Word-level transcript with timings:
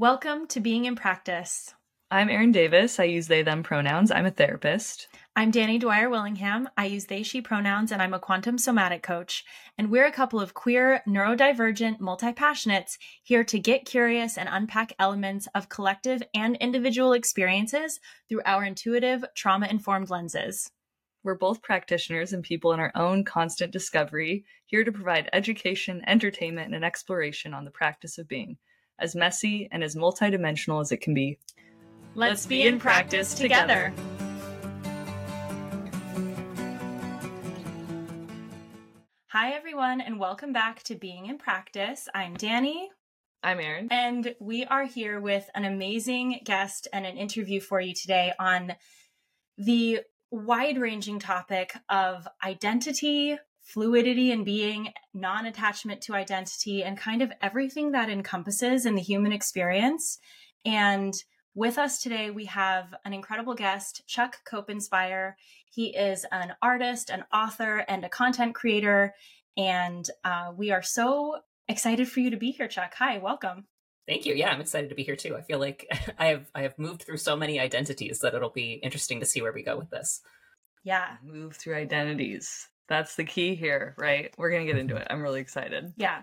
Welcome 0.00 0.46
to 0.50 0.60
Being 0.60 0.84
in 0.84 0.94
Practice. 0.94 1.74
I'm 2.08 2.30
Erin 2.30 2.52
Davis. 2.52 3.00
I 3.00 3.04
use 3.04 3.26
they, 3.26 3.42
them 3.42 3.64
pronouns. 3.64 4.12
I'm 4.12 4.26
a 4.26 4.30
therapist. 4.30 5.08
I'm 5.34 5.50
Dani 5.50 5.80
Dwyer 5.80 6.08
Willingham. 6.08 6.68
I 6.76 6.84
use 6.84 7.06
they, 7.06 7.24
she 7.24 7.40
pronouns, 7.40 7.90
and 7.90 8.00
I'm 8.00 8.14
a 8.14 8.20
quantum 8.20 8.58
somatic 8.58 9.02
coach. 9.02 9.42
And 9.76 9.90
we're 9.90 10.06
a 10.06 10.12
couple 10.12 10.38
of 10.38 10.54
queer, 10.54 11.02
neurodivergent, 11.04 11.98
multi 11.98 12.30
passionates 12.30 12.96
here 13.24 13.42
to 13.42 13.58
get 13.58 13.86
curious 13.86 14.38
and 14.38 14.48
unpack 14.48 14.92
elements 15.00 15.48
of 15.52 15.68
collective 15.68 16.22
and 16.32 16.54
individual 16.58 17.12
experiences 17.12 17.98
through 18.28 18.42
our 18.46 18.62
intuitive, 18.62 19.24
trauma 19.34 19.66
informed 19.66 20.10
lenses. 20.10 20.70
We're 21.24 21.34
both 21.34 21.60
practitioners 21.60 22.32
and 22.32 22.44
people 22.44 22.72
in 22.72 22.78
our 22.78 22.92
own 22.94 23.24
constant 23.24 23.72
discovery, 23.72 24.44
here 24.64 24.84
to 24.84 24.92
provide 24.92 25.28
education, 25.32 26.02
entertainment, 26.06 26.66
and 26.66 26.76
an 26.76 26.84
exploration 26.84 27.52
on 27.52 27.64
the 27.64 27.72
practice 27.72 28.16
of 28.16 28.28
being 28.28 28.58
as 28.98 29.14
messy 29.14 29.68
and 29.70 29.82
as 29.82 29.94
multidimensional 29.94 30.80
as 30.80 30.92
it 30.92 31.00
can 31.00 31.14
be. 31.14 31.38
Let's, 32.14 32.30
Let's 32.30 32.46
be 32.46 32.62
in 32.62 32.78
practice 32.78 33.34
together. 33.34 33.92
Hi, 39.28 39.52
everyone, 39.52 40.00
and 40.00 40.18
welcome 40.18 40.52
back 40.52 40.82
to 40.84 40.94
Being 40.94 41.26
in 41.26 41.38
Practice. 41.38 42.08
I'm 42.14 42.36
Dani. 42.36 42.86
I'm 43.42 43.60
Erin. 43.60 43.86
And 43.90 44.34
we 44.40 44.64
are 44.64 44.84
here 44.84 45.20
with 45.20 45.48
an 45.54 45.64
amazing 45.64 46.40
guest 46.44 46.88
and 46.92 47.06
an 47.06 47.16
interview 47.16 47.60
for 47.60 47.80
you 47.80 47.94
today 47.94 48.32
on 48.40 48.74
the 49.56 50.00
wide 50.30 50.78
ranging 50.78 51.20
topic 51.20 51.72
of 51.88 52.26
identity, 52.44 53.38
fluidity 53.68 54.32
and 54.32 54.46
being, 54.46 54.92
non 55.12 55.44
attachment 55.44 56.00
to 56.02 56.14
identity, 56.14 56.82
and 56.82 56.96
kind 56.96 57.20
of 57.20 57.30
everything 57.42 57.92
that 57.92 58.08
encompasses 58.08 58.86
in 58.86 58.94
the 58.94 59.02
human 59.02 59.30
experience. 59.32 60.18
And 60.64 61.14
with 61.54 61.76
us 61.76 62.00
today, 62.00 62.30
we 62.30 62.46
have 62.46 62.94
an 63.04 63.12
incredible 63.12 63.54
guest, 63.54 64.02
Chuck 64.06 64.38
Copenspire. 64.50 65.34
He 65.70 65.94
is 65.94 66.24
an 66.32 66.54
artist, 66.62 67.10
an 67.10 67.24
author, 67.32 67.84
and 67.88 68.04
a 68.04 68.08
content 68.08 68.54
creator. 68.54 69.14
And 69.56 70.08
uh, 70.24 70.52
we 70.56 70.70
are 70.70 70.82
so 70.82 71.36
excited 71.68 72.08
for 72.08 72.20
you 72.20 72.30
to 72.30 72.36
be 72.36 72.52
here, 72.52 72.68
Chuck. 72.68 72.94
Hi, 72.98 73.18
welcome. 73.18 73.66
Thank 74.06 74.24
you. 74.24 74.34
Yeah, 74.34 74.48
I'm 74.48 74.62
excited 74.62 74.88
to 74.88 74.94
be 74.94 75.02
here 75.02 75.16
too. 75.16 75.36
I 75.36 75.42
feel 75.42 75.58
like 75.58 75.86
I 76.18 76.28
have 76.28 76.50
I 76.54 76.62
have 76.62 76.78
moved 76.78 77.02
through 77.02 77.18
so 77.18 77.36
many 77.36 77.60
identities 77.60 78.20
that 78.20 78.34
it'll 78.34 78.48
be 78.48 78.80
interesting 78.82 79.20
to 79.20 79.26
see 79.26 79.42
where 79.42 79.52
we 79.52 79.62
go 79.62 79.76
with 79.76 79.90
this. 79.90 80.22
Yeah. 80.84 81.16
Move 81.22 81.56
through 81.56 81.74
identities. 81.74 82.68
That's 82.88 83.16
the 83.16 83.24
key 83.24 83.54
here, 83.54 83.94
right? 83.98 84.32
We're 84.38 84.50
going 84.50 84.66
to 84.66 84.72
get 84.72 84.80
into 84.80 84.96
it. 84.96 85.06
I'm 85.10 85.22
really 85.22 85.40
excited. 85.40 85.92
Yeah. 85.96 86.22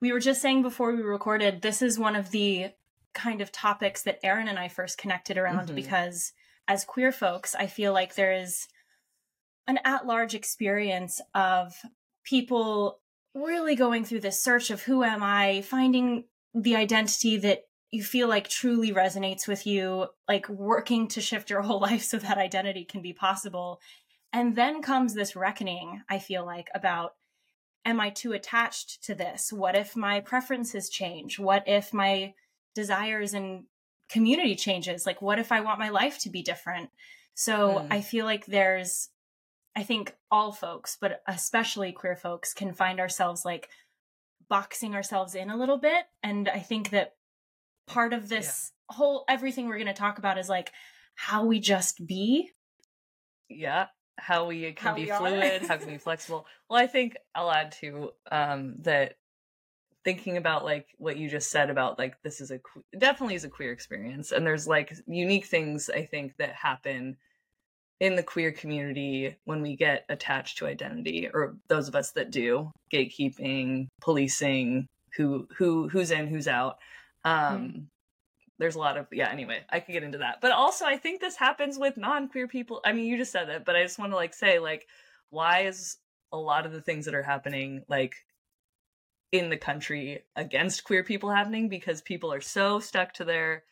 We 0.00 0.12
were 0.12 0.20
just 0.20 0.42
saying 0.42 0.62
before 0.62 0.92
we 0.94 1.02
recorded, 1.02 1.62
this 1.62 1.80
is 1.80 1.98
one 1.98 2.16
of 2.16 2.30
the 2.30 2.70
kind 3.14 3.40
of 3.40 3.52
topics 3.52 4.02
that 4.02 4.18
Erin 4.24 4.48
and 4.48 4.58
I 4.58 4.68
first 4.68 4.98
connected 4.98 5.38
around 5.38 5.66
mm-hmm. 5.66 5.76
because 5.76 6.32
as 6.66 6.84
queer 6.84 7.12
folks, 7.12 7.54
I 7.54 7.66
feel 7.66 7.92
like 7.92 8.14
there 8.14 8.32
is 8.32 8.66
an 9.66 9.78
at 9.84 10.06
large 10.06 10.34
experience 10.34 11.20
of 11.34 11.74
people 12.24 13.00
really 13.34 13.74
going 13.74 14.04
through 14.04 14.20
this 14.20 14.42
search 14.42 14.70
of 14.70 14.82
who 14.82 15.04
am 15.04 15.22
I, 15.22 15.62
finding 15.62 16.24
the 16.54 16.76
identity 16.76 17.38
that 17.38 17.62
you 17.90 18.02
feel 18.02 18.28
like 18.28 18.48
truly 18.48 18.92
resonates 18.92 19.46
with 19.46 19.66
you, 19.66 20.06
like 20.26 20.48
working 20.48 21.08
to 21.08 21.20
shift 21.20 21.50
your 21.50 21.62
whole 21.62 21.80
life 21.80 22.02
so 22.02 22.18
that 22.18 22.38
identity 22.38 22.84
can 22.84 23.02
be 23.02 23.12
possible. 23.12 23.80
And 24.32 24.56
then 24.56 24.80
comes 24.80 25.14
this 25.14 25.36
reckoning, 25.36 26.02
I 26.08 26.18
feel 26.18 26.44
like, 26.44 26.68
about 26.74 27.14
am 27.84 28.00
I 28.00 28.10
too 28.10 28.32
attached 28.32 29.04
to 29.04 29.14
this? 29.14 29.52
What 29.52 29.76
if 29.76 29.96
my 29.96 30.20
preferences 30.20 30.88
change? 30.88 31.38
What 31.38 31.64
if 31.66 31.92
my 31.92 32.34
desires 32.74 33.34
and 33.34 33.64
community 34.08 34.54
changes? 34.54 35.04
Like, 35.04 35.20
what 35.20 35.38
if 35.38 35.52
I 35.52 35.60
want 35.60 35.78
my 35.78 35.90
life 35.90 36.18
to 36.20 36.30
be 36.30 36.42
different? 36.42 36.90
So 37.34 37.80
mm. 37.80 37.86
I 37.90 38.00
feel 38.00 38.24
like 38.24 38.46
there's, 38.46 39.08
I 39.76 39.82
think 39.82 40.14
all 40.30 40.52
folks, 40.52 40.96
but 41.00 41.22
especially 41.26 41.92
queer 41.92 42.16
folks, 42.16 42.54
can 42.54 42.72
find 42.72 43.00
ourselves 43.00 43.44
like 43.44 43.68
boxing 44.48 44.94
ourselves 44.94 45.34
in 45.34 45.50
a 45.50 45.56
little 45.56 45.78
bit. 45.78 46.04
And 46.22 46.48
I 46.48 46.60
think 46.60 46.90
that 46.90 47.14
part 47.86 48.12
of 48.12 48.28
this 48.28 48.72
yeah. 48.90 48.96
whole 48.96 49.24
everything 49.28 49.66
we're 49.66 49.76
going 49.76 49.86
to 49.86 49.92
talk 49.92 50.18
about 50.18 50.38
is 50.38 50.48
like 50.48 50.72
how 51.16 51.44
we 51.44 51.58
just 51.58 52.06
be. 52.06 52.50
Yeah 53.48 53.86
how 54.18 54.46
we 54.46 54.72
can 54.72 54.88
how 54.90 54.94
be 54.94 55.04
we 55.04 55.10
fluid, 55.10 55.62
how 55.62 55.76
can 55.76 55.86
we 55.86 55.92
be 55.94 55.98
flexible. 55.98 56.46
Well, 56.68 56.80
I 56.80 56.86
think 56.86 57.16
I'll 57.34 57.50
add 57.50 57.72
to 57.80 58.10
um, 58.30 58.74
that 58.80 59.16
thinking 60.04 60.36
about 60.36 60.64
like 60.64 60.88
what 60.98 61.16
you 61.16 61.28
just 61.28 61.50
said 61.50 61.70
about 61.70 61.98
like 61.98 62.20
this 62.22 62.40
is 62.40 62.50
a 62.50 62.60
definitely 62.98 63.36
is 63.36 63.44
a 63.44 63.48
queer 63.48 63.70
experience 63.70 64.32
and 64.32 64.44
there's 64.44 64.66
like 64.66 64.92
unique 65.06 65.46
things 65.46 65.88
I 65.88 66.04
think 66.04 66.36
that 66.38 66.54
happen 66.54 67.16
in 68.00 68.16
the 68.16 68.22
queer 68.24 68.50
community 68.50 69.36
when 69.44 69.62
we 69.62 69.76
get 69.76 70.04
attached 70.08 70.58
to 70.58 70.66
identity 70.66 71.30
or 71.32 71.56
those 71.68 71.86
of 71.86 71.94
us 71.94 72.10
that 72.12 72.32
do 72.32 72.72
gatekeeping 72.92 73.86
policing 74.00 74.88
who 75.16 75.46
who 75.56 75.88
who's 75.88 76.10
in 76.10 76.26
who's 76.26 76.48
out. 76.48 76.78
Um 77.24 77.34
mm-hmm 77.34 77.78
there's 78.62 78.76
a 78.76 78.78
lot 78.78 78.96
of 78.96 79.06
yeah 79.12 79.28
anyway 79.30 79.60
i 79.68 79.80
could 79.80 79.92
get 79.92 80.04
into 80.04 80.18
that. 80.18 80.40
But 80.40 80.52
also 80.52 80.84
i 80.84 80.96
think 80.96 81.20
this 81.20 81.36
happens 81.36 81.78
with 81.78 81.96
non-queer 81.96 82.48
people. 82.48 82.80
I 82.84 82.92
mean 82.92 83.06
you 83.06 83.18
just 83.18 83.32
said 83.32 83.48
it 83.48 83.64
but 83.64 83.76
i 83.76 83.82
just 83.82 83.98
want 83.98 84.12
to 84.12 84.16
like 84.16 84.34
say 84.34 84.58
like 84.58 84.86
why 85.30 85.62
is 85.62 85.96
a 86.32 86.38
lot 86.38 86.64
of 86.64 86.72
the 86.72 86.80
things 86.80 87.06
that 87.06 87.14
are 87.14 87.22
happening 87.22 87.82
like 87.88 88.14
in 89.32 89.48
the 89.48 89.56
country 89.56 90.22
against 90.36 90.84
queer 90.84 91.02
people 91.02 91.30
happening? 91.30 91.68
Because 91.68 92.02
people 92.02 92.32
are 92.32 92.40
so 92.40 92.78
stuck 92.78 93.14
to 93.14 93.24
their 93.24 93.64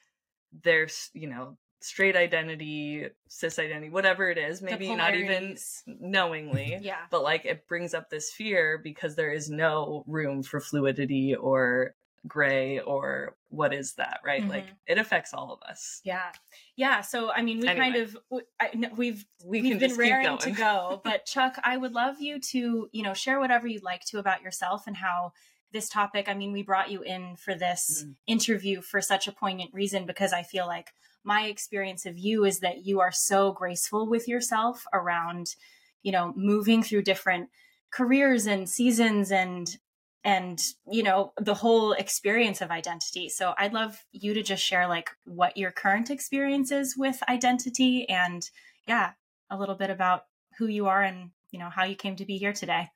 their 0.65 0.89
you 1.13 1.29
know 1.29 1.57
straight 1.83 2.17
identity 2.17 3.07
cis 3.29 3.59
identity 3.59 3.89
whatever 3.89 4.29
it 4.29 4.37
is 4.37 4.61
maybe 4.61 4.95
not 4.95 5.15
even 5.15 5.57
knowingly 5.87 6.77
yeah. 6.83 6.99
but 7.11 7.23
like 7.23 7.47
it 7.47 7.67
brings 7.69 7.95
up 7.95 8.11
this 8.11 8.31
fear 8.31 8.77
because 8.77 9.15
there 9.15 9.33
is 9.33 9.49
no 9.49 10.05
room 10.07 10.43
for 10.43 10.61
fluidity 10.61 11.35
or 11.35 11.95
gray 12.27 12.81
or 12.81 13.35
what 13.51 13.75
is 13.75 13.95
that 13.95 14.21
right 14.25 14.43
mm-hmm. 14.43 14.51
like 14.51 14.67
it 14.87 14.97
affects 14.97 15.35
all 15.35 15.53
of 15.53 15.61
us 15.69 16.01
yeah 16.05 16.33
yeah 16.77 17.01
so 17.01 17.31
i 17.33 17.43
mean 17.43 17.61
we 17.61 17.69
anyway. 17.69 17.91
kind 17.91 17.97
of 17.97 18.17
I, 18.61 18.71
we've 18.97 19.25
we 19.45 19.61
we've 19.61 19.81
been 19.81 19.97
raring 19.97 20.39
to 20.39 20.53
go 20.53 21.01
but 21.05 21.27
chuck 21.27 21.57
i 21.65 21.77
would 21.77 21.93
love 21.93 22.21
you 22.21 22.41
to 22.41 22.89
you 22.93 23.03
know 23.03 23.13
share 23.13 23.41
whatever 23.41 23.67
you'd 23.67 23.83
like 23.83 24.05
to 24.07 24.19
about 24.19 24.43
yourself 24.43 24.87
and 24.87 24.97
how 24.97 25.33
this 25.73 25.89
topic 25.89 26.29
i 26.29 26.35
mean 26.35 26.53
we 26.53 26.63
brought 26.63 26.91
you 26.91 27.03
in 27.03 27.37
for 27.37 27.55
this 27.55 28.03
mm-hmm. 28.03 28.13
interview 28.27 28.81
for 28.81 29.01
such 29.01 29.27
a 29.27 29.33
poignant 29.33 29.71
reason 29.75 30.07
because 30.07 30.33
i 30.33 30.43
feel 30.43 30.67
like 30.67 30.93
my 31.25 31.43
experience 31.43 32.07
of 32.07 32.17
you 32.17 32.45
is 32.45 32.61
that 32.61 32.87
you 32.87 33.01
are 33.01 33.13
so 33.13 33.53
graceful 33.53 34.09
with 34.09 34.29
yourself 34.29 34.85
around 34.93 35.57
you 36.03 36.13
know 36.13 36.33
moving 36.37 36.83
through 36.83 37.03
different 37.03 37.49
careers 37.91 38.47
and 38.47 38.69
seasons 38.69 39.33
and 39.33 39.77
and 40.25 40.61
you 40.91 41.03
know 41.03 41.33
the 41.41 41.55
whole 41.55 41.93
experience 41.93 42.61
of 42.61 42.71
identity. 42.71 43.29
So 43.29 43.55
i'd 43.59 43.73
love 43.73 43.99
you 44.13 44.35
to 44.35 44.43
just 44.43 44.63
share 44.63 44.89
like 44.89 45.11
what 45.25 45.57
your 45.57 45.71
current 45.71 46.11
experience 46.11 46.71
is 46.71 46.97
with 46.97 47.23
identity 47.29 48.09
and 48.09 48.49
yeah 48.87 49.13
a 49.51 49.59
little 49.59 49.75
bit 49.75 49.91
about 49.91 50.25
who 50.59 50.67
you 50.67 50.87
are 50.87 51.03
and 51.03 51.31
you 51.51 51.59
know 51.59 51.71
how 51.71 51.85
you 51.85 51.97
came 51.97 52.17
to 52.17 52.25
be 52.25 52.37
here 52.37 52.53
today. 52.53 52.89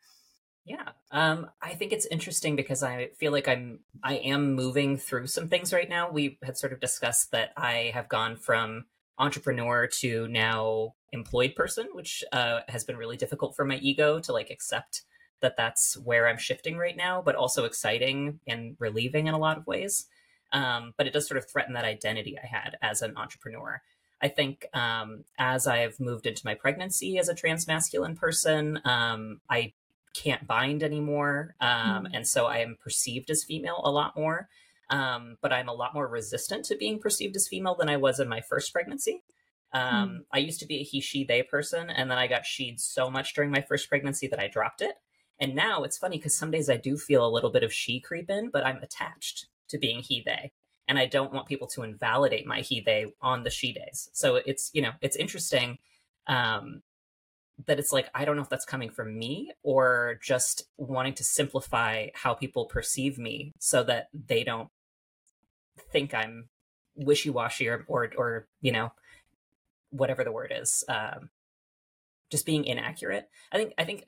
Yeah 0.65 0.91
um 1.11 1.51
i 1.63 1.75
think 1.75 1.93
it's 1.93 2.07
interesting 2.07 2.57
because 2.57 2.83
i 2.83 3.09
feel 3.19 3.33
like 3.33 3.49
i'm 3.49 3.81
i 4.03 4.15
am 4.17 4.55
moving 4.55 4.97
through 4.97 5.27
some 5.27 5.49
things 5.49 5.73
right 5.73 5.89
now. 5.89 6.11
We 6.11 6.39
had 6.43 6.57
sort 6.57 6.73
of 6.73 6.81
discussed 6.81 7.33
that 7.33 7.53
i 7.57 7.91
have 7.95 8.09
gone 8.09 8.37
from 8.37 8.85
entrepreneur 9.19 9.87
to 9.87 10.27
now 10.29 10.95
employed 11.13 11.55
person 11.55 11.87
which 11.93 12.25
uh, 12.33 12.61
has 12.69 12.83
been 12.83 12.97
really 12.97 13.17
difficult 13.17 13.55
for 13.55 13.65
my 13.65 13.77
ego 13.77 14.19
to 14.19 14.33
like 14.33 14.51
accept 14.51 15.03
that 15.45 15.57
that's 15.57 15.97
where 15.99 16.27
I'm 16.27 16.39
shifting 16.39 16.77
right 16.77 16.97
now, 16.97 17.23
but 17.23 17.37
also 17.37 17.65
exciting 17.65 18.41
and 18.49 18.77
relieving 18.81 19.29
in 19.29 19.35
a 19.35 19.39
lot 19.39 19.59
of 19.59 19.67
ways. 19.67 20.07
Um, 20.53 20.95
but 20.97 21.07
it 21.07 21.13
does 21.13 21.29
sort 21.29 21.39
of 21.39 21.49
threaten 21.49 21.75
that 21.75 21.85
identity 21.85 22.37
I 22.43 22.47
had 22.47 22.77
as 22.83 23.03
an 23.03 23.17
entrepreneur. 23.17 23.83
I 24.23 24.29
think 24.29 24.67
um, 24.73 25.25
as 25.39 25.67
I've 25.67 26.01
moved 26.01 26.27
into 26.27 26.43
my 26.45 26.55
pregnancy 26.55 27.19
as 27.19 27.29
a 27.29 27.35
trans 27.35 27.67
masculine 27.67 28.17
person, 28.17 28.81
um, 28.85 29.41
I 29.51 29.75
can't 30.15 30.47
bind 30.47 30.83
anymore. 30.83 31.55
Mm. 31.61 32.09
And 32.15 32.27
so 32.27 32.47
I 32.47 32.59
am 32.59 32.79
perceived 32.83 33.31
as 33.31 33.45
female 33.45 33.81
a 33.85 33.91
lot 33.91 34.17
more. 34.17 34.49
Um, 34.91 35.39
but 35.41 35.53
I'm 35.53 35.69
a 35.69 35.75
lot 35.75 35.95
more 35.95 36.07
resistant 36.07 36.67
to 36.67 36.77
being 36.77 36.99
perceived 36.99 37.37
as 37.37 37.49
female 37.49 37.75
than 37.75 37.89
I 37.89 37.97
was 37.97 38.21
in 38.21 38.29
my 38.29 38.41
first 38.41 38.73
pregnancy. 38.73 39.23
Um, 39.73 40.09
mm. 40.09 40.19
I 40.33 40.39
used 40.39 40.61
to 40.61 40.67
be 40.67 40.77
a 40.77 40.85
he, 40.85 41.01
she, 41.01 41.25
they 41.25 41.43
person, 41.43 41.91
and 41.91 42.11
then 42.11 42.17
I 42.17 42.27
got 42.29 42.47
she'd 42.47 42.81
so 42.81 43.11
much 43.11 43.35
during 43.35 43.51
my 43.51 43.61
first 43.61 43.89
pregnancy 43.89 44.29
that 44.29 44.39
I 44.39 44.47
dropped 44.47 44.83
it. 44.83 44.95
And 45.41 45.55
now 45.55 45.83
it's 45.83 45.99
funny 45.99 46.19
because 46.19 46.37
some 46.37 46.51
days 46.51 46.71
I 46.71 46.77
do 46.77 46.97
feel 46.97 47.27
a 47.27 47.31
little 47.31 47.51
bit 47.51 47.63
of 47.63 47.73
she 47.73 48.01
creep 48.01 48.31
in, 48.31 48.51
but 48.51 48.65
I'm 48.65 48.83
attached 48.83 49.47
to 49.69 49.79
being 49.79 50.01
he 50.01 50.23
they. 50.25 50.53
And 50.87 50.99
I 50.99 51.07
don't 51.07 51.33
want 51.33 51.49
people 51.49 51.67
to 51.69 51.83
invalidate 51.83 52.47
my 52.47 52.61
he 52.61 52.81
they 52.81 53.07
on 53.21 53.43
the 53.43 53.51
she 53.51 53.73
days. 53.73 54.11
So 54.13 54.37
it's, 54.37 54.71
you 54.75 54.83
know, 54.83 54.93
it's 55.01 55.17
interesting 55.17 55.79
um, 56.27 56.83
that 57.67 57.79
it's 57.79 57.93
like, 57.93 58.11
I 58.15 58.25
don't 58.25 58.37
know 58.37 58.43
if 58.43 58.51
that's 58.51 58.67
coming 58.67 58.91
from 58.91 59.19
me 59.19 59.53
or 59.63 60.19
just 60.23 60.65
wanting 60.77 61.15
to 61.15 61.25
simplify 61.25 62.09
how 62.15 62.35
people 62.35 62.67
perceive 62.67 63.19
me 63.19 63.53
so 63.59 63.83
that 63.85 64.09
they 64.13 64.45
don't 64.45 64.69
think 65.91 66.15
I'm 66.15 66.49
wishy 66.97 67.31
washy 67.31 67.69
or, 67.69 67.85
or 67.89 68.11
or 68.17 68.47
you 68.61 68.73
know 68.73 68.93
whatever 69.91 70.25
the 70.25 70.33
word 70.33 70.53
is, 70.55 70.85
um, 70.89 71.31
just 72.31 72.47
being 72.47 72.65
inaccurate. 72.65 73.29
I 73.53 73.57
think 73.57 73.75
I 73.79 73.85
think 73.85 74.07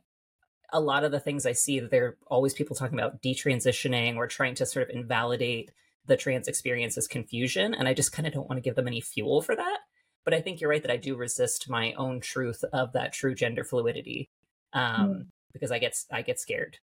a 0.76 0.80
lot 0.80 1.04
of 1.04 1.10
the 1.10 1.20
things 1.20 1.46
I 1.46 1.52
see 1.52 1.80
that 1.80 1.90
there 1.90 2.06
are 2.06 2.16
always 2.26 2.52
people 2.52 2.76
talking 2.76 2.98
about 2.98 3.22
detransitioning 3.22 4.16
or 4.16 4.26
trying 4.26 4.54
to 4.56 4.66
sort 4.66 4.88
of 4.88 4.94
invalidate 4.94 5.72
the 6.04 6.18
trans 6.18 6.48
experience 6.48 6.98
as 6.98 7.08
confusion, 7.08 7.74
and 7.74 7.88
I 7.88 7.94
just 7.94 8.12
kind 8.12 8.28
of 8.28 8.34
don't 8.34 8.48
want 8.48 8.58
to 8.58 8.62
give 8.62 8.76
them 8.76 8.86
any 8.86 9.00
fuel 9.00 9.40
for 9.40 9.56
that. 9.56 9.78
But 10.24 10.34
I 10.34 10.40
think 10.42 10.60
you're 10.60 10.70
right 10.70 10.82
that 10.82 10.90
I 10.90 10.98
do 10.98 11.16
resist 11.16 11.70
my 11.70 11.94
own 11.94 12.20
truth 12.20 12.62
of 12.72 12.92
that 12.92 13.12
true 13.12 13.34
gender 13.34 13.64
fluidity 13.64 14.28
um, 14.74 15.08
mm. 15.08 15.26
because 15.52 15.72
I 15.72 15.78
get 15.78 15.96
I 16.12 16.22
get 16.22 16.38
scared. 16.38 16.78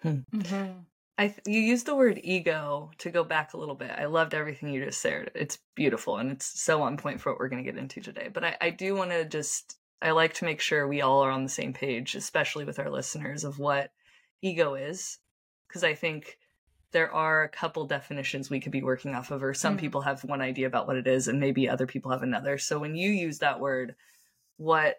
Hmm. 0.00 0.20
Mm-hmm. 0.32 0.72
I 1.18 1.28
th- 1.28 1.40
you 1.46 1.60
used 1.60 1.86
the 1.86 1.96
word 1.96 2.20
ego 2.22 2.90
to 2.98 3.10
go 3.10 3.24
back 3.24 3.52
a 3.52 3.58
little 3.58 3.74
bit. 3.74 3.90
I 3.90 4.06
loved 4.06 4.32
everything 4.32 4.70
you 4.70 4.84
just 4.84 5.00
said. 5.00 5.30
It's 5.34 5.58
beautiful 5.74 6.18
and 6.18 6.30
it's 6.30 6.60
so 6.60 6.82
on 6.82 6.96
point 6.96 7.20
for 7.20 7.32
what 7.32 7.38
we're 7.38 7.48
going 7.48 7.62
to 7.62 7.70
get 7.70 7.78
into 7.78 8.00
today. 8.00 8.28
But 8.32 8.44
I, 8.44 8.56
I 8.60 8.70
do 8.70 8.94
want 8.94 9.10
to 9.10 9.24
just 9.24 9.76
I 10.02 10.10
like 10.10 10.34
to 10.34 10.44
make 10.44 10.60
sure 10.60 10.86
we 10.86 11.00
all 11.00 11.22
are 11.22 11.30
on 11.30 11.44
the 11.44 11.48
same 11.48 11.72
page, 11.72 12.14
especially 12.14 12.64
with 12.64 12.78
our 12.78 12.90
listeners, 12.90 13.44
of 13.44 13.58
what 13.58 13.92
ego 14.42 14.74
is, 14.74 15.18
because 15.68 15.84
I 15.84 15.94
think 15.94 16.38
there 16.90 17.12
are 17.12 17.44
a 17.44 17.48
couple 17.48 17.86
definitions 17.86 18.50
we 18.50 18.60
could 18.60 18.72
be 18.72 18.82
working 18.82 19.14
off 19.14 19.30
of, 19.30 19.42
or 19.42 19.54
some 19.54 19.76
mm. 19.76 19.80
people 19.80 20.00
have 20.02 20.24
one 20.24 20.42
idea 20.42 20.66
about 20.66 20.86
what 20.86 20.96
it 20.96 21.06
is, 21.06 21.28
and 21.28 21.38
maybe 21.40 21.68
other 21.68 21.86
people 21.86 22.10
have 22.10 22.22
another. 22.22 22.58
So 22.58 22.78
when 22.78 22.96
you 22.96 23.10
use 23.10 23.38
that 23.38 23.60
word, 23.60 23.94
what 24.56 24.96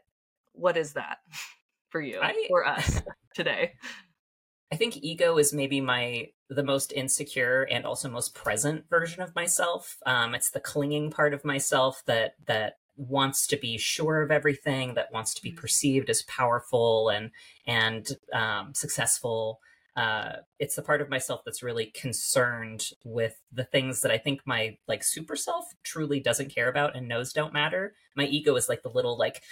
what 0.53 0.77
is 0.77 0.93
that 0.93 1.17
for 1.89 2.01
you 2.01 2.19
I, 2.21 2.47
or 2.49 2.65
us 2.65 3.01
today? 3.35 3.73
I 4.71 4.75
think 4.75 4.97
ego 5.01 5.37
is 5.37 5.53
maybe 5.53 5.81
my 5.81 6.29
the 6.49 6.63
most 6.63 6.91
insecure 6.93 7.63
and 7.63 7.85
also 7.85 8.09
most 8.09 8.33
present 8.33 8.85
version 8.89 9.21
of 9.21 9.35
myself. 9.35 9.97
Um, 10.05 10.33
it's 10.33 10.49
the 10.49 10.59
clinging 10.59 11.11
part 11.11 11.33
of 11.33 11.45
myself 11.45 12.03
that 12.05 12.35
that 12.47 12.77
wants 12.95 13.47
to 13.47 13.57
be 13.57 13.77
sure 13.77 14.21
of 14.21 14.31
everything, 14.31 14.93
that 14.95 15.11
wants 15.11 15.33
to 15.35 15.41
be 15.41 15.51
mm. 15.51 15.57
perceived 15.57 16.09
as 16.09 16.23
powerful 16.23 17.09
and 17.09 17.31
and 17.67 18.17
um, 18.33 18.73
successful. 18.73 19.59
Uh, 19.95 20.37
it's 20.57 20.75
the 20.75 20.81
part 20.81 21.01
of 21.01 21.09
myself 21.09 21.41
that's 21.45 21.61
really 21.61 21.85
concerned 21.85 22.89
with 23.05 23.39
the 23.51 23.63
things 23.63 24.01
that 24.01 24.11
I 24.11 24.17
think 24.17 24.41
my 24.45 24.77
like 24.87 25.03
super 25.03 25.35
self 25.35 25.65
truly 25.83 26.19
doesn't 26.19 26.53
care 26.53 26.67
about 26.67 26.95
and 26.95 27.07
knows 27.07 27.31
don't 27.31 27.53
matter. 27.53 27.93
My 28.15 28.25
ego 28.25 28.55
is 28.55 28.69
like 28.69 28.81
the 28.81 28.89
little 28.89 29.17
like 29.17 29.43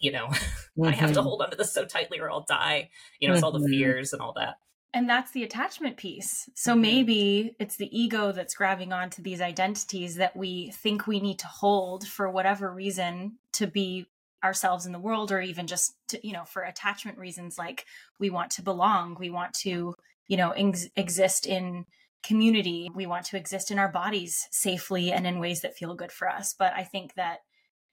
you 0.00 0.12
know, 0.12 0.26
mm-hmm. 0.26 0.84
I 0.84 0.90
have 0.90 1.12
to 1.12 1.20
mm-hmm. 1.20 1.28
hold 1.28 1.42
onto 1.42 1.56
this 1.56 1.72
so 1.72 1.84
tightly 1.84 2.18
or 2.18 2.30
I'll 2.30 2.44
die. 2.48 2.90
You 3.20 3.28
know, 3.28 3.34
it's 3.34 3.42
all 3.42 3.52
the 3.52 3.60
mm-hmm. 3.60 3.70
fears 3.70 4.12
and 4.12 4.20
all 4.20 4.32
that. 4.34 4.56
And 4.94 5.08
that's 5.08 5.32
the 5.32 5.42
attachment 5.42 5.96
piece. 5.96 6.48
So 6.54 6.72
mm-hmm. 6.72 6.80
maybe 6.80 7.56
it's 7.58 7.76
the 7.76 7.90
ego 7.96 8.32
that's 8.32 8.54
grabbing 8.54 8.92
onto 8.92 9.22
these 9.22 9.40
identities 9.40 10.14
that 10.16 10.36
we 10.36 10.70
think 10.70 11.06
we 11.06 11.20
need 11.20 11.40
to 11.40 11.48
hold 11.48 12.06
for 12.06 12.30
whatever 12.30 12.72
reason 12.72 13.38
to 13.54 13.66
be 13.66 14.06
ourselves 14.42 14.86
in 14.86 14.92
the 14.92 14.98
world 15.00 15.32
or 15.32 15.40
even 15.40 15.66
just 15.66 15.96
to, 16.08 16.26
you 16.26 16.32
know, 16.32 16.44
for 16.44 16.62
attachment 16.62 17.18
reasons 17.18 17.58
like 17.58 17.86
we 18.20 18.30
want 18.30 18.52
to 18.52 18.62
belong, 18.62 19.16
we 19.18 19.30
want 19.30 19.52
to, 19.54 19.94
you 20.28 20.36
know, 20.36 20.50
ex- 20.52 20.88
exist 20.96 21.44
in 21.44 21.86
community, 22.22 22.90
we 22.94 23.04
want 23.04 23.26
to 23.26 23.36
exist 23.36 23.70
in 23.70 23.78
our 23.78 23.88
bodies 23.88 24.46
safely 24.50 25.10
and 25.10 25.26
in 25.26 25.40
ways 25.40 25.62
that 25.62 25.76
feel 25.76 25.94
good 25.94 26.12
for 26.12 26.28
us. 26.28 26.54
But 26.56 26.72
I 26.74 26.84
think 26.84 27.14
that 27.14 27.40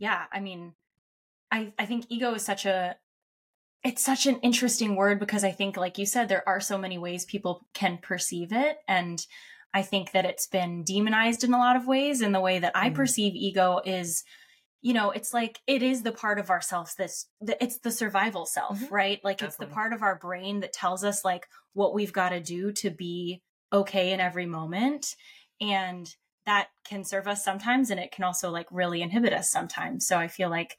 yeah, 0.02 0.26
I 0.32 0.40
mean, 0.40 0.74
I, 1.52 1.74
I 1.78 1.86
think 1.86 2.06
ego 2.10 2.34
is 2.34 2.44
such 2.44 2.66
a 2.66 2.96
it's 3.84 4.04
such 4.04 4.28
an 4.28 4.40
interesting 4.40 4.96
word 4.96 5.20
because 5.20 5.44
I 5.44 5.52
think, 5.52 5.76
like 5.76 5.98
you 5.98 6.06
said, 6.06 6.30
there 6.30 6.48
are 6.48 6.60
so 6.60 6.78
many 6.78 6.98
ways 6.98 7.26
people 7.26 7.66
can 7.74 7.98
perceive 7.98 8.52
it. 8.52 8.78
And 8.88 9.26
I 9.74 9.82
think 9.82 10.12
that 10.12 10.26
it's 10.26 10.48
been 10.48 10.84
demonized 10.84 11.44
in 11.44 11.54
a 11.54 11.58
lot 11.58 11.76
of 11.76 11.88
ways. 11.88 12.22
And 12.22 12.36
the 12.36 12.42
way 12.42 12.60
that 12.60 12.76
I 12.76 12.90
mm. 12.90 12.96
perceive 12.96 13.34
ego 13.36 13.82
is, 13.84 14.24
you 14.82 14.94
know, 14.94 15.12
it's 15.12 15.34
like 15.34 15.60
it 15.66 15.82
is 15.82 16.04
the 16.04 16.12
part 16.12 16.38
of 16.38 16.50
ourselves 16.50 16.94
that's 16.96 17.28
it's 17.42 17.80
the 17.80 17.92
survival 17.92 18.46
self, 18.46 18.80
mm-hmm. 18.80 18.94
right? 18.94 19.20
Like 19.24 19.38
Definitely. 19.38 19.66
it's 19.66 19.72
the 19.72 19.76
part 19.76 19.94
of 19.94 20.04
our 20.04 20.18
brain 20.20 20.60
that 20.60 20.74
tells 20.74 21.04
us 21.04 21.26
like 21.26 21.48
what 21.74 21.94
we've 21.94 22.14
got 22.14 22.30
to 22.30 22.40
do 22.40 22.72
to 22.74 22.92
be 22.92 23.42
okay 23.74 24.12
in 24.12 24.20
every 24.20 24.46
moment. 24.46 25.16
And 25.60 26.14
that 26.46 26.68
can 26.86 27.04
serve 27.04 27.28
us 27.28 27.44
sometimes 27.44 27.92
and 27.92 28.00
it 28.00 28.12
can 28.12 28.24
also 28.24 28.50
like 28.50 28.68
really 28.72 29.02
inhibit 29.02 29.34
us 29.34 29.50
sometimes. 29.50 30.08
So 30.08 30.18
I 30.18 30.28
feel 30.28 30.50
like 30.50 30.76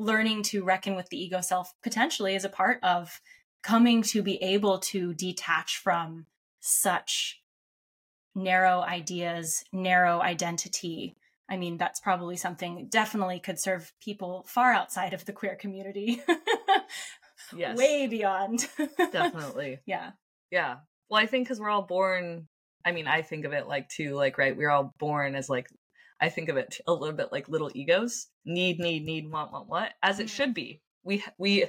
learning 0.00 0.42
to 0.42 0.64
reckon 0.64 0.96
with 0.96 1.08
the 1.10 1.22
ego 1.22 1.40
self 1.40 1.72
potentially 1.82 2.34
is 2.34 2.44
a 2.44 2.48
part 2.48 2.78
of 2.82 3.20
coming 3.62 4.02
to 4.02 4.22
be 4.22 4.42
able 4.42 4.78
to 4.78 5.14
detach 5.14 5.76
from 5.76 6.26
such 6.60 7.42
narrow 8.34 8.80
ideas, 8.80 9.64
narrow 9.72 10.20
identity. 10.20 11.16
I 11.48 11.56
mean, 11.56 11.76
that's 11.78 12.00
probably 12.00 12.36
something 12.36 12.86
definitely 12.90 13.40
could 13.40 13.58
serve 13.60 13.92
people 14.00 14.46
far 14.48 14.72
outside 14.72 15.12
of 15.12 15.24
the 15.24 15.32
queer 15.32 15.56
community. 15.56 16.22
yes. 17.56 17.76
Way 17.76 18.06
beyond. 18.06 18.66
definitely. 19.12 19.80
Yeah. 19.86 20.12
Yeah. 20.50 20.76
Well, 21.08 21.20
I 21.20 21.26
think 21.26 21.46
because 21.46 21.60
we're 21.60 21.70
all 21.70 21.82
born, 21.82 22.46
I 22.84 22.92
mean, 22.92 23.06
I 23.06 23.22
think 23.22 23.44
of 23.44 23.52
it 23.52 23.66
like 23.66 23.88
too, 23.88 24.14
like, 24.14 24.38
right, 24.38 24.56
we're 24.56 24.70
all 24.70 24.94
born 24.98 25.34
as 25.34 25.48
like 25.48 25.68
I 26.20 26.28
think 26.28 26.48
of 26.48 26.56
it 26.56 26.78
a 26.86 26.92
little 26.92 27.16
bit 27.16 27.32
like 27.32 27.48
little 27.48 27.70
egos. 27.74 28.28
Need, 28.44 28.78
need, 28.78 29.04
need, 29.04 29.30
want, 29.30 29.52
want, 29.52 29.68
what, 29.68 29.92
as 30.02 30.20
it 30.20 30.26
mm. 30.26 30.30
should 30.30 30.54
be. 30.54 30.80
We 31.02 31.24
we 31.38 31.66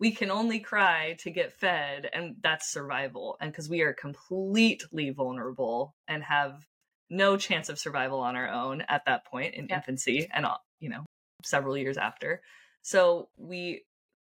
we 0.00 0.10
can 0.10 0.30
only 0.30 0.60
cry 0.60 1.16
to 1.20 1.30
get 1.30 1.52
fed, 1.52 2.08
and 2.12 2.36
that's 2.42 2.70
survival. 2.70 3.36
And 3.40 3.50
because 3.50 3.68
we 3.68 3.82
are 3.82 3.92
completely 3.92 5.10
vulnerable 5.10 5.94
and 6.08 6.22
have 6.22 6.66
no 7.08 7.36
chance 7.36 7.68
of 7.68 7.78
survival 7.78 8.20
on 8.20 8.36
our 8.36 8.48
own 8.48 8.82
at 8.88 9.04
that 9.06 9.24
point 9.26 9.54
in 9.54 9.66
yeah. 9.68 9.76
infancy, 9.76 10.28
and 10.32 10.46
you 10.80 10.90
know 10.90 11.04
several 11.44 11.76
years 11.76 11.96
after. 11.96 12.42
So 12.82 13.28
we, 13.38 13.84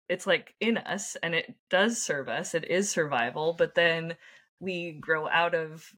it's 0.08 0.26
like 0.26 0.54
in 0.60 0.78
us, 0.78 1.16
and 1.22 1.34
it 1.34 1.54
does 1.68 2.00
serve 2.00 2.28
us. 2.28 2.54
It 2.54 2.70
is 2.70 2.88
survival, 2.88 3.54
but 3.58 3.74
then 3.74 4.16
we 4.60 4.92
grow 4.92 5.28
out 5.28 5.54
of 5.54 5.92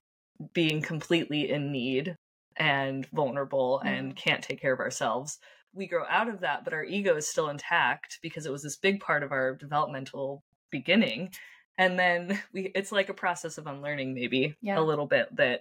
being 0.52 0.82
completely 0.82 1.50
in 1.50 1.72
need 1.72 2.16
and 2.58 3.06
vulnerable 3.06 3.80
mm. 3.84 3.88
and 3.88 4.16
can't 4.16 4.42
take 4.42 4.60
care 4.60 4.72
of 4.72 4.80
ourselves. 4.80 5.38
We 5.72 5.86
grow 5.86 6.04
out 6.08 6.28
of 6.28 6.40
that, 6.40 6.64
but 6.64 6.72
our 6.72 6.84
ego 6.84 7.16
is 7.16 7.28
still 7.28 7.48
intact 7.48 8.18
because 8.22 8.46
it 8.46 8.52
was 8.52 8.62
this 8.62 8.76
big 8.76 9.00
part 9.00 9.22
of 9.22 9.32
our 9.32 9.54
developmental 9.54 10.42
beginning. 10.70 11.30
And 11.76 11.98
then 11.98 12.40
we 12.52 12.72
it's 12.74 12.92
like 12.92 13.08
a 13.08 13.14
process 13.14 13.58
of 13.58 13.66
unlearning 13.66 14.14
maybe 14.14 14.56
yeah. 14.60 14.78
a 14.78 14.82
little 14.82 15.06
bit 15.06 15.34
that 15.36 15.60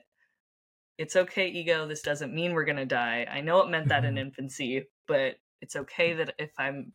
it's 0.98 1.16
okay 1.16 1.48
ego 1.48 1.88
this 1.88 2.02
doesn't 2.02 2.34
mean 2.34 2.54
we're 2.54 2.66
going 2.66 2.78
to 2.78 2.86
die. 2.86 3.28
I 3.30 3.42
know 3.42 3.62
it 3.62 3.70
meant 3.70 3.90
that 3.90 4.04
in 4.04 4.16
mm-hmm. 4.16 4.28
infancy, 4.28 4.88
but 5.08 5.36
it's 5.62 5.76
okay 5.76 6.14
that 6.14 6.34
if 6.40 6.52
I'm 6.58 6.94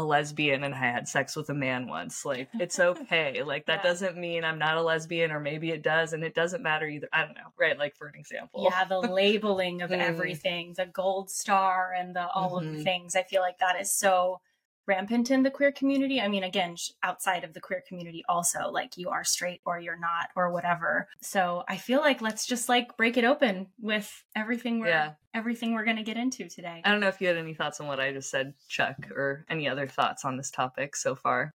a 0.00 0.04
lesbian 0.04 0.64
and 0.64 0.74
I 0.74 0.78
had 0.78 1.06
sex 1.06 1.36
with 1.36 1.50
a 1.50 1.54
man 1.54 1.86
once. 1.86 2.24
Like 2.24 2.48
it's 2.54 2.80
okay. 2.80 3.42
Like 3.42 3.66
that 3.66 3.80
yeah. 3.84 3.90
doesn't 3.90 4.16
mean 4.16 4.44
I'm 4.44 4.58
not 4.58 4.76
a 4.76 4.82
lesbian 4.82 5.30
or 5.30 5.40
maybe 5.40 5.70
it 5.70 5.82
does 5.82 6.12
and 6.12 6.24
it 6.24 6.34
doesn't 6.34 6.62
matter 6.62 6.86
either. 6.86 7.08
I 7.12 7.24
don't 7.24 7.34
know. 7.34 7.52
Right? 7.58 7.78
Like 7.78 7.96
for 7.96 8.06
an 8.06 8.14
example. 8.16 8.68
Yeah, 8.70 8.84
the 8.84 9.00
labeling 9.00 9.82
of 9.82 9.90
mm. 9.90 9.98
everything, 9.98 10.74
the 10.76 10.86
gold 10.86 11.30
star 11.30 11.94
and 11.96 12.16
the 12.16 12.28
all 12.28 12.50
mm-hmm. 12.50 12.56
of 12.56 12.64
the 12.64 12.70
mm-hmm. 12.70 12.84
things. 12.84 13.16
I 13.16 13.22
feel 13.22 13.42
like 13.42 13.58
that 13.58 13.80
is 13.80 13.92
so 13.92 14.40
rampant 14.86 15.30
in 15.30 15.42
the 15.42 15.50
queer 15.50 15.72
community. 15.72 16.20
I 16.20 16.28
mean, 16.28 16.44
again, 16.44 16.76
outside 17.02 17.44
of 17.44 17.54
the 17.54 17.60
queer 17.60 17.82
community, 17.86 18.24
also, 18.28 18.70
like 18.70 18.96
you 18.96 19.10
are 19.10 19.24
straight 19.24 19.60
or 19.64 19.78
you're 19.78 19.98
not 19.98 20.28
or 20.36 20.50
whatever. 20.50 21.08
So 21.22 21.64
I 21.68 21.76
feel 21.76 22.00
like 22.00 22.20
let's 22.20 22.46
just 22.46 22.68
like 22.68 22.96
break 22.96 23.16
it 23.16 23.24
open 23.24 23.68
with 23.80 24.10
everything 24.34 24.80
we're 24.80 24.88
yeah. 24.88 25.12
everything 25.34 25.74
we're 25.74 25.84
gonna 25.84 26.02
get 26.02 26.16
into 26.16 26.48
today. 26.48 26.82
I 26.84 26.90
don't 26.90 27.00
know 27.00 27.08
if 27.08 27.20
you 27.20 27.28
had 27.28 27.36
any 27.36 27.54
thoughts 27.54 27.80
on 27.80 27.86
what 27.86 28.00
I 28.00 28.12
just 28.12 28.30
said, 28.30 28.54
Chuck, 28.68 28.96
or 29.10 29.44
any 29.48 29.68
other 29.68 29.86
thoughts 29.86 30.24
on 30.24 30.36
this 30.36 30.50
topic 30.50 30.96
so 30.96 31.14
far. 31.14 31.52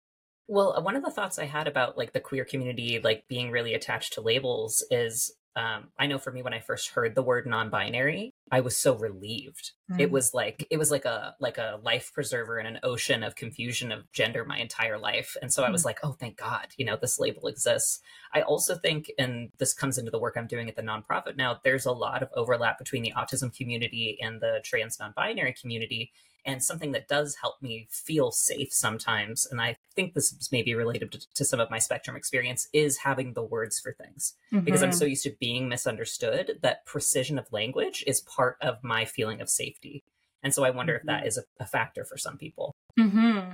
Well, 0.47 0.75
uh, 0.77 0.81
one 0.81 0.95
of 0.95 1.03
the 1.03 1.11
thoughts 1.11 1.39
I 1.39 1.45
had 1.45 1.67
about 1.67 1.97
like 1.97 2.13
the 2.13 2.19
queer 2.19 2.45
community, 2.45 2.99
like 3.03 3.27
being 3.27 3.51
really 3.51 3.73
attached 3.73 4.13
to 4.13 4.21
labels, 4.21 4.85
is 4.91 5.33
um, 5.55 5.89
I 5.99 6.07
know 6.07 6.17
for 6.17 6.31
me 6.31 6.41
when 6.41 6.53
I 6.53 6.59
first 6.59 6.89
heard 6.89 7.13
the 7.13 7.21
word 7.21 7.45
non-binary, 7.45 8.33
I 8.51 8.61
was 8.61 8.75
so 8.75 8.95
relieved. 8.95 9.71
Mm. 9.91 9.99
It 9.99 10.11
was 10.11 10.33
like 10.33 10.65
it 10.71 10.77
was 10.77 10.89
like 10.89 11.05
a 11.05 11.35
like 11.39 11.59
a 11.59 11.79
life 11.83 12.11
preserver 12.11 12.59
in 12.59 12.65
an 12.65 12.79
ocean 12.81 13.21
of 13.21 13.35
confusion 13.35 13.91
of 13.91 14.11
gender 14.11 14.45
my 14.45 14.57
entire 14.57 14.97
life. 14.97 15.37
And 15.43 15.53
so 15.53 15.61
mm. 15.61 15.67
I 15.67 15.71
was 15.71 15.83
mm. 15.83 15.85
like, 15.85 15.99
oh 16.01 16.13
thank 16.13 16.37
God, 16.37 16.69
you 16.77 16.85
know, 16.85 16.97
this 16.99 17.19
label 17.19 17.47
exists. 17.47 17.99
I 18.33 18.41
also 18.41 18.75
think, 18.75 19.11
and 19.19 19.51
this 19.59 19.75
comes 19.75 19.99
into 19.99 20.09
the 20.09 20.19
work 20.19 20.35
I'm 20.37 20.47
doing 20.47 20.69
at 20.69 20.75
the 20.75 20.81
nonprofit 20.81 21.37
now, 21.37 21.59
there's 21.63 21.85
a 21.85 21.91
lot 21.91 22.23
of 22.23 22.29
overlap 22.35 22.79
between 22.79 23.03
the 23.03 23.13
autism 23.15 23.55
community 23.55 24.17
and 24.21 24.41
the 24.41 24.59
trans 24.63 24.99
non-binary 24.99 25.53
community 25.53 26.11
and 26.45 26.63
something 26.63 26.91
that 26.91 27.07
does 27.07 27.35
help 27.41 27.61
me 27.61 27.87
feel 27.89 28.31
safe 28.31 28.71
sometimes 28.71 29.45
and 29.49 29.61
i 29.61 29.75
think 29.95 30.13
this 30.13 30.31
is 30.31 30.49
maybe 30.51 30.75
related 30.75 31.11
to, 31.11 31.19
to 31.33 31.45
some 31.45 31.59
of 31.59 31.69
my 31.69 31.79
spectrum 31.79 32.15
experience 32.15 32.67
is 32.73 32.97
having 32.97 33.33
the 33.33 33.43
words 33.43 33.79
for 33.79 33.93
things 33.93 34.35
mm-hmm. 34.51 34.63
because 34.63 34.83
i'm 34.83 34.91
so 34.91 35.05
used 35.05 35.23
to 35.23 35.35
being 35.39 35.67
misunderstood 35.67 36.59
that 36.61 36.85
precision 36.85 37.37
of 37.39 37.51
language 37.51 38.03
is 38.07 38.21
part 38.21 38.57
of 38.61 38.83
my 38.83 39.05
feeling 39.05 39.41
of 39.41 39.49
safety 39.49 40.03
and 40.41 40.53
so 40.53 40.63
i 40.63 40.69
wonder 40.69 40.93
mm-hmm. 40.93 41.09
if 41.09 41.21
that 41.23 41.41
mm-hmm. 41.41 41.61
a, 41.61 41.63
a, 41.63 41.67
factor 41.67 42.03
for 42.03 42.17
some 42.17 42.37
people 42.37 42.75
mm-hmm. 42.99 43.53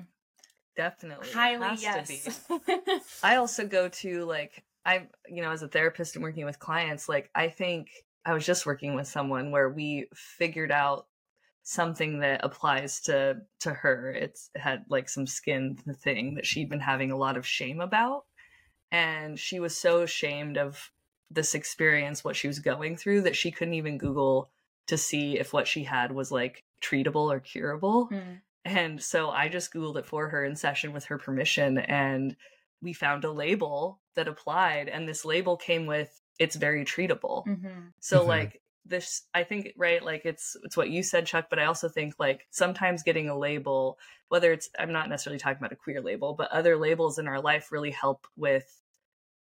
definitely 0.76 1.30
highly 1.32 1.78
yes 1.80 2.46
i 3.24 3.36
also 3.36 3.66
go 3.68 3.88
to 3.90 4.26
like 4.26 4.64
I'm, 4.86 5.08
you 5.28 5.44
know, 5.44 5.52
as 5.52 5.62
a 5.62 5.68
therapist 5.68 6.16
and 6.16 6.24
working 6.24 6.46
with 6.46 6.58
clients, 6.58 7.08
like 7.10 7.30
I 7.36 7.50
think 7.50 7.90
I 8.26 8.34
was 8.34 8.46
just 8.46 8.66
working 8.66 8.96
with 8.96 9.08
someone 9.08 9.52
where 9.52 9.70
we 9.70 10.08
figured 10.14 10.72
out 10.72 11.08
something 11.70 12.20
that 12.20 12.44
applies 12.44 13.00
to 13.02 13.38
to 13.60 13.72
her. 13.72 14.12
It's 14.12 14.50
it 14.56 14.60
had 14.62 14.86
like 14.90 15.08
some 15.08 15.28
skin 15.28 15.78
thing 16.02 16.34
that 16.34 16.46
she'd 16.48 16.70
been 16.70 16.80
having 16.80 17.12
a 17.12 17.18
lot 17.18 17.38
of 17.38 17.46
shame 17.46 17.80
about, 17.80 18.26
and 18.92 19.38
she 19.38 19.60
was 19.60 19.78
so 19.78 20.02
ashamed 20.02 20.58
of 20.58 20.92
this 21.30 21.54
experience, 21.54 22.24
what 22.24 22.36
she 22.36 22.48
was 22.48 22.58
going 22.58 22.98
through, 22.98 23.22
that 23.22 23.36
she 23.36 23.52
couldn't 23.52 23.76
even 23.76 24.00
Google 24.00 24.50
to 24.88 24.98
see 24.98 25.38
if 25.38 25.54
what 25.54 25.68
she 25.68 25.84
had 25.84 26.12
was 26.12 26.32
like 26.32 26.64
treatable 26.82 27.32
or 27.32 27.40
curable. 27.40 28.10
Mm. 28.12 28.42
And 28.66 29.02
so 29.02 29.30
I 29.30 29.48
just 29.48 29.72
Googled 29.72 29.98
it 29.98 30.08
for 30.08 30.30
her 30.30 30.44
in 30.44 30.56
session 30.56 30.92
with 30.92 31.06
her 31.06 31.20
permission. 31.20 31.78
And 31.78 32.36
we 32.82 32.94
found 32.94 33.24
a 33.26 33.32
label 33.32 34.00
that 34.16 34.28
applied. 34.28 34.90
And 34.90 35.08
this 35.08 35.24
label 35.24 35.56
came 35.56 35.86
with 35.86 36.20
it's 36.40 36.56
very 36.56 36.84
treatable. 36.84 37.46
Mm-hmm. 37.46 37.90
So, 38.00 38.20
mm-hmm. 38.20 38.30
like, 38.30 38.62
this 38.86 39.24
i 39.34 39.44
think 39.44 39.74
right 39.78 40.04
like 40.04 40.22
it's 40.26 40.56
it's 40.64 40.78
what 40.78 40.90
you 40.90 41.04
said 41.04 41.26
chuck 41.26 41.48
but 41.50 41.60
i 41.60 41.66
also 41.66 41.88
think 41.88 42.14
like 42.18 42.48
sometimes 42.50 43.04
getting 43.04 43.30
a 43.30 43.38
label 43.38 43.98
whether 44.30 44.52
it's 44.52 44.70
i'm 44.80 44.92
not 44.92 45.10
necessarily 45.10 45.40
talking 45.40 45.58
about 45.58 45.72
a 45.72 45.76
queer 45.76 46.02
label 46.02 46.34
but 46.34 46.52
other 46.52 46.78
labels 46.78 47.20
in 47.20 47.28
our 47.28 47.42
life 47.42 47.72
really 47.72 47.92
help 47.92 48.26
with 48.36 48.82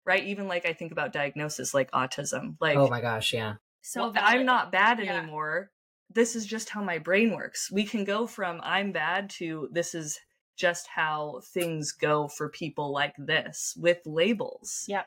right 0.05 0.25
even 0.25 0.49
like 0.49 0.67
i 0.67 0.73
think 0.73 0.93
about 0.93 1.13
diagnosis 1.13 1.73
like 1.73 1.91
autism 1.93 2.57
like 2.61 2.77
oh 2.77 2.89
my 2.89 3.01
gosh 3.01 3.33
yeah 3.33 3.55
so 3.81 4.11
well, 4.11 4.13
i'm 4.17 4.45
not 4.45 4.73
bad 4.73 4.99
yeah. 4.99 5.19
anymore 5.19 5.71
this 6.11 6.35
is 6.35 6.47
just 6.47 6.71
how 6.71 6.83
my 6.83 6.99
brain 6.99 7.33
works. 7.35 7.71
We 7.71 7.85
can 7.85 8.05
go 8.05 8.27
from 8.27 8.61
I'm 8.63 8.93
bad 8.93 9.31
to 9.31 9.69
this 9.73 9.95
is 9.95 10.19
just 10.57 10.87
how 10.89 11.41
things 11.53 11.93
go 11.93 12.29
for 12.29 12.49
people 12.49 12.93
like 12.93 13.15
this 13.19 13.77
with 13.79 13.99
labels. 14.07 14.85
Yeah. 14.89 15.05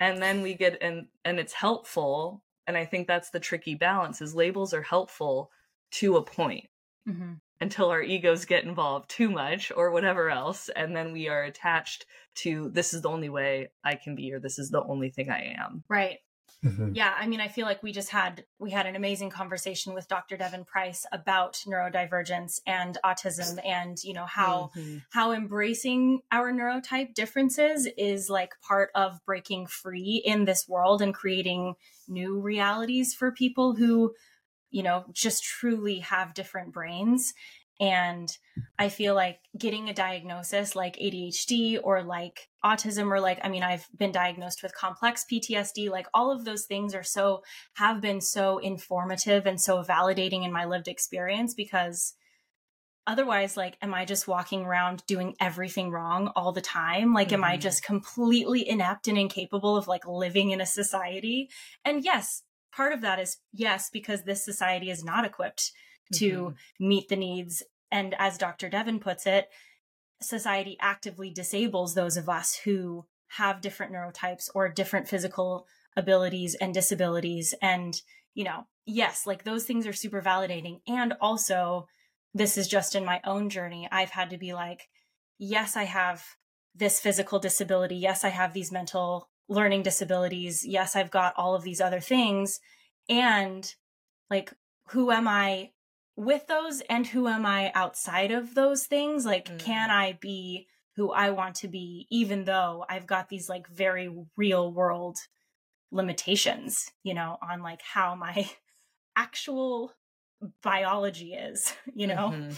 And 0.00 0.20
then 0.20 0.42
we 0.42 0.54
get 0.54 0.78
and 0.82 1.06
and 1.24 1.38
it's 1.38 1.52
helpful 1.52 2.42
and 2.66 2.76
I 2.76 2.84
think 2.84 3.06
that's 3.06 3.30
the 3.30 3.40
tricky 3.40 3.74
balance 3.74 4.20
is 4.20 4.34
labels 4.34 4.74
are 4.74 4.82
helpful 4.82 5.50
to 5.92 6.16
a 6.16 6.22
point. 6.22 6.68
Mm-hmm. 7.08 7.32
Until 7.60 7.90
our 7.90 8.02
egos 8.02 8.44
get 8.44 8.64
involved 8.64 9.08
too 9.08 9.30
much 9.30 9.70
or 9.76 9.92
whatever 9.92 10.30
else 10.30 10.68
and 10.74 10.96
then 10.96 11.12
we 11.12 11.28
are 11.28 11.44
attached 11.44 12.06
to 12.36 12.70
this 12.70 12.92
is 12.92 13.02
the 13.02 13.08
only 13.08 13.28
way 13.28 13.70
I 13.84 13.94
can 13.94 14.16
be 14.16 14.32
or 14.32 14.40
this 14.40 14.58
is 14.58 14.70
the 14.70 14.82
only 14.82 15.10
thing 15.10 15.30
I 15.30 15.54
am. 15.58 15.84
Right. 15.88 16.18
Mm-hmm. 16.64 16.90
Yeah, 16.94 17.12
I 17.18 17.26
mean, 17.26 17.40
I 17.40 17.48
feel 17.48 17.66
like 17.66 17.82
we 17.82 17.90
just 17.90 18.10
had 18.10 18.44
we 18.60 18.70
had 18.70 18.86
an 18.86 18.94
amazing 18.94 19.30
conversation 19.30 19.94
with 19.94 20.06
Dr. 20.06 20.36
Devon 20.36 20.64
Price 20.64 21.04
about 21.10 21.54
neurodivergence 21.66 22.60
and 22.66 22.98
autism, 23.04 23.58
and 23.66 24.02
you 24.04 24.12
know 24.12 24.26
how 24.26 24.70
mm-hmm. 24.76 24.98
how 25.10 25.32
embracing 25.32 26.20
our 26.30 26.52
neurotype 26.52 27.14
differences 27.14 27.88
is 27.98 28.30
like 28.30 28.52
part 28.60 28.90
of 28.94 29.18
breaking 29.26 29.66
free 29.66 30.22
in 30.24 30.44
this 30.44 30.68
world 30.68 31.02
and 31.02 31.12
creating 31.12 31.74
new 32.06 32.38
realities 32.38 33.12
for 33.12 33.32
people 33.32 33.74
who, 33.74 34.14
you 34.70 34.84
know, 34.84 35.04
just 35.12 35.42
truly 35.42 35.98
have 35.98 36.32
different 36.32 36.72
brains. 36.72 37.34
And 37.80 38.36
I 38.78 38.88
feel 38.88 39.16
like 39.16 39.40
getting 39.58 39.88
a 39.88 39.94
diagnosis 39.94 40.76
like 40.76 40.96
ADHD 40.96 41.80
or 41.82 42.04
like 42.04 42.48
autism 42.64 43.10
or 43.10 43.20
like, 43.20 43.40
I 43.42 43.48
mean, 43.48 43.62
I've 43.62 43.86
been 43.96 44.12
diagnosed 44.12 44.62
with 44.62 44.74
complex 44.74 45.24
PTSD, 45.30 45.90
like 45.90 46.06
all 46.14 46.30
of 46.30 46.44
those 46.44 46.64
things 46.64 46.94
are 46.94 47.02
so, 47.02 47.42
have 47.74 48.00
been 48.00 48.20
so 48.20 48.58
informative 48.58 49.46
and 49.46 49.60
so 49.60 49.82
validating 49.82 50.44
in 50.44 50.52
my 50.52 50.64
lived 50.64 50.88
experience 50.88 51.54
because 51.54 52.14
otherwise 53.04 53.56
like 53.56 53.76
am 53.82 53.92
i 53.92 54.04
just 54.04 54.28
walking 54.28 54.62
around 54.62 55.02
doing 55.08 55.34
everything 55.40 55.90
wrong 55.90 56.30
all 56.36 56.52
the 56.52 56.60
time 56.60 57.12
like 57.12 57.30
mm-hmm. 57.30 57.34
am 57.34 57.44
i 57.44 57.54
mm-hmm. 57.54 57.60
just 57.60 57.82
completely 57.82 58.68
inept 58.68 59.08
and 59.08 59.18
incapable 59.18 59.76
of 59.76 59.88
like 59.88 60.06
living 60.06 60.52
in 60.52 60.60
a 60.60 60.66
society 60.66 61.50
and 61.84 62.04
yes 62.04 62.44
part 62.72 62.92
of 62.92 63.00
that 63.00 63.18
is 63.18 63.38
yes 63.52 63.90
because 63.92 64.22
this 64.22 64.44
society 64.44 64.88
is 64.88 65.02
not 65.02 65.24
equipped 65.24 65.72
to 66.14 66.30
mm-hmm. 66.30 66.88
meet 66.88 67.08
the 67.08 67.16
needs. 67.16 67.62
And 67.90 68.14
as 68.18 68.38
Dr. 68.38 68.68
Devon 68.68 69.00
puts 69.00 69.26
it, 69.26 69.48
society 70.22 70.76
actively 70.80 71.30
disables 71.30 71.94
those 71.94 72.16
of 72.16 72.28
us 72.28 72.60
who 72.64 73.06
have 73.36 73.60
different 73.60 73.92
neurotypes 73.92 74.48
or 74.54 74.68
different 74.68 75.08
physical 75.08 75.66
abilities 75.96 76.54
and 76.54 76.74
disabilities. 76.74 77.54
And, 77.62 77.94
you 78.34 78.44
know, 78.44 78.66
yes, 78.86 79.26
like 79.26 79.44
those 79.44 79.64
things 79.64 79.86
are 79.86 79.92
super 79.92 80.22
validating. 80.22 80.80
And 80.86 81.14
also, 81.20 81.86
this 82.34 82.56
is 82.56 82.68
just 82.68 82.94
in 82.94 83.04
my 83.04 83.20
own 83.24 83.50
journey. 83.50 83.88
I've 83.90 84.10
had 84.10 84.30
to 84.30 84.38
be 84.38 84.54
like, 84.54 84.88
yes, 85.38 85.76
I 85.76 85.84
have 85.84 86.24
this 86.74 87.00
physical 87.00 87.38
disability. 87.38 87.96
Yes, 87.96 88.24
I 88.24 88.30
have 88.30 88.54
these 88.54 88.72
mental 88.72 89.28
learning 89.48 89.82
disabilities. 89.82 90.64
Yes, 90.66 90.96
I've 90.96 91.10
got 91.10 91.34
all 91.36 91.54
of 91.54 91.62
these 91.62 91.80
other 91.80 92.00
things. 92.00 92.60
And 93.08 93.70
like, 94.30 94.52
who 94.88 95.10
am 95.10 95.28
I 95.28 95.70
with 96.16 96.46
those 96.46 96.80
and 96.88 97.06
who 97.06 97.28
am 97.28 97.46
I 97.46 97.72
outside 97.74 98.30
of 98.30 98.54
those 98.54 98.86
things? 98.86 99.24
Like, 99.24 99.48
mm. 99.48 99.58
can 99.58 99.90
I 99.90 100.18
be 100.20 100.66
who 100.96 101.10
I 101.10 101.30
want 101.30 101.56
to 101.56 101.68
be, 101.68 102.06
even 102.10 102.44
though 102.44 102.84
I've 102.88 103.06
got 103.06 103.28
these 103.28 103.48
like 103.48 103.66
very 103.68 104.10
real 104.36 104.72
world 104.72 105.18
limitations, 105.90 106.90
you 107.02 107.14
know, 107.14 107.38
on 107.42 107.62
like 107.62 107.80
how 107.82 108.14
my 108.14 108.50
actual 109.16 109.92
biology 110.62 111.34
is, 111.34 111.74
you 111.94 112.06
know? 112.06 112.32
Mm-hmm. 112.34 112.50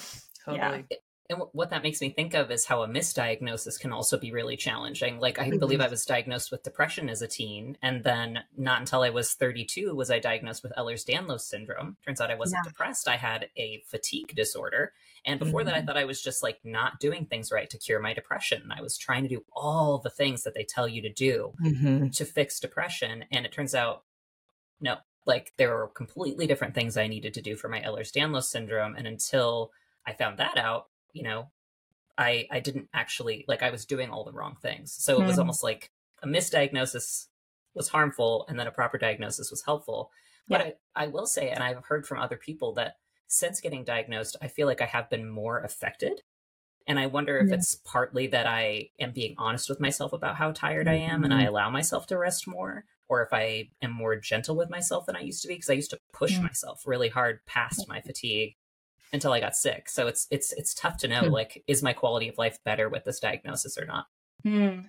Totally. 0.45 0.85
Yeah 0.91 0.97
and 1.31 1.41
what 1.53 1.71
that 1.71 1.83
makes 1.83 2.03
me 2.03 2.11
think 2.11 2.35
of 2.35 2.51
is 2.51 2.67
how 2.67 2.83
a 2.83 2.89
misdiagnosis 2.89 3.81
can 3.81 3.93
also 3.93 4.19
be 4.19 4.31
really 4.31 4.59
challenging. 4.59 5.19
Like, 5.19 5.39
I 5.39 5.49
mm-hmm. 5.49 5.59
believe 5.59 5.81
I 5.81 5.89
was 5.89 6.05
diagnosed 6.05 6.51
with 6.51 6.63
depression 6.63 7.09
as 7.09 7.23
a 7.23 7.27
teen, 7.27 7.79
and 7.81 8.05
then 8.05 8.41
not 8.59 8.81
until 8.81 9.03
I 9.03 9.09
was 9.09 9.33
32 9.33 9.95
was 9.95 10.11
I 10.11 10.19
diagnosed 10.19 10.63
with 10.63 10.75
Ehlers 10.77 11.07
Danlos 11.07 11.41
syndrome. 11.41 11.97
Turns 12.05 12.21
out 12.21 12.31
I 12.31 12.35
wasn't 12.35 12.61
yeah. 12.65 12.71
depressed, 12.71 13.09
I 13.09 13.17
had 13.17 13.49
a 13.57 13.83
fatigue 13.87 14.35
disorder. 14.35 14.93
And 15.25 15.41
before 15.41 15.61
mm-hmm. 15.61 15.69
that, 15.69 15.75
I 15.75 15.79
mm-hmm. 15.79 15.87
thought 15.87 15.97
I 15.97 16.05
was 16.05 16.23
just 16.23 16.43
like 16.43 16.59
not 16.63 17.01
doing 17.01 17.25
things 17.25 17.51
right 17.51 17.71
to 17.71 17.79
cure 17.79 18.01
my 18.01 18.13
depression. 18.13 18.71
I 18.71 18.83
was 18.83 18.99
trying 18.99 19.23
to 19.23 19.29
do 19.29 19.45
all 19.51 19.99
the 19.99 20.11
things 20.11 20.43
that 20.43 20.53
they 20.53 20.65
tell 20.65 20.87
you 20.87 21.01
to 21.01 21.13
do 21.13 21.55
mm-hmm. 21.63 22.09
to 22.11 22.25
fix 22.27 22.61
depression. 22.61 23.25
And 23.33 23.47
it 23.47 23.53
turns 23.53 23.75
out, 23.75 24.03
no, 24.79 24.97
like 25.25 25.55
there 25.57 25.75
were 25.75 25.89
completely 25.89 26.47
different 26.47 26.75
things 26.75 26.99
I 26.99 27.07
needed 27.07 27.33
to 27.35 27.43
do 27.43 27.57
for 27.57 27.69
my 27.69 27.81
Ehlers 27.81 28.13
Danlos 28.13 28.45
syndrome. 28.45 28.95
And 28.95 29.07
until 29.07 29.71
I 30.07 30.13
found 30.13 30.39
that 30.39 30.59
out, 30.59 30.89
you 31.15 31.23
know, 31.23 31.51
I 32.19 32.47
I 32.51 32.61
didn't 32.61 32.89
actually 32.93 33.47
like 33.49 33.63
I 33.63 33.71
was 33.71 33.87
doing 33.87 34.11
all 34.11 34.25
the 34.25 34.33
wrong 34.33 34.57
things. 34.61 34.93
So 34.93 35.21
it 35.23 35.27
was 35.27 35.37
hmm. 35.37 35.41
almost 35.41 35.63
like 35.63 35.91
a 36.23 36.27
misdiagnosis 36.27 37.29
was 37.75 37.89
harmful 37.89 38.45
and 38.49 38.59
then 38.59 38.67
a 38.67 38.73
proper 38.73 38.99
diagnosis 38.99 39.51
was 39.51 39.65
helpful. 39.65 40.11
But 40.49 40.61
yeah. 40.61 40.73
I, 40.95 41.05
I 41.05 41.07
will 41.07 41.27
say, 41.27 41.49
and 41.49 41.63
I've 41.63 41.85
heard 41.87 42.07
from 42.07 42.19
other 42.19 42.37
people 42.37 42.75
that 42.75 42.97
since 43.27 43.61
getting 43.61 43.85
diagnosed, 43.85 44.37
I 44.43 44.49
feel 44.49 44.67
like 44.67 44.83
I 44.83 44.87
have 44.87 45.09
been 45.09 45.29
more 45.29 45.61
affected. 45.61 46.23
And 46.87 46.99
I 46.99 47.07
wonder 47.07 47.39
if 47.39 47.49
yeah. 47.49 47.55
it's 47.55 47.77
partly 47.77 48.27
that 48.29 48.47
I 48.47 48.91
am 49.01 49.13
being 49.13 49.35
honest 49.39 49.71
with 49.71 49.81
myself 49.81 50.13
about 50.13 50.37
how 50.37 50.53
tired. 50.53 50.87
I 50.87 50.97
am 50.97 51.25
and 51.25 51.33
I 51.33 51.39
mm-hmm. 51.41 51.49
allow 51.49 51.71
myself 51.71 52.07
to 52.09 52.19
rest 52.19 52.47
more, 52.47 52.85
or 53.09 53.23
if 53.23 53.33
I 53.33 53.71
am 53.81 53.91
more 53.91 54.17
gentle 54.17 54.55
with 54.55 54.69
myself 54.69 55.07
than 55.07 55.17
I 55.17 55.21
used 55.21 55.41
to 55.43 55.49
be, 55.49 55.55
because 55.55 55.71
I 55.71 55.75
used 55.75 55.91
to 55.91 55.99
push 56.13 56.35
mm-hmm. 56.35 56.43
myself 56.43 56.83
really 56.87 57.09
hard 57.09 57.41
past 57.47 57.89
my 57.89 58.03
fatigue 58.03 58.55
until 59.15 59.33
I 59.33 59.41
got 59.41 59.57
sick. 59.57 59.89
So 59.89 60.07
it's 60.07 60.27
it's 60.31 60.53
it's 60.53 60.75
tough 60.75 60.99
to 60.99 61.09
know 61.09 61.23
hmm. 61.23 61.31
like 61.31 61.65
is 61.67 61.83
my 61.83 61.95
quality 61.95 62.29
of 62.29 62.37
life 62.37 62.59
better 62.65 62.89
with 62.89 63.05
this 63.05 63.21
diagnosis 63.21 63.79
or 63.79 63.87
not. 63.87 64.07
Hmm. 64.43 64.81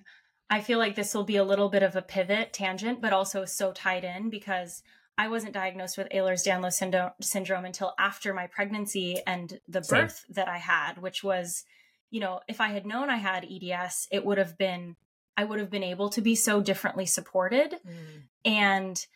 I 0.50 0.60
feel 0.60 0.78
like 0.78 0.94
this 0.94 1.14
will 1.14 1.24
be 1.24 1.36
a 1.36 1.44
little 1.44 1.68
bit 1.68 1.82
of 1.82 1.96
a 1.96 2.02
pivot 2.02 2.52
tangent, 2.52 3.00
but 3.00 3.12
also 3.12 3.44
so 3.44 3.72
tied 3.72 4.04
in 4.04 4.30
because 4.30 4.82
I 5.18 5.28
wasn't 5.28 5.54
diagnosed 5.54 5.98
with 5.98 6.08
Ehlers-Danlos 6.10 6.74
syndrome, 6.74 7.10
syndrome 7.20 7.64
until 7.64 7.94
after 7.98 8.32
my 8.32 8.46
pregnancy 8.46 9.20
and 9.26 9.58
the 9.66 9.82
Same. 9.82 10.02
birth 10.02 10.24
that 10.28 10.46
I 10.46 10.58
had, 10.58 10.98
which 10.98 11.24
was, 11.24 11.64
you 12.10 12.20
know, 12.20 12.40
if 12.46 12.60
I 12.60 12.68
had 12.68 12.86
known 12.86 13.10
I 13.10 13.16
had 13.16 13.44
EDS, 13.50 14.08
it 14.12 14.24
would 14.24 14.38
have 14.38 14.58
been 14.58 14.96
I 15.38 15.44
would 15.44 15.58
have 15.58 15.70
been 15.70 15.82
able 15.82 16.08
to 16.10 16.22
be 16.22 16.34
so 16.34 16.62
differently 16.62 17.06
supported. 17.06 17.72
Mm. 17.72 18.22
And 18.44 19.06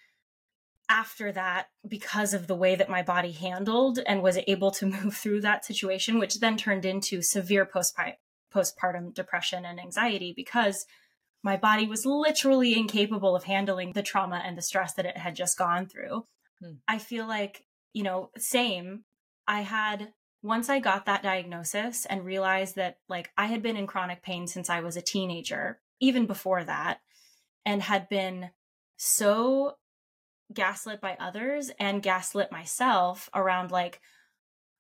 after 0.90 1.30
that 1.30 1.68
because 1.86 2.34
of 2.34 2.48
the 2.48 2.54
way 2.54 2.74
that 2.74 2.90
my 2.90 3.00
body 3.00 3.30
handled 3.30 4.00
and 4.06 4.22
was 4.22 4.38
able 4.48 4.72
to 4.72 4.86
move 5.02 5.16
through 5.16 5.40
that 5.40 5.64
situation, 5.64 6.18
which 6.18 6.40
then 6.40 6.58
turned 6.58 6.84
into 6.84 7.22
severe 7.22 7.64
postpartum 7.64 9.14
depression 9.14 9.64
and 9.64 9.80
anxiety 9.80 10.34
because 10.36 10.84
my 11.42 11.56
body 11.56 11.86
was 11.86 12.04
literally 12.04 12.76
incapable 12.76 13.34
of 13.34 13.44
handling 13.44 13.92
the 13.92 14.02
trauma 14.02 14.42
and 14.44 14.58
the 14.58 14.62
stress 14.62 14.92
that 14.94 15.06
it 15.06 15.16
had 15.16 15.34
just 15.34 15.56
gone 15.56 15.86
through. 15.86 16.26
Hmm. 16.60 16.72
I 16.86 16.98
feel 16.98 17.26
like, 17.26 17.64
you 17.94 18.02
know, 18.02 18.30
same. 18.36 19.04
I 19.46 19.62
had, 19.62 20.12
once 20.42 20.68
I 20.68 20.80
got 20.80 21.06
that 21.06 21.22
diagnosis 21.22 22.04
and 22.04 22.24
realized 22.24 22.76
that, 22.76 22.98
like, 23.08 23.30
I 23.38 23.46
had 23.46 23.62
been 23.62 23.76
in 23.76 23.86
chronic 23.86 24.22
pain 24.22 24.46
since 24.46 24.68
I 24.68 24.80
was 24.80 24.96
a 24.96 25.02
teenager, 25.02 25.80
even 26.00 26.26
before 26.26 26.64
that, 26.64 27.00
and 27.64 27.80
had 27.80 28.08
been 28.08 28.50
so 28.98 29.76
gaslit 30.52 31.00
by 31.00 31.16
others 31.20 31.70
and 31.78 32.02
gaslit 32.02 32.50
myself 32.50 33.28
around 33.34 33.70
like 33.70 34.00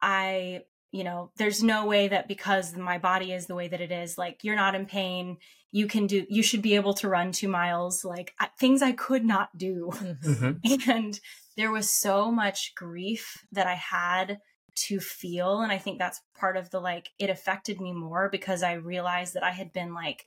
I 0.02 0.62
you 0.92 1.04
know, 1.04 1.30
there's 1.36 1.62
no 1.62 1.86
way 1.86 2.08
that 2.08 2.26
because 2.26 2.76
my 2.76 2.98
body 2.98 3.32
is 3.32 3.46
the 3.46 3.54
way 3.54 3.68
that 3.68 3.80
it 3.80 3.92
is, 3.92 4.18
like 4.18 4.42
you're 4.42 4.56
not 4.56 4.74
in 4.74 4.86
pain, 4.86 5.36
you 5.70 5.86
can 5.86 6.06
do, 6.06 6.26
you 6.28 6.42
should 6.42 6.62
be 6.62 6.74
able 6.74 6.94
to 6.94 7.08
run 7.08 7.30
two 7.30 7.48
miles, 7.48 8.04
like 8.04 8.34
I, 8.40 8.48
things 8.58 8.82
I 8.82 8.92
could 8.92 9.24
not 9.24 9.56
do. 9.56 9.90
Mm-hmm. 9.92 10.90
And 10.90 11.20
there 11.56 11.70
was 11.70 11.90
so 11.90 12.30
much 12.32 12.72
grief 12.74 13.44
that 13.52 13.66
I 13.66 13.74
had 13.74 14.40
to 14.86 14.98
feel. 14.98 15.60
And 15.60 15.70
I 15.70 15.78
think 15.78 15.98
that's 15.98 16.22
part 16.36 16.56
of 16.56 16.70
the 16.70 16.80
like, 16.80 17.10
it 17.18 17.30
affected 17.30 17.80
me 17.80 17.92
more 17.92 18.28
because 18.28 18.62
I 18.62 18.72
realized 18.72 19.34
that 19.34 19.44
I 19.44 19.50
had 19.50 19.72
been 19.72 19.94
like 19.94 20.24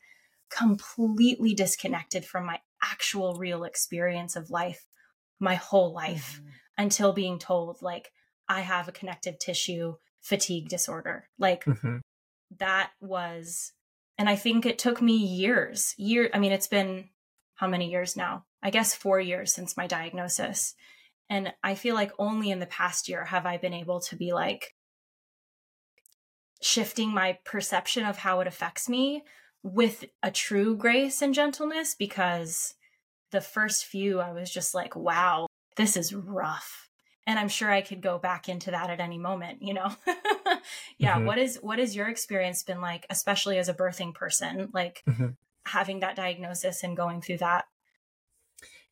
completely 0.50 1.54
disconnected 1.54 2.24
from 2.24 2.46
my 2.46 2.60
actual 2.82 3.34
real 3.36 3.64
experience 3.64 4.36
of 4.36 4.50
life 4.50 4.86
my 5.44 5.56
whole 5.56 5.94
life 5.94 6.40
mm-hmm. 6.40 6.50
until 6.80 7.14
being 7.14 7.38
told, 7.38 7.82
like, 7.82 8.12
I 8.48 8.62
have 8.62 8.88
a 8.88 8.94
connective 8.94 9.40
tissue 9.40 9.96
fatigue 10.22 10.70
disorder. 10.70 11.28
Like 11.38 11.66
mm-hmm. 11.66 11.98
that 12.60 12.92
was, 13.00 13.74
and 14.18 14.30
I 14.30 14.36
think 14.36 14.66
it 14.66 14.80
took 14.80 15.02
me 15.02 15.16
years, 15.16 15.94
year. 15.98 16.30
I 16.34 16.40
mean, 16.40 16.52
it's 16.52 16.68
been 16.68 17.10
how 17.56 17.68
many 17.68 17.92
years 17.92 18.16
now? 18.16 18.46
I 18.62 18.70
guess 18.70 18.96
four 18.96 19.20
years 19.20 19.54
since 19.54 19.78
my 19.78 19.88
diagnosis. 19.88 20.76
And 21.30 21.54
I 21.64 21.76
feel 21.76 21.96
like 21.96 22.12
only 22.18 22.52
in 22.52 22.60
the 22.60 22.66
past 22.66 23.08
year 23.10 23.26
have 23.26 23.46
I 23.46 23.58
been 23.58 23.74
able 23.74 24.00
to 24.02 24.16
be 24.16 24.34
like 24.34 24.76
shifting 26.62 27.14
my 27.14 27.38
perception 27.44 28.06
of 28.06 28.18
how 28.18 28.40
it 28.40 28.48
affects 28.48 28.88
me 28.88 29.24
with 29.62 30.06
a 30.22 30.32
true 30.32 30.76
grace 30.76 31.22
and 31.22 31.34
gentleness 31.34 31.96
because 31.96 32.76
the 33.34 33.42
first 33.42 33.86
few 33.86 34.22
I 34.22 34.32
was 34.32 34.50
just 34.50 34.74
like, 34.74 34.96
wow, 34.96 35.48
this 35.75 35.98
is 35.98 36.13
rough 36.13 36.90
and 37.25 37.40
i'm 37.40 37.48
sure 37.48 37.72
i 37.72 37.82
could 37.82 38.02
go 38.02 38.18
back 38.18 38.50
into 38.50 38.72
that 38.72 38.90
at 38.90 39.00
any 39.00 39.18
moment 39.18 39.62
you 39.62 39.74
know 39.74 39.92
yeah 40.98 41.16
mm-hmm. 41.16 41.25
what 41.25 41.38
is 41.38 41.58
what 41.62 41.80
has 41.80 41.96
your 41.96 42.08
experience 42.08 42.63
been 42.63 42.82
like 42.82 43.06
especially 43.10 43.58
as 43.58 43.70
a 43.70 43.74
birthing 43.74 44.13
person 44.13 44.70
like 44.74 45.04
mm-hmm. 45.08 45.28
having 45.66 46.00
that 46.02 46.16
diagnosis 46.16 46.84
and 46.84 46.98
going 46.98 47.22
through 47.22 47.38
that 47.38 47.66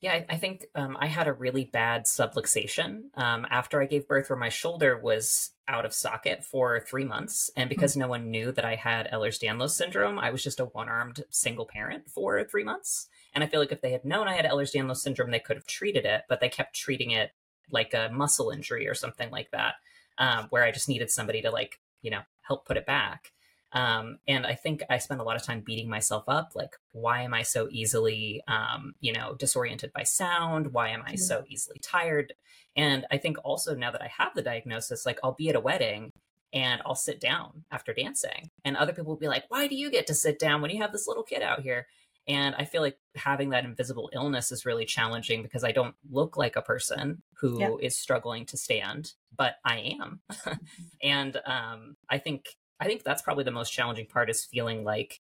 yeah, 0.01 0.13
I, 0.13 0.25
I 0.31 0.37
think 0.37 0.65
um, 0.73 0.97
I 0.99 1.05
had 1.05 1.27
a 1.27 1.33
really 1.33 1.63
bad 1.63 2.05
subluxation 2.05 3.15
um, 3.15 3.45
after 3.51 3.79
I 3.79 3.85
gave 3.85 4.07
birth, 4.07 4.31
where 4.31 4.39
my 4.39 4.49
shoulder 4.49 4.97
was 4.97 5.51
out 5.67 5.85
of 5.85 5.93
socket 5.93 6.43
for 6.43 6.79
three 6.79 7.05
months. 7.05 7.51
And 7.55 7.69
because 7.69 7.91
mm-hmm. 7.91 7.99
no 8.01 8.07
one 8.07 8.31
knew 8.31 8.51
that 8.51 8.65
I 8.65 8.73
had 8.73 9.07
Ehlers 9.11 9.39
Danlos 9.39 9.75
syndrome, 9.75 10.17
I 10.17 10.31
was 10.31 10.43
just 10.43 10.59
a 10.59 10.65
one 10.65 10.89
armed 10.89 11.23
single 11.29 11.67
parent 11.67 12.09
for 12.09 12.43
three 12.43 12.63
months. 12.63 13.09
And 13.33 13.43
I 13.43 13.47
feel 13.47 13.59
like 13.59 13.71
if 13.71 13.81
they 13.81 13.91
had 13.91 14.05
known 14.05 14.27
I 14.27 14.35
had 14.35 14.45
Ehlers 14.45 14.75
Danlos 14.75 14.97
syndrome, 14.97 15.31
they 15.31 15.39
could 15.39 15.57
have 15.57 15.65
treated 15.65 16.05
it, 16.05 16.23
but 16.27 16.39
they 16.39 16.49
kept 16.49 16.75
treating 16.75 17.11
it 17.11 17.31
like 17.69 17.93
a 17.93 18.09
muscle 18.11 18.51
injury 18.51 18.87
or 18.87 18.93
something 18.93 19.29
like 19.31 19.51
that, 19.51 19.75
um, 20.17 20.47
where 20.49 20.63
I 20.63 20.71
just 20.71 20.89
needed 20.89 21.09
somebody 21.09 21.41
to 21.41 21.51
like, 21.51 21.79
you 22.01 22.11
know, 22.11 22.21
help 22.41 22.65
put 22.65 22.77
it 22.77 22.85
back. 22.85 23.31
Um, 23.73 24.17
and 24.27 24.45
I 24.45 24.55
think 24.55 24.83
I 24.89 24.97
spent 24.97 25.21
a 25.21 25.23
lot 25.23 25.37
of 25.37 25.43
time 25.43 25.63
beating 25.65 25.89
myself 25.89 26.25
up. 26.27 26.51
Like, 26.55 26.75
why 26.91 27.21
am 27.21 27.33
I 27.33 27.43
so 27.43 27.69
easily, 27.71 28.43
um, 28.47 28.95
you 28.99 29.13
know, 29.13 29.35
disoriented 29.35 29.93
by 29.93 30.03
sound? 30.03 30.73
Why 30.73 30.89
am 30.89 31.03
I 31.05 31.15
so 31.15 31.37
mm-hmm. 31.37 31.51
easily 31.51 31.79
tired? 31.81 32.33
And 32.75 33.05
I 33.11 33.17
think 33.17 33.37
also 33.45 33.73
now 33.73 33.91
that 33.91 34.01
I 34.01 34.11
have 34.17 34.33
the 34.35 34.41
diagnosis, 34.41 35.05
like, 35.05 35.19
I'll 35.23 35.35
be 35.35 35.47
at 35.49 35.55
a 35.55 35.61
wedding 35.61 36.11
and 36.53 36.81
I'll 36.85 36.95
sit 36.95 37.21
down 37.21 37.63
after 37.71 37.93
dancing. 37.93 38.49
And 38.65 38.75
other 38.75 38.91
people 38.91 39.13
will 39.13 39.19
be 39.19 39.29
like, 39.29 39.45
why 39.47 39.67
do 39.67 39.75
you 39.75 39.89
get 39.89 40.07
to 40.07 40.13
sit 40.13 40.37
down 40.37 40.61
when 40.61 40.71
you 40.71 40.81
have 40.81 40.91
this 40.91 41.07
little 41.07 41.23
kid 41.23 41.41
out 41.41 41.61
here? 41.61 41.87
And 42.27 42.55
I 42.55 42.65
feel 42.65 42.81
like 42.81 42.97
having 43.15 43.49
that 43.49 43.65
invisible 43.65 44.09
illness 44.13 44.51
is 44.51 44.65
really 44.65 44.85
challenging 44.85 45.41
because 45.41 45.63
I 45.63 45.71
don't 45.71 45.95
look 46.09 46.37
like 46.37 46.55
a 46.55 46.61
person 46.61 47.23
who 47.39 47.59
yeah. 47.59 47.75
is 47.81 47.97
struggling 47.97 48.45
to 48.47 48.57
stand, 48.57 49.13
but 49.35 49.55
I 49.65 49.95
am. 49.99 50.21
and 51.03 51.37
um, 51.45 51.95
I 52.09 52.19
think 52.19 52.45
I 52.79 52.85
think 52.85 53.03
that's 53.03 53.21
probably 53.21 53.43
the 53.43 53.51
most 53.51 53.71
challenging 53.71 54.07
part 54.07 54.29
is 54.29 54.45
feeling 54.45 54.83
like 54.83 55.19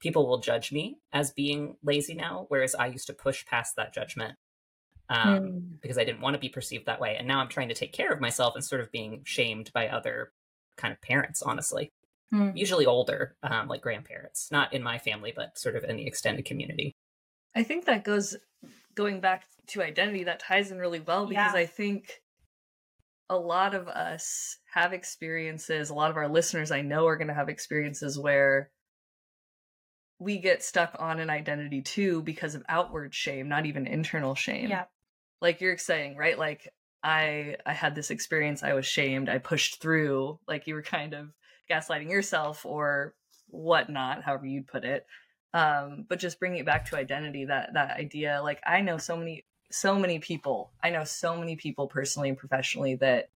people 0.00 0.26
will 0.26 0.38
judge 0.38 0.72
me 0.72 0.98
as 1.12 1.32
being 1.32 1.76
lazy 1.82 2.14
now, 2.14 2.46
whereas 2.48 2.74
I 2.74 2.86
used 2.86 3.06
to 3.06 3.14
push 3.14 3.44
past 3.46 3.76
that 3.76 3.94
judgment 3.94 4.36
um, 5.08 5.38
mm. 5.38 5.80
because 5.80 5.98
I 5.98 6.04
didn't 6.04 6.20
want 6.20 6.34
to 6.34 6.40
be 6.40 6.48
perceived 6.48 6.86
that 6.86 7.00
way. 7.00 7.16
And 7.18 7.28
now 7.28 7.40
I'm 7.40 7.48
trying 7.48 7.68
to 7.68 7.74
take 7.74 7.92
care 7.92 8.12
of 8.12 8.20
myself 8.20 8.54
and 8.54 8.64
sort 8.64 8.80
of 8.80 8.90
being 8.90 9.22
shamed 9.24 9.70
by 9.72 9.88
other 9.88 10.32
kind 10.76 10.92
of 10.92 11.00
parents, 11.00 11.42
honestly 11.42 11.92
mm. 12.34 12.56
usually 12.56 12.86
older, 12.86 13.36
um, 13.42 13.68
like 13.68 13.80
grandparents, 13.80 14.50
not 14.50 14.72
in 14.72 14.82
my 14.82 14.98
family, 14.98 15.32
but 15.34 15.56
sort 15.56 15.76
of 15.76 15.84
in 15.84 15.96
the 15.96 16.06
extended 16.06 16.44
community. 16.44 16.92
I 17.54 17.62
think 17.62 17.84
that 17.86 18.04
goes 18.04 18.36
going 18.94 19.20
back 19.20 19.44
to 19.68 19.82
identity, 19.82 20.24
that 20.24 20.40
ties 20.40 20.70
in 20.70 20.78
really 20.78 21.00
well 21.00 21.26
because 21.26 21.54
yeah. 21.54 21.60
I 21.60 21.66
think 21.66 22.20
a 23.30 23.36
lot 23.36 23.74
of 23.74 23.88
us 23.88 24.58
have 24.72 24.92
experiences, 24.92 25.90
a 25.90 25.94
lot 25.94 26.10
of 26.10 26.16
our 26.16 26.28
listeners 26.28 26.70
I 26.70 26.82
know 26.82 27.06
are 27.06 27.16
going 27.16 27.28
to 27.28 27.34
have 27.34 27.48
experiences 27.48 28.18
where 28.18 28.70
we 30.18 30.38
get 30.38 30.62
stuck 30.62 30.96
on 30.98 31.20
an 31.20 31.30
identity 31.30 31.82
too 31.82 32.22
because 32.22 32.54
of 32.54 32.62
outward 32.68 33.14
shame, 33.14 33.48
not 33.48 33.66
even 33.66 33.86
internal 33.86 34.34
shame. 34.34 34.68
Yeah. 34.68 34.84
Like 35.40 35.60
you're 35.60 35.78
saying, 35.78 36.16
right? 36.16 36.38
Like 36.38 36.68
I 37.02 37.56
I 37.66 37.72
had 37.72 37.94
this 37.94 38.10
experience, 38.10 38.62
I 38.62 38.74
was 38.74 38.86
shamed, 38.86 39.28
I 39.28 39.38
pushed 39.38 39.80
through, 39.80 40.38
like 40.46 40.66
you 40.66 40.74
were 40.74 40.82
kind 40.82 41.14
of 41.14 41.30
gaslighting 41.70 42.10
yourself 42.10 42.64
or 42.66 43.14
whatnot, 43.48 44.22
however 44.22 44.46
you'd 44.46 44.66
put 44.66 44.84
it. 44.84 45.06
Um, 45.52 46.04
but 46.08 46.18
just 46.18 46.40
bringing 46.40 46.58
it 46.58 46.66
back 46.66 46.86
to 46.90 46.96
identity, 46.96 47.44
that 47.44 47.74
that 47.74 47.96
idea, 47.96 48.40
like 48.42 48.60
I 48.66 48.80
know 48.80 48.98
so 48.98 49.16
many 49.16 49.44
so 49.70 49.98
many 49.98 50.18
people. 50.18 50.72
I 50.82 50.90
know 50.90 51.04
so 51.04 51.36
many 51.36 51.56
people 51.56 51.86
personally 51.86 52.28
and 52.28 52.38
professionally 52.38 52.96
that 52.96 53.30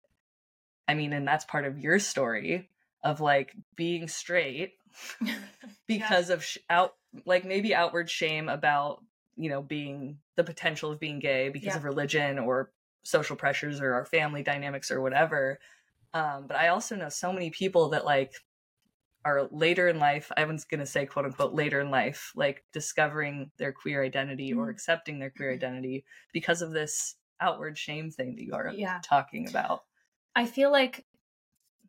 I 0.88 0.94
mean, 0.94 1.12
and 1.12 1.26
that's 1.26 1.44
part 1.44 1.64
of 1.64 1.78
your 1.78 1.98
story 1.98 2.68
of 3.02 3.20
like 3.20 3.54
being 3.76 4.08
straight 4.08 4.74
because 5.86 6.30
of 6.30 6.44
sh- 6.44 6.58
out 6.70 6.94
like 7.24 7.44
maybe 7.44 7.74
outward 7.74 8.10
shame 8.10 8.48
about 8.48 9.02
you 9.36 9.50
know 9.50 9.62
being 9.62 10.18
the 10.36 10.44
potential 10.44 10.90
of 10.90 11.00
being 11.00 11.18
gay 11.18 11.48
because 11.48 11.68
yeah. 11.68 11.76
of 11.76 11.84
religion 11.84 12.38
or 12.38 12.70
social 13.04 13.36
pressures 13.36 13.80
or 13.80 13.94
our 13.94 14.04
family 14.04 14.42
dynamics 14.42 14.90
or 14.90 15.00
whatever 15.00 15.58
um, 16.16 16.46
but 16.46 16.56
I 16.56 16.68
also 16.68 16.96
know 16.96 17.10
so 17.10 17.30
many 17.30 17.50
people 17.50 17.90
that 17.90 18.06
like 18.06 18.32
are 19.22 19.48
later 19.50 19.86
in 19.88 19.98
life. 19.98 20.32
I 20.34 20.44
was 20.44 20.64
going 20.64 20.80
to 20.80 20.86
say 20.86 21.04
quote 21.04 21.26
unquote 21.26 21.52
later 21.52 21.80
in 21.80 21.90
life, 21.90 22.32
like 22.34 22.64
discovering 22.72 23.50
their 23.58 23.72
queer 23.72 24.02
identity 24.02 24.50
mm-hmm. 24.50 24.60
or 24.60 24.70
accepting 24.70 25.18
their 25.18 25.30
queer 25.30 25.52
identity 25.52 26.06
because 26.32 26.62
of 26.62 26.72
this 26.72 27.16
outward 27.38 27.76
shame 27.76 28.10
thing 28.10 28.36
that 28.36 28.42
you 28.42 28.54
are 28.54 28.72
yeah. 28.74 29.00
talking 29.04 29.46
about. 29.46 29.82
I 30.34 30.46
feel 30.46 30.72
like 30.72 31.04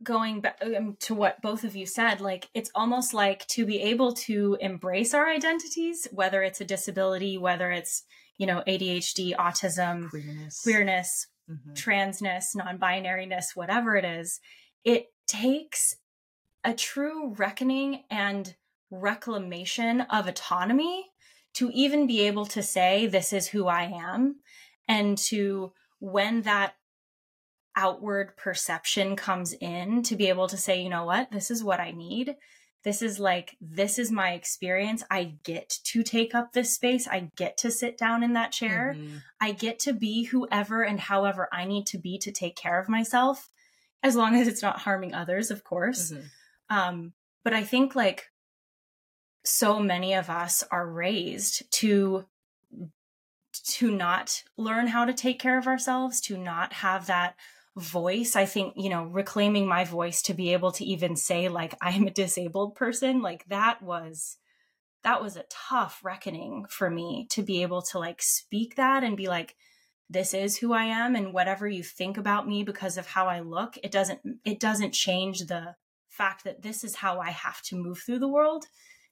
going 0.03 0.41
back 0.41 0.61
um, 0.61 0.97
to 0.99 1.13
what 1.13 1.41
both 1.41 1.63
of 1.63 1.77
you 1.77 1.85
said, 1.85 2.19
like 2.19 2.49
it's 2.53 2.71
almost 2.75 3.13
like 3.13 3.47
to 3.47 3.65
be 3.65 3.81
able 3.81 4.11
to 4.13 4.57
embrace 4.59 5.13
our 5.13 5.29
identities, 5.29 6.05
whether 6.11 6.43
it's 6.43 6.59
a 6.59 6.65
disability, 6.65 7.37
whether 7.37 7.71
it's, 7.71 8.03
you 8.37 8.45
know, 8.45 8.61
ADHD, 8.67 9.37
autism, 9.37 10.09
queerness, 10.09 10.63
queerness 10.63 11.27
mm-hmm. 11.49 11.73
transness, 11.73 12.55
non 12.55 12.77
binariness, 12.77 13.55
whatever 13.55 13.95
it 13.95 14.05
is, 14.05 14.39
it 14.83 15.07
takes 15.27 15.95
a 16.63 16.73
true 16.73 17.33
reckoning 17.35 18.03
and 18.09 18.55
reclamation 18.91 20.01
of 20.01 20.27
autonomy 20.27 21.05
to 21.53 21.69
even 21.73 22.07
be 22.07 22.27
able 22.27 22.45
to 22.45 22.61
say, 22.61 23.07
This 23.07 23.33
is 23.33 23.47
who 23.47 23.67
I 23.67 23.83
am. 23.83 24.37
And 24.87 25.17
to, 25.17 25.73
when 25.99 26.43
that 26.43 26.75
outward 27.75 28.37
perception 28.37 29.15
comes 29.15 29.53
in, 29.53 30.03
to 30.03 30.15
be 30.15 30.29
able 30.29 30.47
to 30.47 30.57
say, 30.57 30.81
You 30.81 30.89
know 30.89 31.05
what, 31.05 31.31
this 31.31 31.51
is 31.51 31.63
what 31.63 31.79
I 31.79 31.91
need 31.91 32.35
this 32.83 33.01
is 33.01 33.19
like 33.19 33.57
this 33.59 33.99
is 33.99 34.11
my 34.11 34.31
experience 34.31 35.03
i 35.11 35.33
get 35.43 35.69
to 35.83 36.03
take 36.03 36.33
up 36.33 36.53
this 36.53 36.73
space 36.73 37.07
i 37.07 37.29
get 37.35 37.57
to 37.57 37.71
sit 37.71 37.97
down 37.97 38.23
in 38.23 38.33
that 38.33 38.51
chair 38.51 38.95
mm-hmm. 38.97 39.17
i 39.41 39.51
get 39.51 39.79
to 39.79 39.93
be 39.93 40.23
whoever 40.25 40.83
and 40.83 40.99
however 40.99 41.49
i 41.51 41.65
need 41.65 41.85
to 41.85 41.97
be 41.97 42.17
to 42.17 42.31
take 42.31 42.55
care 42.55 42.79
of 42.79 42.89
myself 42.89 43.49
as 44.03 44.15
long 44.15 44.35
as 44.35 44.47
it's 44.47 44.61
not 44.61 44.79
harming 44.79 45.13
others 45.13 45.51
of 45.51 45.63
course 45.63 46.11
mm-hmm. 46.11 46.77
um 46.77 47.13
but 47.43 47.53
i 47.53 47.63
think 47.63 47.95
like 47.95 48.27
so 49.43 49.79
many 49.79 50.13
of 50.13 50.29
us 50.29 50.63
are 50.71 50.87
raised 50.87 51.71
to 51.71 52.25
to 53.63 53.91
not 53.91 54.43
learn 54.57 54.87
how 54.87 55.05
to 55.05 55.13
take 55.13 55.39
care 55.39 55.57
of 55.57 55.67
ourselves 55.67 56.21
to 56.21 56.37
not 56.37 56.73
have 56.73 57.07
that 57.07 57.35
voice 57.77 58.35
i 58.35 58.45
think 58.45 58.73
you 58.75 58.89
know 58.89 59.03
reclaiming 59.03 59.67
my 59.67 59.83
voice 59.83 60.21
to 60.21 60.33
be 60.33 60.53
able 60.53 60.71
to 60.71 60.83
even 60.83 61.15
say 61.15 61.47
like 61.47 61.75
i'm 61.81 62.07
a 62.07 62.11
disabled 62.11 62.75
person 62.75 63.21
like 63.21 63.45
that 63.47 63.81
was 63.81 64.37
that 65.03 65.21
was 65.21 65.37
a 65.37 65.45
tough 65.49 65.99
reckoning 66.03 66.65
for 66.69 66.89
me 66.89 67.27
to 67.29 67.43
be 67.43 67.61
able 67.61 67.81
to 67.81 67.99
like 67.99 68.21
speak 68.21 68.75
that 68.75 69.03
and 69.03 69.15
be 69.15 69.27
like 69.27 69.55
this 70.09 70.33
is 70.33 70.57
who 70.57 70.73
i 70.73 70.83
am 70.83 71.15
and 71.15 71.33
whatever 71.33 71.67
you 71.67 71.83
think 71.83 72.17
about 72.17 72.47
me 72.47 72.63
because 72.63 72.97
of 72.97 73.05
how 73.07 73.27
i 73.27 73.39
look 73.39 73.77
it 73.83 73.91
doesn't 73.91 74.19
it 74.43 74.59
doesn't 74.59 74.91
change 74.91 75.41
the 75.41 75.75
fact 76.09 76.43
that 76.43 76.63
this 76.63 76.83
is 76.83 76.95
how 76.95 77.19
i 77.19 77.29
have 77.29 77.61
to 77.61 77.75
move 77.75 77.99
through 77.99 78.19
the 78.19 78.27
world 78.27 78.65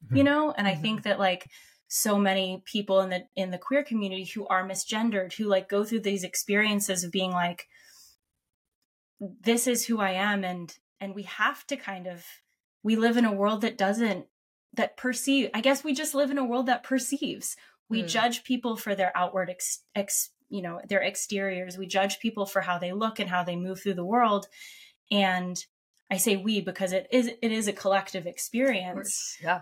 mm-hmm. 0.04 0.18
you 0.18 0.24
know 0.24 0.52
and 0.58 0.68
mm-hmm. 0.68 0.78
i 0.78 0.82
think 0.82 1.04
that 1.04 1.20
like 1.20 1.48
so 1.88 2.18
many 2.18 2.64
people 2.66 3.02
in 3.02 3.10
the 3.10 3.24
in 3.36 3.52
the 3.52 3.60
queer 3.60 3.84
community 3.84 4.26
who 4.26 4.48
are 4.48 4.68
misgendered 4.68 5.34
who 5.34 5.46
like 5.46 5.70
go 5.70 5.84
through 5.84 6.00
these 6.00 6.24
experiences 6.24 7.04
of 7.04 7.12
being 7.12 7.32
like 7.32 7.68
this 9.20 9.68
is 9.68 9.86
who 9.86 10.00
I 10.00 10.12
am 10.12 10.44
and 10.44 10.74
and 11.00 11.16
we 11.16 11.24
have 11.24 11.66
to 11.68 11.78
kind 11.78 12.08
of 12.08 12.24
we 12.84 12.96
live 12.96 13.18
in 13.18 13.26
a 13.26 13.34
world 13.34 13.62
that 13.62 13.78
doesn't 13.78 14.28
that 14.74 14.98
perceive 14.98 15.50
i 15.54 15.62
guess 15.62 15.84
we 15.84 15.94
just 15.94 16.14
live 16.14 16.32
in 16.32 16.38
a 16.38 16.46
world 16.46 16.68
that 16.68 16.84
perceives. 16.84 17.56
We 17.88 18.04
mm. 18.04 18.08
judge 18.08 18.44
people 18.44 18.76
for 18.76 18.96
their 18.96 19.16
outward 19.16 19.50
ex, 19.50 19.84
ex 19.96 20.32
you 20.50 20.62
know 20.62 20.82
their 20.88 21.04
exteriors. 21.04 21.78
We 21.78 21.88
judge 21.88 22.20
people 22.20 22.46
for 22.46 22.62
how 22.62 22.78
they 22.78 22.94
look 22.94 23.20
and 23.20 23.30
how 23.30 23.44
they 23.44 23.56
move 23.56 23.82
through 23.82 23.96
the 23.96 24.06
world. 24.06 24.48
And 25.12 25.64
i 26.12 26.18
say 26.18 26.36
we 26.36 26.62
because 26.62 26.94
it 26.94 27.08
is 27.12 27.28
it 27.42 27.52
is 27.52 27.68
a 27.68 27.74
collective 27.74 28.28
experience. 28.28 29.38
Yeah. 29.42 29.62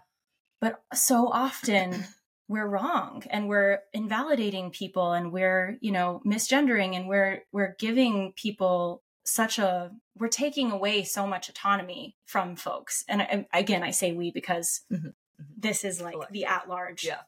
But 0.59 0.81
so 0.93 1.27
often 1.27 2.05
we're 2.47 2.67
wrong 2.67 3.23
and 3.29 3.47
we're 3.47 3.79
invalidating 3.93 4.71
people 4.71 5.13
and 5.13 5.31
we're 5.31 5.77
you 5.81 5.91
know 5.91 6.21
misgendering 6.25 6.95
and 6.95 7.07
we're 7.07 7.43
we're 7.51 7.75
giving 7.79 8.33
people 8.35 9.01
such 9.23 9.57
a 9.57 9.91
we're 10.17 10.27
taking 10.27 10.71
away 10.71 11.03
so 11.03 11.25
much 11.25 11.49
autonomy 11.49 12.15
from 12.25 12.55
folks 12.55 13.05
and 13.07 13.21
I, 13.21 13.47
again 13.53 13.83
i 13.83 13.91
say 13.91 14.11
we 14.11 14.31
because 14.31 14.81
mm-hmm. 14.91 15.07
mm-hmm. 15.07 15.43
this 15.57 15.83
is 15.83 16.01
like 16.01 16.15
the 16.31 16.45
at 16.45 16.67
large 16.67 17.05
yeah 17.05 17.21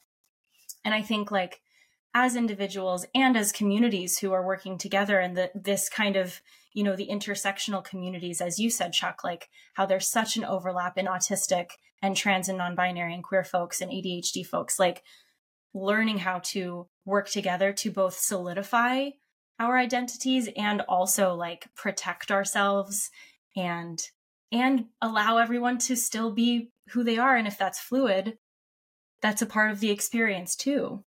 and 0.84 0.94
i 0.94 1.02
think 1.02 1.32
like 1.32 1.62
as 2.14 2.36
individuals 2.36 3.06
and 3.14 3.38
as 3.38 3.52
communities 3.52 4.20
who 4.20 4.32
are 4.34 4.46
working 4.46 4.78
together 4.78 5.20
and 5.20 5.38
the 5.38 5.52
this 5.56 5.90
kind 5.90 6.16
of 6.16 6.42
you 6.74 6.84
know 6.84 6.96
the 6.96 7.08
intersectional 7.08 7.84
communities 7.84 8.42
as 8.42 8.60
you 8.60 8.70
said 8.70 8.92
chuck 8.92 9.24
like 9.24 9.50
how 9.76 9.86
there's 9.86 10.10
such 10.10 10.36
an 10.36 10.46
overlap 10.46 10.98
in 10.98 11.06
autistic 11.06 11.72
and 12.02 12.18
trans 12.18 12.50
and 12.50 12.58
non-binary 12.58 13.14
and 13.14 13.24
queer 13.24 13.44
folks 13.44 13.80
and 13.80 13.92
adhd 13.92 14.46
folks 14.46 14.80
like 14.80 15.04
learning 15.74 16.20
how 16.20 16.40
to 16.40 16.88
work 17.06 17.30
together 17.30 17.72
to 17.74 17.92
both 17.92 18.16
solidify 18.16 19.10
our 19.60 19.78
identities 19.78 20.50
and 20.56 20.82
also 20.82 21.34
like 21.34 21.68
protect 21.76 22.32
ourselves 22.32 23.10
and 23.56 24.02
and 24.52 24.86
allow 25.02 25.38
everyone 25.38 25.78
to 25.78 25.96
still 25.96 26.32
be 26.32 26.70
who 26.90 27.04
they 27.04 27.18
are. 27.18 27.36
And 27.36 27.48
if 27.48 27.58
that's 27.58 27.80
fluid 27.80 28.38
that's 29.22 29.42
a 29.42 29.48
part 29.48 29.72
of 29.72 29.80
the 29.80 29.90
experience 29.90 30.56
too. 30.56 31.04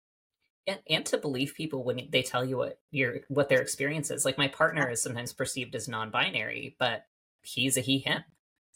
And, 0.66 0.78
and 0.88 1.04
to 1.06 1.18
believe 1.18 1.54
people 1.54 1.84
when 1.84 2.08
they 2.10 2.22
tell 2.22 2.44
you 2.44 2.56
what 2.56 2.78
your 2.90 3.18
what 3.28 3.48
their 3.48 3.60
experience 3.60 4.10
is. 4.10 4.24
Like 4.24 4.38
my 4.38 4.48
partner 4.48 4.88
is 4.88 5.02
sometimes 5.02 5.32
perceived 5.32 5.74
as 5.74 5.88
non-binary 5.88 6.76
but 6.78 7.04
he's 7.42 7.76
a 7.76 7.80
he 7.80 7.98
him 7.98 8.22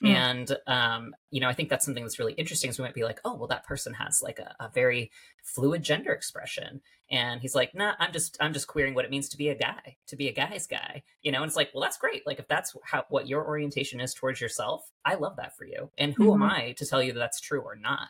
Mm. 0.03 0.09
And, 0.09 0.57
um, 0.67 1.15
you 1.31 1.41
know, 1.41 1.49
I 1.49 1.53
think 1.53 1.69
that's 1.69 1.85
something 1.85 2.03
that's 2.03 2.19
really 2.19 2.33
interesting. 2.33 2.71
is 2.71 2.79
we 2.79 2.85
might 2.85 2.95
be 2.95 3.05
like, 3.05 3.21
oh, 3.25 3.35
well, 3.35 3.49
that 3.49 3.67
person 3.67 3.93
has 3.95 4.23
like 4.23 4.39
a, 4.39 4.55
a, 4.59 4.71
very 4.71 5.11
fluid 5.43 5.83
gender 5.83 6.13
expression. 6.13 6.81
And 7.11 7.41
he's 7.41 7.55
like, 7.55 7.75
nah, 7.75 7.95
I'm 7.99 8.13
just, 8.13 8.39
I'm 8.41 8.55
just 8.55 8.67
queering 8.67 8.95
what 8.95 9.05
it 9.05 9.11
means 9.11 9.29
to 9.31 9.37
be 9.37 9.51
a 9.51 9.55
guy, 9.55 9.97
to 10.07 10.17
be 10.17 10.29
a 10.29 10.33
guy's 10.33 10.67
guy, 10.67 11.03
you 11.23 11.31
know? 11.31 11.43
And 11.43 11.49
it's 11.49 11.57
like, 11.57 11.71
well, 11.75 11.83
that's 11.83 11.99
great. 11.99 12.27
Like, 12.27 12.39
if 12.39 12.49
that's 12.49 12.75
how, 12.83 13.05
what 13.11 13.29
your 13.29 13.47
orientation 13.47 14.01
is 14.01 14.15
towards 14.15 14.41
yourself, 14.41 14.91
I 15.05 15.17
love 15.17 15.37
that 15.37 15.55
for 15.55 15.67
you. 15.67 15.91
And 15.99 16.15
who 16.15 16.31
mm-hmm. 16.31 16.43
am 16.45 16.51
I 16.51 16.73
to 16.79 16.87
tell 16.87 17.03
you 17.03 17.13
that 17.13 17.19
that's 17.19 17.41
true 17.41 17.61
or 17.61 17.77
not? 17.77 18.09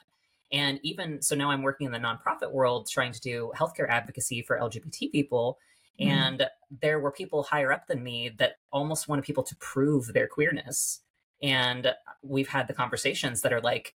And 0.52 0.78
even 0.82 1.22
so 1.22 1.34
now 1.34 1.50
I'm 1.50 1.62
working 1.62 1.86
in 1.86 1.92
the 1.92 1.98
nonprofit 1.98 2.52
world 2.52 2.88
trying 2.88 3.12
to 3.12 3.20
do 3.20 3.52
healthcare 3.56 3.88
advocacy 3.88 4.42
for 4.42 4.58
LGBT 4.58 5.12
people. 5.12 5.58
Mm. 6.00 6.06
And 6.06 6.46
there 6.80 6.98
were 6.98 7.12
people 7.12 7.42
higher 7.42 7.72
up 7.72 7.86
than 7.86 8.02
me 8.02 8.30
that 8.38 8.54
almost 8.72 9.08
wanted 9.08 9.24
people 9.24 9.44
to 9.44 9.56
prove 9.56 10.12
their 10.12 10.26
queerness 10.26 11.00
and 11.42 11.92
we've 12.22 12.48
had 12.48 12.68
the 12.68 12.74
conversations 12.74 13.42
that 13.42 13.52
are 13.52 13.60
like, 13.60 13.94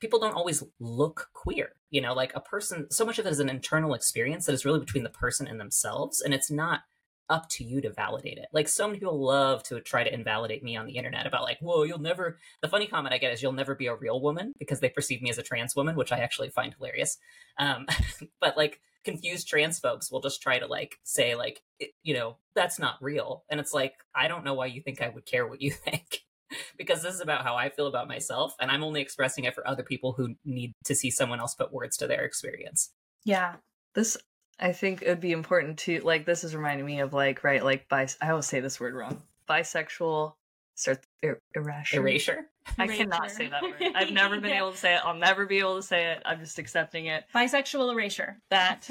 people 0.00 0.18
don't 0.18 0.34
always 0.34 0.62
look 0.78 1.28
queer. 1.32 1.72
You 1.90 2.00
know, 2.00 2.14
like 2.14 2.32
a 2.34 2.40
person, 2.40 2.90
so 2.90 3.04
much 3.04 3.18
of 3.18 3.26
it 3.26 3.30
is 3.30 3.40
an 3.40 3.48
internal 3.48 3.94
experience 3.94 4.46
that 4.46 4.52
is 4.52 4.64
really 4.64 4.80
between 4.80 5.04
the 5.04 5.10
person 5.10 5.46
and 5.46 5.60
themselves. 5.60 6.20
And 6.20 6.34
it's 6.34 6.50
not 6.50 6.82
up 7.30 7.48
to 7.50 7.64
you 7.64 7.80
to 7.82 7.92
validate 7.92 8.38
it. 8.38 8.48
Like 8.52 8.68
so 8.68 8.86
many 8.86 8.98
people 8.98 9.22
love 9.22 9.62
to 9.64 9.80
try 9.80 10.02
to 10.02 10.12
invalidate 10.12 10.62
me 10.62 10.76
on 10.76 10.86
the 10.86 10.96
internet 10.96 11.26
about 11.26 11.42
like, 11.42 11.58
whoa, 11.60 11.82
you'll 11.82 11.98
never 11.98 12.38
the 12.62 12.68
funny 12.68 12.86
comment 12.86 13.14
I 13.14 13.18
get 13.18 13.32
is 13.32 13.42
you'll 13.42 13.52
never 13.52 13.74
be 13.74 13.86
a 13.86 13.94
real 13.94 14.20
woman 14.20 14.54
because 14.58 14.80
they 14.80 14.88
perceive 14.88 15.20
me 15.20 15.30
as 15.30 15.38
a 15.38 15.42
trans 15.42 15.76
woman, 15.76 15.96
which 15.96 16.12
I 16.12 16.18
actually 16.18 16.50
find 16.50 16.74
hilarious. 16.74 17.18
Um, 17.58 17.86
but 18.40 18.56
like 18.56 18.80
confused 19.04 19.48
trans 19.48 19.78
folks 19.78 20.10
will 20.10 20.20
just 20.20 20.42
try 20.42 20.58
to 20.58 20.66
like 20.66 20.98
say 21.04 21.34
like, 21.34 21.62
you 22.02 22.14
know, 22.14 22.36
that's 22.54 22.78
not 22.78 22.96
real. 23.00 23.44
And 23.50 23.60
it's 23.60 23.74
like, 23.74 23.94
I 24.14 24.28
don't 24.28 24.44
know 24.44 24.54
why 24.54 24.66
you 24.66 24.80
think 24.80 25.02
I 25.02 25.08
would 25.08 25.26
care 25.26 25.46
what 25.46 25.60
you 25.60 25.70
think. 25.84 26.24
because 26.78 27.02
this 27.02 27.14
is 27.14 27.20
about 27.20 27.42
how 27.42 27.56
I 27.56 27.68
feel 27.68 27.86
about 27.86 28.08
myself. 28.08 28.54
And 28.60 28.70
I'm 28.70 28.84
only 28.84 29.00
expressing 29.00 29.44
it 29.44 29.54
for 29.54 29.66
other 29.66 29.82
people 29.82 30.12
who 30.12 30.34
need 30.44 30.72
to 30.84 30.94
see 30.94 31.10
someone 31.10 31.40
else 31.40 31.54
put 31.54 31.72
words 31.72 31.96
to 31.98 32.06
their 32.06 32.24
experience. 32.24 32.90
Yeah. 33.24 33.56
This, 33.94 34.16
I 34.58 34.72
think 34.72 35.02
it 35.02 35.08
would 35.08 35.20
be 35.20 35.32
important 35.32 35.78
to, 35.80 36.00
like, 36.00 36.24
this 36.24 36.44
is 36.44 36.54
reminding 36.54 36.86
me 36.86 37.00
of, 37.00 37.12
like, 37.12 37.44
right, 37.44 37.64
like, 37.64 37.88
bis- 37.88 38.18
I 38.20 38.30
always 38.30 38.46
say 38.46 38.60
this 38.60 38.80
word 38.80 38.94
wrong. 38.94 39.22
Bisexual, 39.48 40.34
start, 40.74 41.04
er- 41.24 41.40
erasure. 41.54 42.00
Erasure? 42.00 42.46
I 42.78 42.86
cannot 42.86 43.30
say 43.30 43.48
that 43.48 43.62
word. 43.62 43.74
I've 43.94 44.10
never 44.10 44.40
been 44.40 44.50
yeah. 44.50 44.58
able 44.58 44.72
to 44.72 44.76
say 44.76 44.94
it. 44.94 45.00
I'll 45.04 45.14
never 45.14 45.46
be 45.46 45.58
able 45.58 45.76
to 45.76 45.82
say 45.82 46.12
it. 46.12 46.22
I'm 46.24 46.40
just 46.40 46.58
accepting 46.58 47.06
it. 47.06 47.24
Bisexual 47.34 47.92
erasure. 47.92 48.38
That 48.50 48.88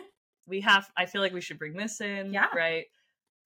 we 0.46 0.60
have, 0.62 0.90
I 0.96 1.06
feel 1.06 1.20
like 1.22 1.32
we 1.32 1.40
should 1.40 1.58
bring 1.58 1.74
this 1.74 2.00
in. 2.00 2.32
Yeah. 2.32 2.48
Right. 2.54 2.86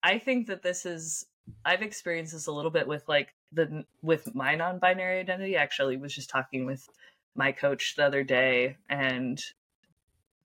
I 0.03 0.19
think 0.19 0.47
that 0.47 0.61
this 0.61 0.85
is 0.85 1.25
I've 1.63 1.81
experienced 1.81 2.33
this 2.33 2.47
a 2.47 2.51
little 2.51 2.71
bit 2.71 2.87
with 2.87 3.07
like 3.07 3.33
the 3.51 3.85
with 4.01 4.33
my 4.35 4.55
non-binary 4.55 5.19
identity. 5.19 5.55
Actually, 5.55 5.97
was 5.97 6.13
just 6.13 6.29
talking 6.29 6.65
with 6.65 6.87
my 7.35 7.51
coach 7.51 7.95
the 7.95 8.05
other 8.05 8.23
day, 8.23 8.77
and 8.89 9.41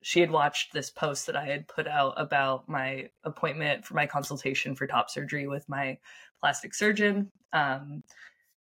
she 0.03 0.21
had 0.21 0.31
watched 0.31 0.73
this 0.73 0.91
post 0.91 1.27
that 1.27 1.37
I 1.37 1.47
had 1.47 1.69
put 1.69 1.87
out 1.87 2.15
about 2.17 2.69
my 2.69 3.11
appointment 3.25 3.85
for 3.85 3.95
my 3.95 4.07
consultation 4.07 4.75
for 4.75 4.87
top 4.87 5.11
surgery 5.11 5.47
with 5.47 5.69
my 5.69 5.99
plastic 6.41 6.75
surgeon. 6.75 7.31
Um, 7.53 8.03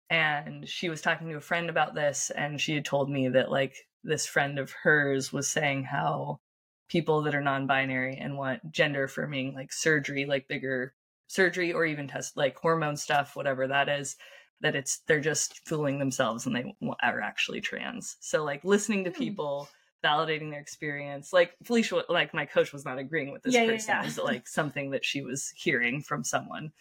and 0.09 0.67
she 0.67 0.89
was 0.89 1.01
talking 1.01 1.29
to 1.29 1.37
a 1.37 1.41
friend 1.41 1.69
about 1.69 1.95
this, 1.95 2.31
and 2.35 2.59
she 2.59 2.73
had 2.73 2.85
told 2.85 3.09
me 3.09 3.29
that 3.29 3.51
like 3.51 3.87
this 4.03 4.25
friend 4.25 4.59
of 4.59 4.71
hers 4.71 5.31
was 5.31 5.49
saying 5.49 5.83
how 5.83 6.39
people 6.89 7.21
that 7.21 7.35
are 7.35 7.41
non-binary 7.41 8.17
and 8.17 8.37
want 8.37 8.71
gender 8.71 9.03
affirming 9.03 9.53
like 9.53 9.71
surgery, 9.71 10.25
like 10.25 10.47
bigger 10.47 10.93
surgery 11.29 11.71
or 11.71 11.85
even 11.85 12.07
test 12.07 12.35
like 12.35 12.57
hormone 12.57 12.97
stuff, 12.97 13.35
whatever 13.35 13.67
that 13.67 13.87
is, 13.87 14.17
that 14.61 14.75
it's 14.75 14.99
they're 15.07 15.21
just 15.21 15.65
fooling 15.67 15.99
themselves 15.99 16.45
and 16.45 16.55
they 16.55 16.73
are 17.01 17.21
actually 17.21 17.61
trans. 17.61 18.17
So 18.19 18.43
like 18.43 18.65
listening 18.65 19.05
to 19.05 19.11
hmm. 19.11 19.17
people 19.17 19.69
validating 20.03 20.49
their 20.49 20.61
experience 20.61 21.33
like 21.33 21.53
felicia 21.63 22.03
like 22.07 22.33
my 22.33 22.45
coach 22.45 22.71
was 22.71 22.85
not 22.85 22.97
agreeing 22.97 23.33
with 23.33 23.43
this 23.43 23.53
yeah, 23.53 23.65
person 23.65 23.89
yeah, 23.89 24.01
yeah. 24.01 24.07
is 24.07 24.17
like 24.23 24.47
something 24.47 24.91
that 24.91 25.03
she 25.03 25.21
was 25.21 25.51
hearing 25.57 26.01
from 26.01 26.23
someone 26.23 26.71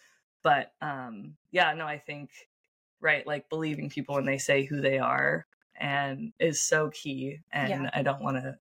but 0.44 0.72
um 0.82 1.34
yeah 1.50 1.74
no 1.74 1.84
i 1.84 1.98
think 1.98 2.30
right 3.00 3.26
like 3.26 3.48
believing 3.48 3.90
people 3.90 4.14
when 4.14 4.24
they 4.24 4.38
say 4.38 4.64
who 4.64 4.80
they 4.80 5.00
are 5.00 5.44
and 5.80 6.32
is 6.38 6.60
so 6.60 6.90
key 6.90 7.40
and 7.52 7.70
yeah. 7.70 7.90
i 7.92 8.02
don't 8.02 8.22
want 8.22 8.36
to 8.36 8.56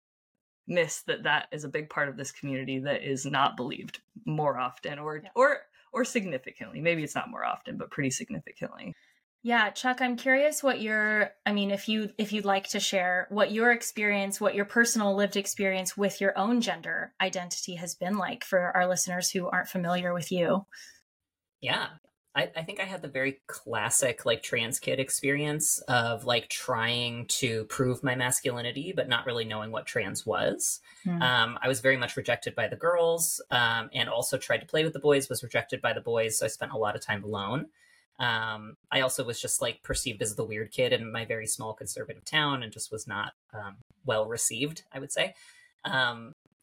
miss 0.67 1.01
that 1.01 1.23
that 1.23 1.47
is 1.51 1.63
a 1.63 1.69
big 1.69 1.89
part 1.89 2.07
of 2.07 2.15
this 2.15 2.31
community 2.31 2.79
that 2.79 3.03
is 3.03 3.25
not 3.25 3.57
believed 3.57 4.01
more 4.25 4.59
often 4.59 4.99
or 4.99 5.17
yeah. 5.23 5.29
or 5.35 5.57
or 5.93 6.03
significantly. 6.03 6.81
Maybe 6.81 7.03
it's 7.03 7.15
not 7.15 7.29
more 7.29 7.45
often, 7.45 7.77
but 7.77 7.91
pretty 7.91 8.09
significantly. 8.09 8.93
Yeah, 9.45 9.71
Chuck, 9.71 10.01
I'm 10.01 10.15
curious 10.15 10.63
what 10.63 10.79
your 10.79 11.31
I 11.45 11.51
mean 11.51 11.69
if 11.69 11.89
you 11.89 12.09
if 12.17 12.31
you'd 12.31 12.45
like 12.45 12.69
to 12.69 12.79
share 12.79 13.27
what 13.29 13.51
your 13.51 13.71
experience, 13.71 14.39
what 14.39 14.55
your 14.55 14.63
personal 14.63 15.15
lived 15.15 15.35
experience 15.35 15.97
with 15.97 16.21
your 16.21 16.37
own 16.37 16.61
gender 16.61 17.13
identity 17.19 17.75
has 17.75 17.93
been 17.93 18.17
like 18.17 18.45
for 18.45 18.75
our 18.75 18.87
listeners 18.87 19.29
who 19.29 19.47
aren't 19.47 19.67
familiar 19.67 20.13
with 20.13 20.31
you. 20.31 20.65
Yeah. 21.59 21.87
I, 22.35 22.49
I 22.55 22.63
think 22.63 22.79
I 22.79 22.85
had 22.85 23.01
the 23.01 23.07
very 23.07 23.41
classic 23.47 24.25
like 24.25 24.41
trans 24.41 24.79
kid 24.79 24.99
experience 24.99 25.79
of 25.87 26.25
like 26.25 26.49
trying 26.49 27.25
to 27.27 27.65
prove 27.65 28.03
my 28.03 28.15
masculinity, 28.15 28.91
but 28.95 29.07
not 29.07 29.25
really 29.27 29.45
knowing 29.45 29.71
what 29.71 29.85
trans 29.85 30.25
was. 30.25 30.79
Mm. 31.05 31.21
Um, 31.21 31.59
I 31.61 31.67
was 31.67 31.79
very 31.79 31.97
much 31.97 32.17
rejected 32.17 32.55
by 32.55 32.67
the 32.67 32.75
girls, 32.75 33.39
um, 33.51 33.89
and 33.93 34.09
also 34.09 34.37
tried 34.37 34.59
to 34.59 34.65
play 34.65 34.83
with 34.83 34.93
the 34.93 34.99
boys, 34.99 35.29
was 35.29 35.43
rejected 35.43 35.79
by 35.81 35.93
the 35.93 36.01
boys. 36.01 36.39
So 36.39 36.45
I 36.45 36.49
spent 36.49 36.71
a 36.71 36.77
lot 36.77 36.95
of 36.95 37.01
time 37.01 37.23
alone. 37.23 37.67
Um, 38.19 38.77
I 38.91 39.01
also 39.01 39.23
was 39.23 39.39
just 39.39 39.61
like 39.61 39.83
perceived 39.83 40.21
as 40.21 40.35
the 40.35 40.43
weird 40.43 40.71
kid 40.71 40.93
in 40.93 41.11
my 41.11 41.25
very 41.25 41.47
small 41.47 41.73
conservative 41.73 42.25
town, 42.25 42.63
and 42.63 42.71
just 42.71 42.91
was 42.91 43.07
not 43.07 43.33
um, 43.53 43.77
well 44.05 44.25
received. 44.25 44.83
I 44.91 44.99
would 44.99 45.11
say. 45.11 45.35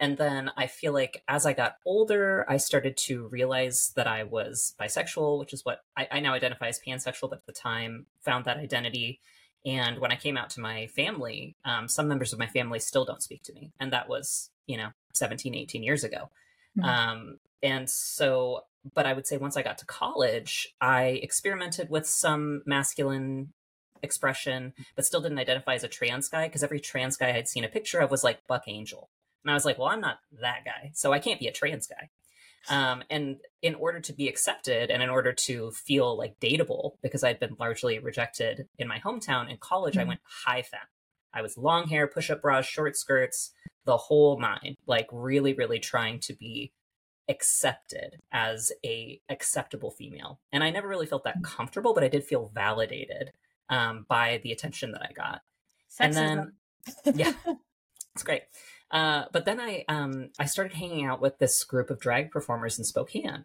And 0.00 0.16
then 0.16 0.50
I 0.56 0.66
feel 0.66 0.94
like 0.94 1.22
as 1.28 1.44
I 1.44 1.52
got 1.52 1.76
older, 1.84 2.46
I 2.48 2.56
started 2.56 2.96
to 2.96 3.28
realize 3.28 3.92
that 3.96 4.06
I 4.06 4.24
was 4.24 4.74
bisexual, 4.80 5.38
which 5.38 5.52
is 5.52 5.62
what 5.62 5.80
I, 5.94 6.08
I, 6.10 6.20
now 6.20 6.32
identify 6.32 6.68
as 6.68 6.80
pansexual, 6.80 7.28
but 7.28 7.40
at 7.40 7.46
the 7.46 7.52
time 7.52 8.06
found 8.22 8.46
that 8.46 8.56
identity. 8.56 9.20
And 9.66 9.98
when 9.98 10.10
I 10.10 10.16
came 10.16 10.38
out 10.38 10.48
to 10.50 10.60
my 10.60 10.86
family, 10.86 11.54
um, 11.66 11.86
some 11.86 12.08
members 12.08 12.32
of 12.32 12.38
my 12.38 12.46
family 12.46 12.78
still 12.78 13.04
don't 13.04 13.22
speak 13.22 13.42
to 13.42 13.52
me. 13.52 13.72
And 13.78 13.92
that 13.92 14.08
was, 14.08 14.48
you 14.66 14.78
know, 14.78 14.88
17, 15.12 15.54
18 15.54 15.82
years 15.82 16.02
ago. 16.02 16.30
Mm-hmm. 16.78 16.88
Um, 16.88 17.38
and 17.62 17.90
so, 17.90 18.64
but 18.94 19.04
I 19.04 19.12
would 19.12 19.26
say 19.26 19.36
once 19.36 19.58
I 19.58 19.62
got 19.62 19.76
to 19.78 19.86
college, 19.86 20.74
I 20.80 21.20
experimented 21.22 21.90
with 21.90 22.06
some 22.06 22.62
masculine 22.64 23.52
expression, 24.02 24.72
but 24.96 25.04
still 25.04 25.20
didn't 25.20 25.38
identify 25.38 25.74
as 25.74 25.84
a 25.84 25.88
trans 25.88 26.30
guy 26.30 26.48
because 26.48 26.62
every 26.62 26.80
trans 26.80 27.18
guy 27.18 27.34
I'd 27.34 27.48
seen 27.48 27.64
a 27.64 27.68
picture 27.68 27.98
of 27.98 28.10
was 28.10 28.24
like 28.24 28.46
Buck 28.46 28.64
Angel. 28.66 29.10
And 29.44 29.50
I 29.50 29.54
was 29.54 29.64
like, 29.64 29.78
well, 29.78 29.88
I'm 29.88 30.00
not 30.00 30.18
that 30.40 30.64
guy, 30.64 30.90
so 30.94 31.12
I 31.12 31.18
can't 31.18 31.40
be 31.40 31.46
a 31.46 31.52
trans 31.52 31.86
guy. 31.86 32.10
Um, 32.68 33.02
and 33.08 33.38
in 33.62 33.74
order 33.74 34.00
to 34.00 34.12
be 34.12 34.28
accepted 34.28 34.90
and 34.90 35.02
in 35.02 35.08
order 35.08 35.32
to 35.32 35.70
feel 35.70 36.16
like 36.16 36.38
dateable, 36.40 36.92
because 37.02 37.24
I'd 37.24 37.40
been 37.40 37.56
largely 37.58 37.98
rejected 37.98 38.68
in 38.78 38.86
my 38.86 38.98
hometown 38.98 39.50
in 39.50 39.56
college, 39.56 39.94
mm-hmm. 39.94 40.02
I 40.02 40.08
went 40.08 40.20
high 40.24 40.62
fat. 40.62 40.88
I 41.32 41.42
was 41.42 41.56
long 41.56 41.88
hair, 41.88 42.06
push 42.06 42.30
up 42.30 42.42
bras, 42.42 42.66
short 42.66 42.96
skirts, 42.96 43.52
the 43.84 43.96
whole 43.96 44.38
nine, 44.38 44.76
like 44.86 45.08
really, 45.10 45.54
really 45.54 45.78
trying 45.78 46.20
to 46.20 46.34
be 46.34 46.72
accepted 47.28 48.18
as 48.32 48.72
a 48.84 49.20
acceptable 49.28 49.90
female. 49.90 50.40
And 50.52 50.64
I 50.64 50.70
never 50.70 50.88
really 50.88 51.06
felt 51.06 51.24
that 51.24 51.42
comfortable, 51.42 51.94
but 51.94 52.04
I 52.04 52.08
did 52.08 52.24
feel 52.24 52.50
validated 52.52 53.32
um, 53.68 54.04
by 54.08 54.40
the 54.42 54.52
attention 54.52 54.92
that 54.92 55.02
I 55.02 55.12
got. 55.12 55.42
Sexism. 55.88 56.16
And 56.16 56.52
then, 57.04 57.14
yeah, 57.16 57.32
it's 58.14 58.24
great. 58.24 58.42
Uh, 58.90 59.24
but 59.32 59.44
then 59.44 59.60
I 59.60 59.84
um, 59.88 60.30
I 60.38 60.46
started 60.46 60.74
hanging 60.74 61.06
out 61.06 61.20
with 61.20 61.38
this 61.38 61.62
group 61.64 61.90
of 61.90 62.00
drag 62.00 62.30
performers 62.30 62.78
in 62.78 62.84
Spokane, 62.84 63.44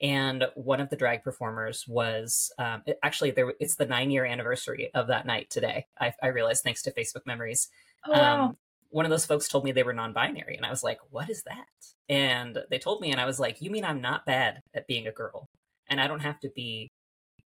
and 0.00 0.44
one 0.54 0.80
of 0.80 0.90
the 0.90 0.96
drag 0.96 1.24
performers 1.24 1.84
was 1.88 2.52
um, 2.58 2.82
it, 2.86 2.98
actually 3.02 3.32
there. 3.32 3.54
It's 3.58 3.76
the 3.76 3.86
nine 3.86 4.10
year 4.10 4.24
anniversary 4.24 4.90
of 4.94 5.08
that 5.08 5.26
night 5.26 5.50
today. 5.50 5.86
I, 5.98 6.12
I 6.22 6.28
realized 6.28 6.62
thanks 6.62 6.82
to 6.82 6.92
Facebook 6.92 7.26
memories. 7.26 7.68
Oh, 8.06 8.12
wow. 8.12 8.44
Um, 8.44 8.56
one 8.90 9.04
of 9.04 9.10
those 9.10 9.26
folks 9.26 9.48
told 9.48 9.64
me 9.64 9.72
they 9.72 9.82
were 9.82 9.92
non-binary, 9.92 10.56
and 10.56 10.64
I 10.64 10.70
was 10.70 10.84
like, 10.84 10.98
"What 11.10 11.28
is 11.28 11.42
that?" 11.42 11.66
And 12.08 12.58
they 12.70 12.78
told 12.78 13.00
me, 13.00 13.10
and 13.10 13.20
I 13.20 13.26
was 13.26 13.40
like, 13.40 13.60
"You 13.60 13.70
mean 13.70 13.84
I'm 13.84 14.00
not 14.00 14.26
bad 14.26 14.60
at 14.74 14.86
being 14.86 15.08
a 15.08 15.12
girl, 15.12 15.48
and 15.88 16.00
I 16.00 16.06
don't 16.06 16.20
have 16.20 16.38
to 16.40 16.50
be 16.54 16.92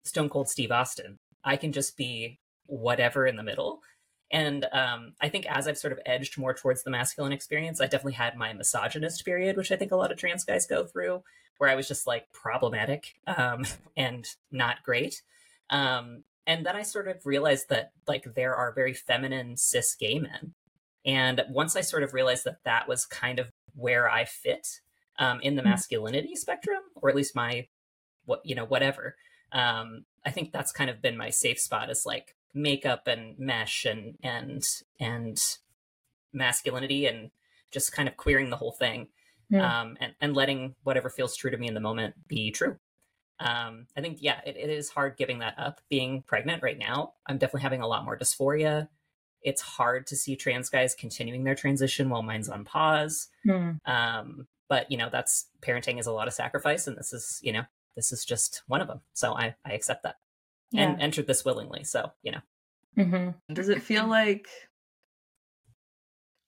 Stone 0.05 0.29
Cold 0.29 0.49
Steve 0.49 0.71
Austin. 0.71 1.17
I 1.43 1.57
can 1.57 1.73
just 1.73 1.97
be 1.97 2.39
whatever 2.67 3.27
in 3.27 3.35
the 3.35 3.43
middle." 3.43 3.81
And 4.33 4.67
um, 4.73 5.13
I 5.21 5.29
think 5.29 5.47
as 5.47 5.69
I've 5.69 5.77
sort 5.77 5.93
of 5.93 6.01
edged 6.07 6.39
more 6.39 6.55
towards 6.55 6.83
the 6.83 6.91
masculine 6.91 7.33
experience, 7.33 7.81
I 7.81 7.85
definitely 7.85 8.15
had 8.15 8.35
my 8.35 8.55
misogynist 8.55 9.25
period, 9.25 9.59
which 9.59 9.71
I 9.71 9.77
think 9.77 9.93
a 9.93 9.97
lot 9.97 10.11
of 10.11 10.17
trans 10.17 10.45
guys 10.45 10.67
go 10.67 10.85
through, 10.85 11.23
where 11.59 11.69
I 11.69 11.75
was 11.75 11.87
just 11.87 12.07
like 12.07 12.33
problematic 12.33 13.15
um, 13.27 13.67
and 13.97 14.27
not 14.51 14.83
great. 14.83 15.23
Um, 15.69 16.25
and 16.47 16.65
then 16.65 16.75
I 16.75 16.83
sort 16.83 17.09
of 17.09 17.27
realized 17.27 17.69
that 17.69 17.93
like 18.09 18.35
there 18.35 18.57
are 18.57 18.73
very 18.73 18.95
feminine 18.95 19.57
cis 19.59 19.95
gay 19.95 20.19
men. 20.19 20.55
And 21.05 21.43
once 21.51 21.77
I 21.77 21.83
sort 21.83 22.03
of 22.03 22.15
realized 22.15 22.45
that 22.45 22.65
that 22.65 22.89
was 22.89 23.05
kind 23.05 23.39
of 23.39 23.51
where 23.75 24.11
I 24.11 24.25
fit 24.25 24.81
um, 25.19 25.41
in 25.41 25.57
the 25.57 25.63
mm. 25.63 25.67
masculinity 25.67 26.37
spectrum, 26.37 26.81
or 26.97 27.11
at 27.11 27.17
least 27.17 27.37
my 27.37 27.67
what 28.25 28.41
you 28.45 28.55
know 28.55 28.65
whatever. 28.65 29.17
Um, 29.53 30.07
I 30.25 30.31
think 30.31 30.53
that's 30.53 30.73
kind 30.73 30.89
of 30.89 31.03
been 31.03 31.17
my 31.17 31.31
safe 31.31 31.61
spot 31.61 31.91
is 31.91 32.05
like 32.07 32.35
makeup 32.55 33.07
and 33.07 33.39
mesh 33.39 33.85
and 33.85 34.19
and 34.23 34.63
and 35.01 35.57
masculinity 36.33 37.07
and 37.07 37.31
just 37.71 37.93
kind 37.93 38.09
of 38.09 38.17
queering 38.17 38.51
the 38.51 38.57
whole 38.57 38.73
thing 38.73 39.09
yeah. 39.53 39.83
um, 39.83 39.97
and, 40.01 40.15
and 40.21 40.35
letting 40.35 40.75
whatever 40.83 41.11
feels 41.11 41.37
true 41.37 41.51
to 41.51 41.57
me 41.57 41.69
in 41.69 41.75
the 41.75 41.81
moment 41.81 42.15
be 42.27 42.51
true. 42.51 42.77
Um, 43.41 43.87
i 43.97 44.01
think 44.01 44.19
yeah 44.21 44.41
it, 44.47 44.57
it 44.57 44.71
is 44.71 44.91
hard 44.91 45.17
giving 45.17 45.41
that 45.41 45.59
up 45.59 45.81
being 45.89 46.23
pregnant 46.23 46.63
right 46.63 46.79
now. 46.79 47.15
I'm 47.27 47.39
definitely 47.39 47.63
having 47.63 47.83
a 47.83 47.87
lot 47.87 48.05
more 48.05 48.19
dysphoria. 48.19 48.89
It's 49.43 49.61
hard 49.61 50.07
to 50.09 50.17
see 50.17 50.37
trans 50.37 50.71
guys 50.71 50.95
continuing 50.95 51.43
their 51.43 51.57
transition 51.57 52.09
while 52.09 52.23
mine's 52.23 52.49
on 52.49 52.65
pause. 52.65 53.29
Mm. 53.47 53.81
um, 53.87 54.47
but 54.69 54.91
you 54.91 54.97
know 54.97 55.09
that's 55.11 55.47
parenting 55.61 55.99
is 55.99 56.07
a 56.07 56.13
lot 56.13 56.29
of 56.29 56.35
sacrifice 56.35 56.87
and 56.87 56.97
this 56.97 57.13
is 57.13 57.41
you 57.43 57.53
know 57.53 57.65
this 57.97 58.13
is 58.13 58.25
just 58.25 58.63
one 58.69 58.81
of 58.81 58.89
them. 58.89 59.01
So 59.13 59.35
i 59.35 59.55
i 59.65 59.73
accept 59.73 60.05
that 60.05 60.17
yeah. 60.73 60.83
and 60.83 61.01
entered 61.01 61.27
this 61.27 61.45
willingly. 61.45 61.85
So, 61.85 62.13
you 62.23 62.33
know. 62.33 62.41
Mm-hmm. 62.99 63.55
Does 63.55 63.69
it 63.69 63.83
feel 63.83 64.07
like, 64.09 64.49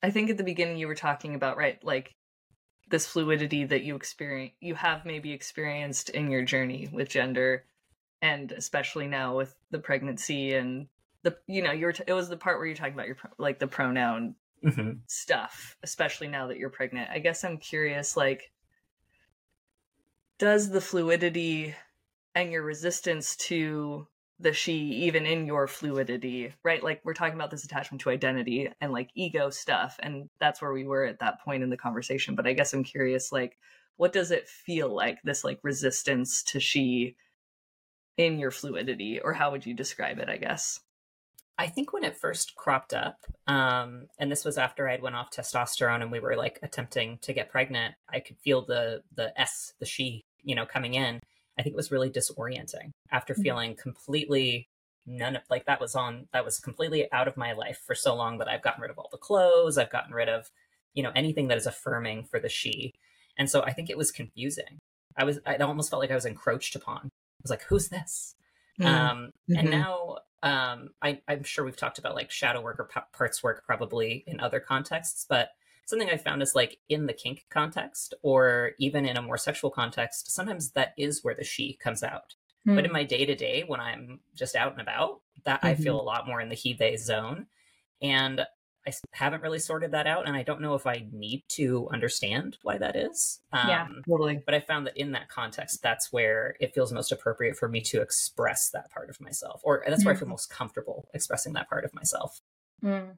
I 0.02 0.10
think 0.10 0.30
at 0.30 0.36
the 0.36 0.44
beginning 0.44 0.78
you 0.78 0.88
were 0.88 0.94
talking 0.94 1.34
about, 1.34 1.56
right, 1.56 1.82
like 1.82 2.14
this 2.90 3.06
fluidity 3.06 3.64
that 3.64 3.84
you 3.84 3.96
experience, 3.96 4.52
you 4.60 4.74
have 4.74 5.04
maybe 5.04 5.32
experienced 5.32 6.10
in 6.10 6.30
your 6.30 6.42
journey 6.42 6.88
with 6.92 7.08
gender, 7.08 7.64
and 8.20 8.52
especially 8.52 9.06
now 9.06 9.36
with 9.36 9.54
the 9.70 9.78
pregnancy 9.78 10.54
and 10.54 10.88
the, 11.22 11.36
you 11.46 11.62
know, 11.62 11.72
you're, 11.72 11.92
t- 11.92 12.04
it 12.06 12.12
was 12.12 12.28
the 12.28 12.36
part 12.36 12.58
where 12.58 12.66
you're 12.66 12.76
talking 12.76 12.92
about 12.92 13.06
your, 13.06 13.16
like 13.38 13.58
the 13.58 13.66
pronoun 13.66 14.34
mm-hmm. 14.64 14.92
stuff, 15.06 15.76
especially 15.82 16.28
now 16.28 16.48
that 16.48 16.58
you're 16.58 16.70
pregnant. 16.70 17.08
I 17.10 17.18
guess 17.18 17.44
I'm 17.44 17.58
curious, 17.58 18.16
like, 18.16 18.50
does 20.38 20.68
the 20.68 20.80
fluidity 20.80 21.74
and 22.34 22.50
your 22.52 22.62
resistance 22.62 23.36
to 23.36 24.06
the 24.40 24.52
she 24.52 24.74
even 24.74 25.26
in 25.26 25.46
your 25.46 25.66
fluidity 25.68 26.52
right? 26.64 26.82
Like 26.82 27.00
we're 27.04 27.14
talking 27.14 27.34
about 27.34 27.50
this 27.50 27.64
attachment 27.64 28.00
to 28.02 28.10
identity 28.10 28.68
and 28.80 28.92
like 28.92 29.10
ego 29.14 29.50
stuff 29.50 29.98
and 30.02 30.28
that's 30.40 30.60
where 30.60 30.72
we 30.72 30.84
were 30.84 31.04
at 31.04 31.20
that 31.20 31.40
point 31.44 31.62
in 31.62 31.70
the 31.70 31.76
conversation 31.76 32.34
but 32.34 32.46
i 32.46 32.52
guess 32.52 32.72
i'm 32.72 32.84
curious 32.84 33.30
like 33.32 33.56
what 33.96 34.12
does 34.12 34.30
it 34.30 34.48
feel 34.48 34.94
like 34.94 35.18
this 35.22 35.44
like 35.44 35.58
resistance 35.62 36.42
to 36.42 36.58
she 36.58 37.16
in 38.16 38.38
your 38.38 38.50
fluidity 38.50 39.20
or 39.20 39.32
how 39.32 39.50
would 39.50 39.66
you 39.66 39.74
describe 39.74 40.18
it 40.18 40.28
i 40.28 40.36
guess? 40.36 40.80
I 41.56 41.68
think 41.68 41.92
when 41.92 42.02
it 42.02 42.16
first 42.16 42.56
cropped 42.56 42.92
up 42.92 43.18
um 43.46 44.08
and 44.18 44.30
this 44.32 44.44
was 44.44 44.58
after 44.58 44.88
i'd 44.88 45.02
went 45.02 45.14
off 45.14 45.30
testosterone 45.30 46.02
and 46.02 46.10
we 46.10 46.18
were 46.18 46.36
like 46.36 46.58
attempting 46.64 47.18
to 47.22 47.32
get 47.32 47.50
pregnant 47.50 47.94
i 48.12 48.18
could 48.18 48.36
feel 48.38 48.64
the 48.66 49.02
the 49.14 49.38
s 49.40 49.72
the 49.78 49.86
she 49.86 50.24
you 50.42 50.56
know 50.56 50.66
coming 50.66 50.94
in 50.94 51.20
I 51.58 51.62
think 51.62 51.74
it 51.74 51.76
was 51.76 51.90
really 51.92 52.10
disorienting 52.10 52.90
after 53.10 53.34
mm-hmm. 53.34 53.42
feeling 53.42 53.76
completely 53.76 54.68
none 55.06 55.36
of 55.36 55.42
like 55.50 55.66
that 55.66 55.80
was 55.80 55.94
on 55.94 56.28
that 56.32 56.44
was 56.44 56.58
completely 56.58 57.10
out 57.12 57.28
of 57.28 57.36
my 57.36 57.52
life 57.52 57.78
for 57.86 57.94
so 57.94 58.14
long 58.14 58.38
that 58.38 58.48
I've 58.48 58.62
gotten 58.62 58.80
rid 58.80 58.90
of 58.90 58.98
all 58.98 59.08
the 59.10 59.18
clothes, 59.18 59.78
I've 59.78 59.90
gotten 59.90 60.14
rid 60.14 60.28
of, 60.28 60.50
you 60.94 61.02
know, 61.02 61.12
anything 61.14 61.48
that 61.48 61.58
is 61.58 61.66
affirming 61.66 62.24
for 62.24 62.40
the 62.40 62.48
she. 62.48 62.94
And 63.36 63.50
so 63.50 63.62
I 63.62 63.72
think 63.72 63.90
it 63.90 63.98
was 63.98 64.10
confusing. 64.10 64.78
I 65.16 65.24
was 65.24 65.38
I 65.46 65.56
almost 65.56 65.90
felt 65.90 66.00
like 66.00 66.10
I 66.10 66.16
was 66.16 66.26
encroached 66.26 66.74
upon. 66.74 67.00
I 67.04 67.42
was 67.42 67.50
like, 67.50 67.64
who's 67.64 67.88
this? 67.88 68.34
Mm-hmm. 68.80 68.94
Um, 68.94 69.30
and 69.48 69.68
mm-hmm. 69.68 69.70
now 69.70 70.16
um, 70.42 70.90
I, 71.00 71.20
I'm 71.28 71.42
sure 71.42 71.64
we've 71.64 71.76
talked 71.76 71.98
about 71.98 72.14
like 72.14 72.30
shadow 72.30 72.60
work 72.60 72.78
or 72.78 72.88
parts 73.12 73.42
work 73.42 73.64
probably 73.66 74.24
in 74.26 74.40
other 74.40 74.60
contexts, 74.60 75.24
but 75.28 75.50
something 75.86 76.08
I 76.08 76.16
found 76.16 76.42
is 76.42 76.54
like 76.54 76.78
in 76.88 77.06
the 77.06 77.12
kink 77.12 77.46
context 77.50 78.14
or 78.22 78.72
even 78.78 79.06
in 79.06 79.16
a 79.16 79.22
more 79.22 79.38
sexual 79.38 79.70
context, 79.70 80.30
sometimes 80.30 80.70
that 80.72 80.94
is 80.96 81.22
where 81.22 81.34
the 81.34 81.44
she 81.44 81.74
comes 81.74 82.02
out. 82.02 82.34
Mm. 82.66 82.74
But 82.74 82.84
in 82.84 82.90
hmm. 82.90 82.94
my 82.94 83.04
day 83.04 83.26
to 83.26 83.34
day, 83.34 83.64
when 83.66 83.80
I'm 83.80 84.20
just 84.34 84.56
out 84.56 84.72
and 84.72 84.80
about, 84.80 85.20
that 85.44 85.58
mm-hmm. 85.58 85.66
I 85.66 85.74
feel 85.74 85.96
mm-hmm. 85.96 86.06
a 86.06 86.10
lot 86.10 86.26
more 86.26 86.40
in 86.40 86.48
the 86.48 86.54
he 86.54 86.72
they 86.72 86.96
zone. 86.96 87.46
And 88.00 88.46
I 88.86 88.92
haven't 89.12 89.42
really 89.42 89.58
sorted 89.58 89.92
that 89.92 90.06
out, 90.06 90.26
and 90.26 90.36
I 90.36 90.42
don't 90.42 90.60
know 90.60 90.74
if 90.74 90.86
I 90.86 91.06
need 91.10 91.44
to 91.50 91.88
understand 91.90 92.58
why 92.62 92.76
that 92.76 92.96
is. 92.96 93.40
Um, 93.50 93.68
yeah, 93.68 93.88
totally. 94.06 94.42
But 94.44 94.54
I 94.54 94.60
found 94.60 94.86
that 94.86 94.96
in 94.96 95.12
that 95.12 95.30
context, 95.30 95.82
that's 95.82 96.12
where 96.12 96.54
it 96.60 96.74
feels 96.74 96.92
most 96.92 97.10
appropriate 97.10 97.56
for 97.56 97.66
me 97.66 97.80
to 97.82 98.02
express 98.02 98.68
that 98.70 98.90
part 98.90 99.08
of 99.08 99.20
myself, 99.22 99.62
or 99.64 99.82
that's 99.86 100.04
where 100.04 100.14
I 100.14 100.18
feel 100.18 100.26
hmm. 100.26 100.32
most 100.32 100.50
comfortable 100.50 101.08
expressing 101.14 101.54
that 101.54 101.68
part 101.68 101.86
of 101.86 101.94
myself. 101.94 102.42
Mm. 102.82 103.16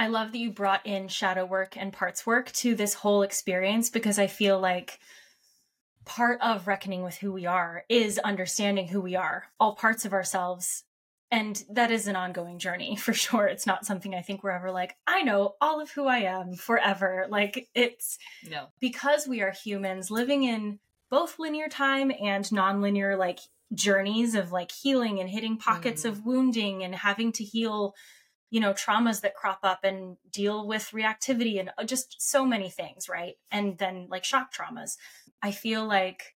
I 0.00 0.06
love 0.06 0.32
that 0.32 0.38
you 0.38 0.50
brought 0.50 0.86
in 0.86 1.08
shadow 1.08 1.44
work 1.44 1.76
and 1.76 1.92
parts 1.92 2.24
work 2.24 2.50
to 2.52 2.74
this 2.74 2.94
whole 2.94 3.20
experience 3.20 3.90
because 3.90 4.18
I 4.18 4.28
feel 4.28 4.58
like 4.58 4.98
part 6.06 6.40
of 6.40 6.66
reckoning 6.66 7.02
with 7.02 7.18
who 7.18 7.30
we 7.30 7.44
are 7.44 7.84
is 7.90 8.18
understanding 8.18 8.88
who 8.88 9.02
we 9.02 9.14
are, 9.14 9.44
all 9.60 9.74
parts 9.74 10.06
of 10.06 10.14
ourselves. 10.14 10.84
And 11.30 11.62
that 11.68 11.90
is 11.90 12.06
an 12.06 12.16
ongoing 12.16 12.58
journey 12.58 12.96
for 13.00 13.12
sure. 13.12 13.44
It's 13.44 13.66
not 13.66 13.84
something 13.84 14.14
I 14.14 14.22
think 14.22 14.42
we're 14.42 14.52
ever 14.52 14.70
like, 14.70 14.96
I 15.06 15.20
know 15.20 15.56
all 15.60 15.82
of 15.82 15.90
who 15.90 16.06
I 16.06 16.20
am 16.20 16.54
forever. 16.54 17.26
Like 17.28 17.68
it's 17.74 18.16
no. 18.48 18.68
because 18.80 19.28
we 19.28 19.42
are 19.42 19.52
humans 19.52 20.10
living 20.10 20.44
in 20.44 20.78
both 21.10 21.38
linear 21.38 21.68
time 21.68 22.10
and 22.10 22.46
nonlinear 22.46 23.18
like 23.18 23.40
journeys 23.74 24.34
of 24.34 24.50
like 24.50 24.72
healing 24.72 25.20
and 25.20 25.28
hitting 25.28 25.58
pockets 25.58 26.04
mm. 26.04 26.08
of 26.08 26.24
wounding 26.24 26.84
and 26.84 26.94
having 26.94 27.32
to 27.32 27.44
heal 27.44 27.94
you 28.50 28.60
know 28.60 28.72
traumas 28.72 29.20
that 29.20 29.34
crop 29.34 29.60
up 29.62 29.84
and 29.84 30.16
deal 30.30 30.66
with 30.66 30.90
reactivity 30.92 31.58
and 31.58 31.70
uh, 31.78 31.84
just 31.84 32.20
so 32.20 32.44
many 32.44 32.68
things 32.68 33.08
right? 33.08 33.34
And 33.50 33.78
then 33.78 34.08
like 34.10 34.24
shock 34.24 34.52
traumas. 34.52 34.96
I 35.42 35.52
feel 35.52 35.86
like 35.86 36.34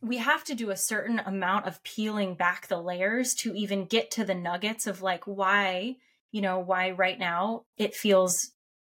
we 0.00 0.18
have 0.18 0.44
to 0.44 0.54
do 0.54 0.70
a 0.70 0.76
certain 0.76 1.18
amount 1.18 1.66
of 1.66 1.82
peeling 1.82 2.34
back 2.34 2.66
the 2.66 2.80
layers 2.80 3.34
to 3.34 3.54
even 3.54 3.86
get 3.86 4.10
to 4.12 4.24
the 4.24 4.34
nuggets 4.34 4.86
of 4.86 5.02
like 5.02 5.24
why 5.24 5.96
you 6.30 6.40
know 6.40 6.58
why 6.58 6.90
right 6.90 7.18
now 7.18 7.64
it 7.76 7.94
feels 7.94 8.50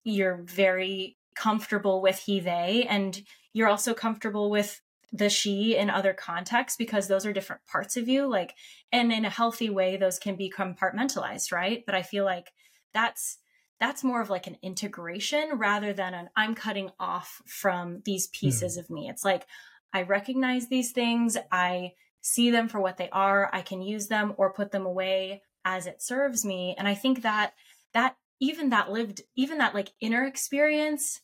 you're 0.04 0.42
very 0.42 1.16
comfortable 1.34 2.00
with 2.00 2.18
he 2.18 2.40
they 2.40 2.86
and 2.88 3.22
you're 3.52 3.68
also 3.68 3.94
comfortable 3.94 4.50
with 4.50 4.80
the 5.16 5.30
she 5.30 5.76
in 5.76 5.88
other 5.88 6.12
contexts 6.12 6.76
because 6.76 7.08
those 7.08 7.24
are 7.24 7.32
different 7.32 7.64
parts 7.66 7.96
of 7.96 8.08
you 8.08 8.26
like 8.26 8.54
and 8.92 9.12
in 9.12 9.24
a 9.24 9.30
healthy 9.30 9.70
way 9.70 9.96
those 9.96 10.18
can 10.18 10.36
be 10.36 10.52
compartmentalized 10.54 11.52
right 11.52 11.84
but 11.86 11.94
i 11.94 12.02
feel 12.02 12.24
like 12.24 12.52
that's 12.92 13.38
that's 13.78 14.02
more 14.02 14.20
of 14.20 14.30
like 14.30 14.46
an 14.46 14.56
integration 14.62 15.50
rather 15.54 15.92
than 15.92 16.14
an 16.14 16.28
i'm 16.36 16.54
cutting 16.54 16.90
off 16.98 17.40
from 17.46 18.02
these 18.04 18.26
pieces 18.28 18.76
mm. 18.76 18.80
of 18.80 18.90
me 18.90 19.08
it's 19.08 19.24
like 19.24 19.46
i 19.92 20.02
recognize 20.02 20.68
these 20.68 20.92
things 20.92 21.36
i 21.50 21.92
see 22.20 22.50
them 22.50 22.68
for 22.68 22.80
what 22.80 22.96
they 22.96 23.08
are 23.10 23.50
i 23.52 23.62
can 23.62 23.80
use 23.80 24.08
them 24.08 24.34
or 24.36 24.52
put 24.52 24.72
them 24.72 24.86
away 24.86 25.42
as 25.64 25.86
it 25.86 26.02
serves 26.02 26.44
me 26.44 26.74
and 26.78 26.88
i 26.88 26.94
think 26.94 27.22
that 27.22 27.54
that 27.92 28.16
even 28.40 28.70
that 28.70 28.90
lived 28.90 29.22
even 29.36 29.58
that 29.58 29.74
like 29.74 29.92
inner 30.00 30.24
experience 30.24 31.20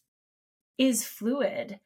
is 0.78 1.04
fluid 1.04 1.78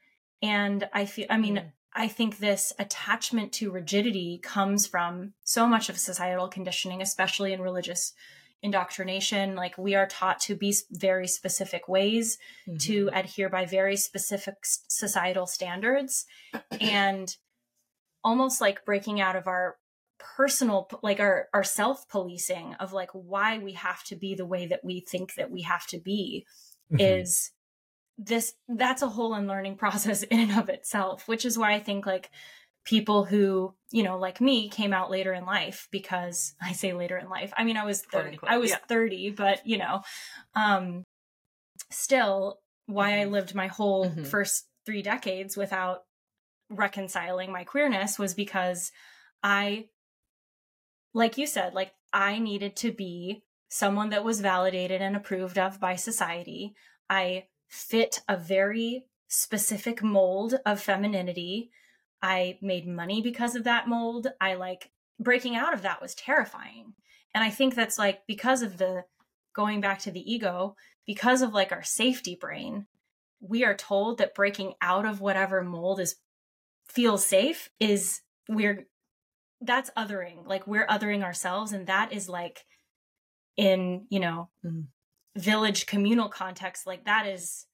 And 0.42 0.88
I 0.92 1.06
feel, 1.06 1.26
I 1.30 1.38
mean, 1.38 1.56
mm. 1.56 1.72
I 1.96 2.08
think 2.08 2.38
this 2.38 2.74
attachment 2.78 3.52
to 3.54 3.70
rigidity 3.70 4.38
comes 4.42 4.86
from 4.86 5.32
so 5.44 5.66
much 5.66 5.88
of 5.88 5.98
societal 5.98 6.46
conditioning, 6.48 7.00
especially 7.00 7.54
in 7.54 7.62
religious 7.62 8.12
indoctrination. 8.62 9.54
Like 9.54 9.78
we 9.78 9.94
are 9.94 10.06
taught 10.06 10.38
to 10.40 10.54
be 10.54 10.74
very 10.90 11.26
specific 11.26 11.88
ways, 11.88 12.36
mm-hmm. 12.68 12.76
to 12.78 13.10
adhere 13.14 13.48
by 13.48 13.64
very 13.64 13.96
specific 13.96 14.56
societal 14.62 15.46
standards, 15.46 16.26
and 16.80 17.34
almost 18.22 18.60
like 18.60 18.84
breaking 18.84 19.20
out 19.20 19.36
of 19.36 19.46
our 19.46 19.76
personal 20.18 20.88
like 21.02 21.20
our 21.20 21.48
our 21.54 21.64
self 21.64 22.08
policing 22.08 22.74
of 22.74 22.92
like 22.92 23.10
why 23.12 23.58
we 23.58 23.72
have 23.72 24.02
to 24.04 24.16
be 24.16 24.34
the 24.34 24.46
way 24.46 24.66
that 24.66 24.84
we 24.84 25.00
think 25.00 25.34
that 25.34 25.50
we 25.50 25.62
have 25.62 25.86
to 25.86 25.98
be 25.98 26.44
mm-hmm. 26.92 27.00
is 27.00 27.52
this 28.18 28.54
that's 28.68 29.02
a 29.02 29.08
whole 29.08 29.34
unlearning 29.34 29.76
process 29.84 30.22
in 30.24 30.40
and 30.40 30.58
of 30.58 30.68
itself 30.68 31.28
which 31.28 31.44
is 31.44 31.58
why 31.58 31.74
i 31.74 31.80
think 31.80 32.06
like 32.06 32.30
people 32.84 33.24
who 33.24 33.74
you 33.90 34.02
know 34.02 34.16
like 34.16 34.40
me 34.40 34.68
came 34.68 34.92
out 34.92 35.10
later 35.10 35.32
in 35.32 35.44
life 35.44 35.88
because 35.90 36.54
i 36.62 36.72
say 36.72 36.92
later 36.92 37.18
in 37.18 37.28
life 37.28 37.52
i 37.56 37.64
mean 37.64 37.76
i 37.76 37.84
was 37.84 38.02
30 38.02 38.38
i 38.44 38.58
was 38.58 38.70
yeah. 38.70 38.78
30 38.88 39.30
but 39.30 39.66
you 39.66 39.78
know 39.78 40.02
um 40.54 41.04
still 41.90 42.60
why 42.86 43.12
mm-hmm. 43.12 43.20
i 43.22 43.24
lived 43.24 43.54
my 43.54 43.66
whole 43.66 44.06
mm-hmm. 44.06 44.24
first 44.24 44.66
3 44.86 45.02
decades 45.02 45.56
without 45.56 46.04
reconciling 46.70 47.52
my 47.52 47.64
queerness 47.64 48.18
was 48.18 48.34
because 48.34 48.92
i 49.42 49.86
like 51.12 51.38
you 51.38 51.46
said 51.46 51.74
like 51.74 51.92
i 52.12 52.38
needed 52.38 52.76
to 52.76 52.92
be 52.92 53.42
someone 53.68 54.10
that 54.10 54.24
was 54.24 54.40
validated 54.40 55.02
and 55.02 55.16
approved 55.16 55.58
of 55.58 55.78
by 55.80 55.94
society 55.96 56.74
i 57.10 57.44
fit 57.68 58.20
a 58.28 58.36
very 58.36 59.04
specific 59.28 60.02
mold 60.02 60.54
of 60.64 60.80
femininity. 60.80 61.70
I 62.22 62.58
made 62.62 62.86
money 62.86 63.20
because 63.20 63.54
of 63.54 63.64
that 63.64 63.88
mold. 63.88 64.28
I 64.40 64.54
like 64.54 64.90
breaking 65.18 65.56
out 65.56 65.74
of 65.74 65.82
that 65.82 66.00
was 66.00 66.14
terrifying. 66.14 66.94
And 67.34 67.42
I 67.44 67.50
think 67.50 67.74
that's 67.74 67.98
like 67.98 68.26
because 68.26 68.62
of 68.62 68.78
the 68.78 69.04
going 69.54 69.80
back 69.80 69.98
to 70.00 70.10
the 70.10 70.32
ego, 70.32 70.76
because 71.06 71.42
of 71.42 71.54
like 71.54 71.72
our 71.72 71.82
safety 71.82 72.36
brain, 72.40 72.86
we 73.40 73.64
are 73.64 73.76
told 73.76 74.18
that 74.18 74.34
breaking 74.34 74.74
out 74.80 75.06
of 75.06 75.20
whatever 75.20 75.62
mold 75.62 76.00
is 76.00 76.16
feels 76.88 77.26
safe 77.26 77.70
is 77.80 78.20
we're 78.48 78.86
that's 79.60 79.90
othering. 79.96 80.46
Like 80.46 80.66
we're 80.66 80.86
othering 80.86 81.22
ourselves 81.22 81.72
and 81.72 81.86
that 81.86 82.12
is 82.12 82.28
like 82.28 82.64
in, 83.56 84.06
you 84.08 84.20
know, 84.20 84.48
mm 84.64 84.86
village 85.36 85.86
communal 85.86 86.28
context 86.28 86.86
like 86.86 87.04
that 87.04 87.26
is 87.26 87.66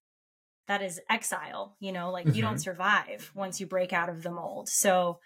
that 0.68 0.83
is 0.83 1.01
exile 1.09 1.77
you 1.81 1.92
know 1.92 2.11
like 2.11 2.27
mm-hmm. 2.27 2.37
you 2.37 2.42
don't 2.42 2.55
mm-hmm. 2.55 2.61
survive 2.61 3.31
once 3.35 3.61
you 3.61 3.66
break 3.66 3.92
out 3.92 4.09
of 4.09 4.22
the 4.22 4.31
mold 4.31 4.68
so 4.68 5.18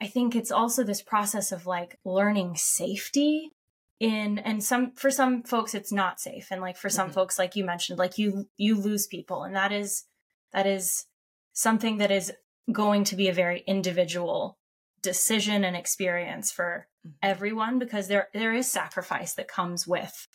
i 0.00 0.06
think 0.06 0.34
it's 0.34 0.50
also 0.50 0.82
this 0.82 1.02
process 1.02 1.52
of 1.52 1.66
like 1.66 1.98
learning 2.04 2.54
safety 2.56 3.52
in 3.98 4.38
and 4.38 4.62
some 4.62 4.92
for 4.92 5.10
some 5.10 5.42
folks 5.42 5.74
it's 5.74 5.92
not 5.92 6.20
safe 6.20 6.48
and 6.50 6.60
like 6.60 6.76
for 6.76 6.88
some 6.88 7.06
mm-hmm. 7.06 7.14
folks 7.14 7.38
like 7.38 7.56
you 7.56 7.64
mentioned 7.64 7.98
like 7.98 8.18
you 8.18 8.46
you 8.56 8.74
lose 8.74 9.06
people 9.06 9.44
and 9.44 9.56
that 9.56 9.72
is 9.72 10.04
that 10.52 10.66
is 10.66 11.06
something 11.52 11.98
that 11.98 12.10
is 12.10 12.32
going 12.72 13.04
to 13.04 13.16
be 13.16 13.28
a 13.28 13.32
very 13.32 13.62
individual 13.66 14.58
decision 15.02 15.64
and 15.64 15.76
experience 15.76 16.50
for 16.52 16.88
mm-hmm. 17.06 17.14
everyone 17.22 17.78
because 17.78 18.08
there 18.08 18.28
there 18.34 18.52
is 18.52 18.70
sacrifice 18.70 19.34
that 19.34 19.48
comes 19.48 19.86
with 19.86 20.26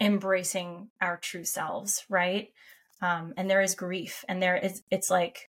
embracing 0.00 0.88
our 1.00 1.16
true 1.16 1.44
selves, 1.44 2.04
right? 2.08 2.52
Um, 3.00 3.34
and 3.36 3.50
there 3.50 3.60
is 3.60 3.74
grief, 3.74 4.24
and 4.28 4.42
there 4.42 4.56
is 4.56 4.82
it's 4.90 5.10
like 5.10 5.50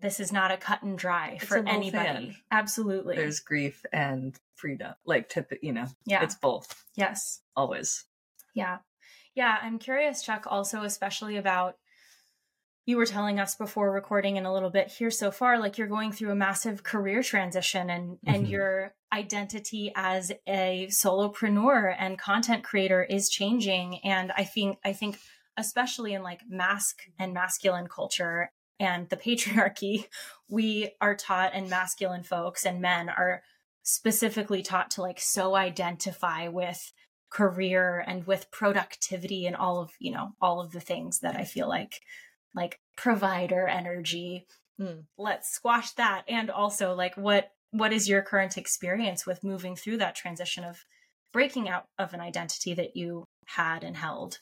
this 0.00 0.20
is 0.20 0.32
not 0.32 0.50
a 0.50 0.56
cut 0.56 0.82
and 0.82 0.98
dry 0.98 1.32
it's 1.36 1.44
for 1.44 1.58
anybody. 1.58 2.36
Absolutely, 2.50 3.16
there's 3.16 3.40
grief 3.40 3.84
and 3.92 4.38
freedom, 4.54 4.94
like 5.04 5.28
tip, 5.28 5.52
you 5.62 5.72
know, 5.72 5.86
yeah, 6.06 6.22
it's 6.22 6.34
both. 6.34 6.84
Yes, 6.96 7.40
always. 7.56 8.04
Yeah, 8.54 8.78
yeah. 9.34 9.58
I'm 9.62 9.78
curious, 9.78 10.22
Chuck, 10.22 10.46
also 10.48 10.82
especially 10.82 11.36
about 11.36 11.76
you 12.86 12.96
were 12.96 13.06
telling 13.06 13.40
us 13.40 13.54
before 13.54 13.90
recording 13.90 14.36
in 14.36 14.44
a 14.44 14.52
little 14.52 14.70
bit 14.70 14.88
here 14.88 15.10
so 15.10 15.30
far 15.30 15.58
like 15.58 15.78
you're 15.78 15.86
going 15.86 16.12
through 16.12 16.30
a 16.30 16.36
massive 16.36 16.82
career 16.82 17.22
transition 17.22 17.90
and 17.90 18.16
mm-hmm. 18.16 18.34
and 18.34 18.48
your 18.48 18.94
identity 19.12 19.92
as 19.94 20.32
a 20.46 20.88
solopreneur 20.90 21.94
and 21.98 22.18
content 22.18 22.64
creator 22.64 23.02
is 23.02 23.28
changing 23.28 23.98
and 24.04 24.32
i 24.36 24.44
think 24.44 24.78
i 24.84 24.92
think 24.92 25.18
especially 25.56 26.12
in 26.12 26.22
like 26.22 26.40
mask 26.48 27.02
and 27.18 27.32
masculine 27.32 27.86
culture 27.86 28.50
and 28.78 29.08
the 29.08 29.16
patriarchy 29.24 30.06
we 30.48 30.90
are 31.00 31.14
taught 31.14 31.52
and 31.54 31.70
masculine 31.70 32.24
folks 32.24 32.66
and 32.66 32.80
men 32.80 33.08
are 33.08 33.42
specifically 33.82 34.62
taught 34.62 34.90
to 34.90 35.02
like 35.02 35.20
so 35.20 35.54
identify 35.54 36.48
with 36.48 36.92
career 37.30 38.02
and 38.06 38.26
with 38.26 38.50
productivity 38.50 39.44
and 39.44 39.56
all 39.56 39.80
of 39.80 39.90
you 39.98 40.10
know 40.10 40.30
all 40.40 40.60
of 40.60 40.72
the 40.72 40.80
things 40.80 41.20
that 41.20 41.36
i 41.36 41.44
feel 41.44 41.68
like 41.68 42.00
like 42.54 42.78
provider 42.96 43.66
energy. 43.66 44.46
Mm, 44.80 45.04
let's 45.18 45.50
squash 45.50 45.92
that. 45.92 46.24
And 46.28 46.50
also 46.50 46.94
like 46.94 47.16
what 47.16 47.50
what 47.70 47.92
is 47.92 48.08
your 48.08 48.22
current 48.22 48.56
experience 48.56 49.26
with 49.26 49.42
moving 49.42 49.74
through 49.74 49.98
that 49.98 50.14
transition 50.14 50.62
of 50.62 50.84
breaking 51.32 51.68
out 51.68 51.86
of 51.98 52.14
an 52.14 52.20
identity 52.20 52.72
that 52.74 52.96
you 52.96 53.24
had 53.46 53.82
and 53.82 53.96
held? 53.96 54.38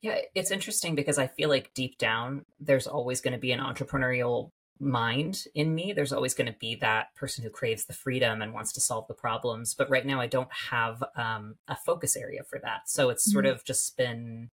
Yeah, 0.00 0.18
it's 0.34 0.50
interesting 0.50 0.94
because 0.94 1.18
I 1.18 1.28
feel 1.28 1.48
like 1.48 1.74
deep 1.74 1.98
down 1.98 2.44
there's 2.58 2.86
always 2.86 3.20
going 3.20 3.34
to 3.34 3.38
be 3.38 3.52
an 3.52 3.60
entrepreneurial 3.60 4.50
mind 4.80 5.44
in 5.54 5.74
me. 5.74 5.92
There's 5.92 6.12
always 6.12 6.34
going 6.34 6.52
to 6.52 6.58
be 6.58 6.74
that 6.76 7.14
person 7.14 7.44
who 7.44 7.50
craves 7.50 7.84
the 7.84 7.92
freedom 7.92 8.42
and 8.42 8.52
wants 8.52 8.72
to 8.72 8.80
solve 8.80 9.06
the 9.06 9.14
problems. 9.14 9.74
But 9.74 9.88
right 9.88 10.04
now, 10.04 10.20
I 10.20 10.26
don't 10.26 10.52
have 10.70 11.02
um, 11.16 11.54
a 11.68 11.76
focus 11.76 12.16
area 12.16 12.42
for 12.48 12.58
that. 12.62 12.88
So 12.88 13.08
it's 13.08 13.26
mm-hmm. 13.28 13.32
sort 13.32 13.46
of 13.46 13.64
just 13.64 13.96
been 13.96 14.50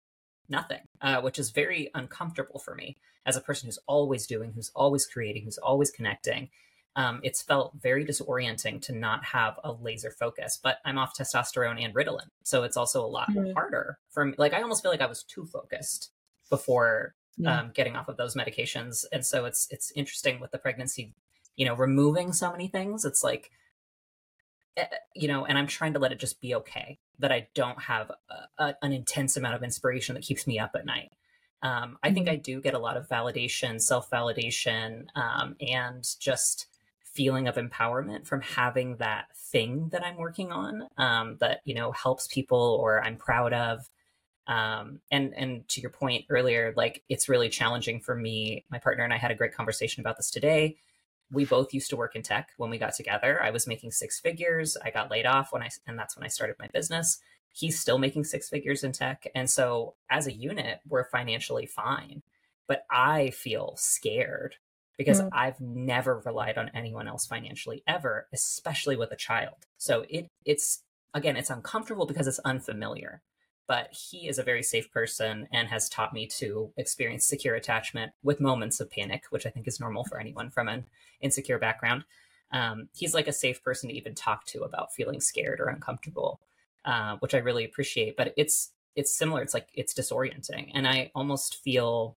nothing, 0.49 0.81
uh, 1.01 1.21
which 1.21 1.39
is 1.39 1.51
very 1.51 1.89
uncomfortable 1.93 2.59
for 2.59 2.75
me 2.75 2.97
as 3.25 3.37
a 3.37 3.41
person 3.41 3.67
who's 3.67 3.79
always 3.87 4.27
doing, 4.27 4.51
who's 4.53 4.71
always 4.75 5.05
creating, 5.05 5.43
who's 5.45 5.57
always 5.57 5.91
connecting. 5.91 6.49
Um, 6.95 7.21
it's 7.23 7.41
felt 7.41 7.73
very 7.81 8.05
disorienting 8.05 8.81
to 8.83 8.93
not 8.93 9.25
have 9.25 9.59
a 9.63 9.71
laser 9.71 10.11
focus, 10.11 10.59
but 10.61 10.77
I'm 10.85 10.97
off 10.97 11.17
testosterone 11.17 11.83
and 11.83 11.95
Ritalin. 11.95 12.27
So 12.43 12.63
it's 12.63 12.77
also 12.77 13.03
a 13.03 13.07
lot 13.07 13.29
mm-hmm. 13.29 13.53
harder 13.53 13.97
for 14.11 14.25
me. 14.25 14.35
Like, 14.37 14.53
I 14.53 14.61
almost 14.61 14.83
feel 14.83 14.91
like 14.91 15.01
I 15.01 15.07
was 15.07 15.23
too 15.23 15.45
focused 15.45 16.11
before 16.49 17.15
yeah. 17.37 17.61
um, 17.61 17.71
getting 17.73 17.95
off 17.95 18.09
of 18.09 18.17
those 18.17 18.35
medications. 18.35 19.05
And 19.11 19.25
so 19.25 19.45
it's, 19.45 19.67
it's 19.71 19.91
interesting 19.95 20.39
with 20.39 20.51
the 20.51 20.59
pregnancy, 20.59 21.15
you 21.55 21.65
know, 21.65 21.75
removing 21.75 22.31
so 22.31 22.51
many 22.51 22.67
things. 22.67 23.05
It's 23.05 23.23
like, 23.23 23.49
you 25.15 25.27
know, 25.27 25.45
and 25.45 25.57
I'm 25.57 25.67
trying 25.67 25.93
to 25.93 25.99
let 25.99 26.11
it 26.11 26.19
just 26.19 26.41
be 26.41 26.55
okay 26.55 26.97
that 27.19 27.31
I 27.31 27.47
don't 27.53 27.79
have 27.81 28.11
a, 28.29 28.63
a, 28.63 28.75
an 28.81 28.91
intense 28.91 29.37
amount 29.37 29.55
of 29.55 29.63
inspiration 29.63 30.15
that 30.15 30.23
keeps 30.23 30.47
me 30.47 30.59
up 30.59 30.71
at 30.75 30.85
night. 30.85 31.11
Um, 31.61 31.97
I 32.03 32.11
think 32.11 32.27
mm-hmm. 32.27 32.33
I 32.33 32.37
do 32.37 32.61
get 32.61 32.73
a 32.73 32.79
lot 32.79 32.97
of 32.97 33.07
validation, 33.07 33.81
self 33.81 34.09
validation, 34.09 35.05
um, 35.15 35.55
and 35.61 36.05
just 36.19 36.67
feeling 37.03 37.47
of 37.47 37.55
empowerment 37.55 38.25
from 38.25 38.41
having 38.41 38.97
that 38.97 39.25
thing 39.35 39.89
that 39.89 40.03
I'm 40.03 40.17
working 40.17 40.51
on 40.51 40.87
um, 40.97 41.37
that 41.39 41.61
you 41.63 41.75
know 41.75 41.91
helps 41.91 42.27
people 42.27 42.79
or 42.81 43.03
I'm 43.03 43.17
proud 43.17 43.53
of. 43.53 43.89
Um, 44.45 44.99
and 45.09 45.33
and 45.35 45.67
to 45.69 45.79
your 45.79 45.91
point 45.91 46.25
earlier, 46.29 46.73
like 46.75 47.03
it's 47.07 47.29
really 47.29 47.47
challenging 47.47 48.01
for 48.01 48.15
me. 48.15 48.65
My 48.69 48.79
partner 48.79 49.05
and 49.05 49.13
I 49.13 49.17
had 49.17 49.31
a 49.31 49.35
great 49.35 49.53
conversation 49.53 50.01
about 50.01 50.17
this 50.17 50.31
today 50.31 50.77
we 51.33 51.45
both 51.45 51.73
used 51.73 51.89
to 51.89 51.95
work 51.95 52.15
in 52.15 52.21
tech 52.21 52.49
when 52.57 52.69
we 52.69 52.77
got 52.77 52.93
together. 52.95 53.41
I 53.41 53.49
was 53.49 53.67
making 53.67 53.91
six 53.91 54.19
figures. 54.19 54.77
I 54.83 54.91
got 54.91 55.11
laid 55.11 55.25
off 55.25 55.51
when 55.51 55.63
I, 55.63 55.69
and 55.87 55.97
that's 55.97 56.15
when 56.15 56.23
I 56.23 56.29
started 56.29 56.55
my 56.59 56.67
business. 56.71 57.19
He's 57.51 57.79
still 57.79 57.97
making 57.97 58.23
six 58.23 58.49
figures 58.49 58.83
in 58.83 58.91
tech. 58.91 59.27
And 59.35 59.49
so 59.49 59.95
as 60.09 60.27
a 60.27 60.33
unit, 60.33 60.79
we're 60.87 61.09
financially 61.09 61.65
fine. 61.65 62.21
But 62.67 62.85
I 62.89 63.31
feel 63.31 63.73
scared 63.77 64.55
because 64.97 65.21
mm. 65.21 65.29
I've 65.33 65.59
never 65.59 66.19
relied 66.19 66.57
on 66.57 66.71
anyone 66.73 67.07
else 67.07 67.25
financially 67.25 67.83
ever, 67.87 68.27
especially 68.33 68.95
with 68.95 69.11
a 69.11 69.17
child. 69.17 69.55
So 69.77 70.05
it 70.09 70.27
it's 70.45 70.83
again, 71.13 71.35
it's 71.35 71.49
uncomfortable 71.49 72.05
because 72.05 72.27
it's 72.27 72.39
unfamiliar 72.39 73.21
but 73.67 73.89
he 73.91 74.27
is 74.27 74.37
a 74.37 74.43
very 74.43 74.63
safe 74.63 74.91
person 74.91 75.47
and 75.51 75.67
has 75.69 75.89
taught 75.89 76.13
me 76.13 76.27
to 76.27 76.71
experience 76.77 77.25
secure 77.25 77.55
attachment 77.55 78.11
with 78.23 78.41
moments 78.41 78.79
of 78.79 78.91
panic, 78.91 79.23
which 79.29 79.45
I 79.45 79.49
think 79.49 79.67
is 79.67 79.79
normal 79.79 80.03
for 80.03 80.19
anyone 80.19 80.49
from 80.49 80.67
an 80.67 80.85
insecure 81.21 81.59
background. 81.59 82.03
Um, 82.51 82.89
he's 82.95 83.13
like 83.13 83.27
a 83.27 83.33
safe 83.33 83.63
person 83.63 83.89
to 83.89 83.95
even 83.95 84.13
talk 84.13 84.45
to 84.47 84.61
about 84.61 84.93
feeling 84.93 85.19
scared 85.21 85.59
or 85.59 85.67
uncomfortable, 85.67 86.39
uh, 86.85 87.17
which 87.19 87.33
I 87.33 87.39
really 87.39 87.65
appreciate. 87.65 88.15
But 88.15 88.33
it's 88.37 88.71
it's 88.95 89.15
similar. 89.15 89.41
It's 89.41 89.55
like 89.55 89.69
it's 89.73 89.93
disorienting, 89.93 90.69
and 90.73 90.87
I 90.87 91.11
almost 91.15 91.63
feel 91.63 92.17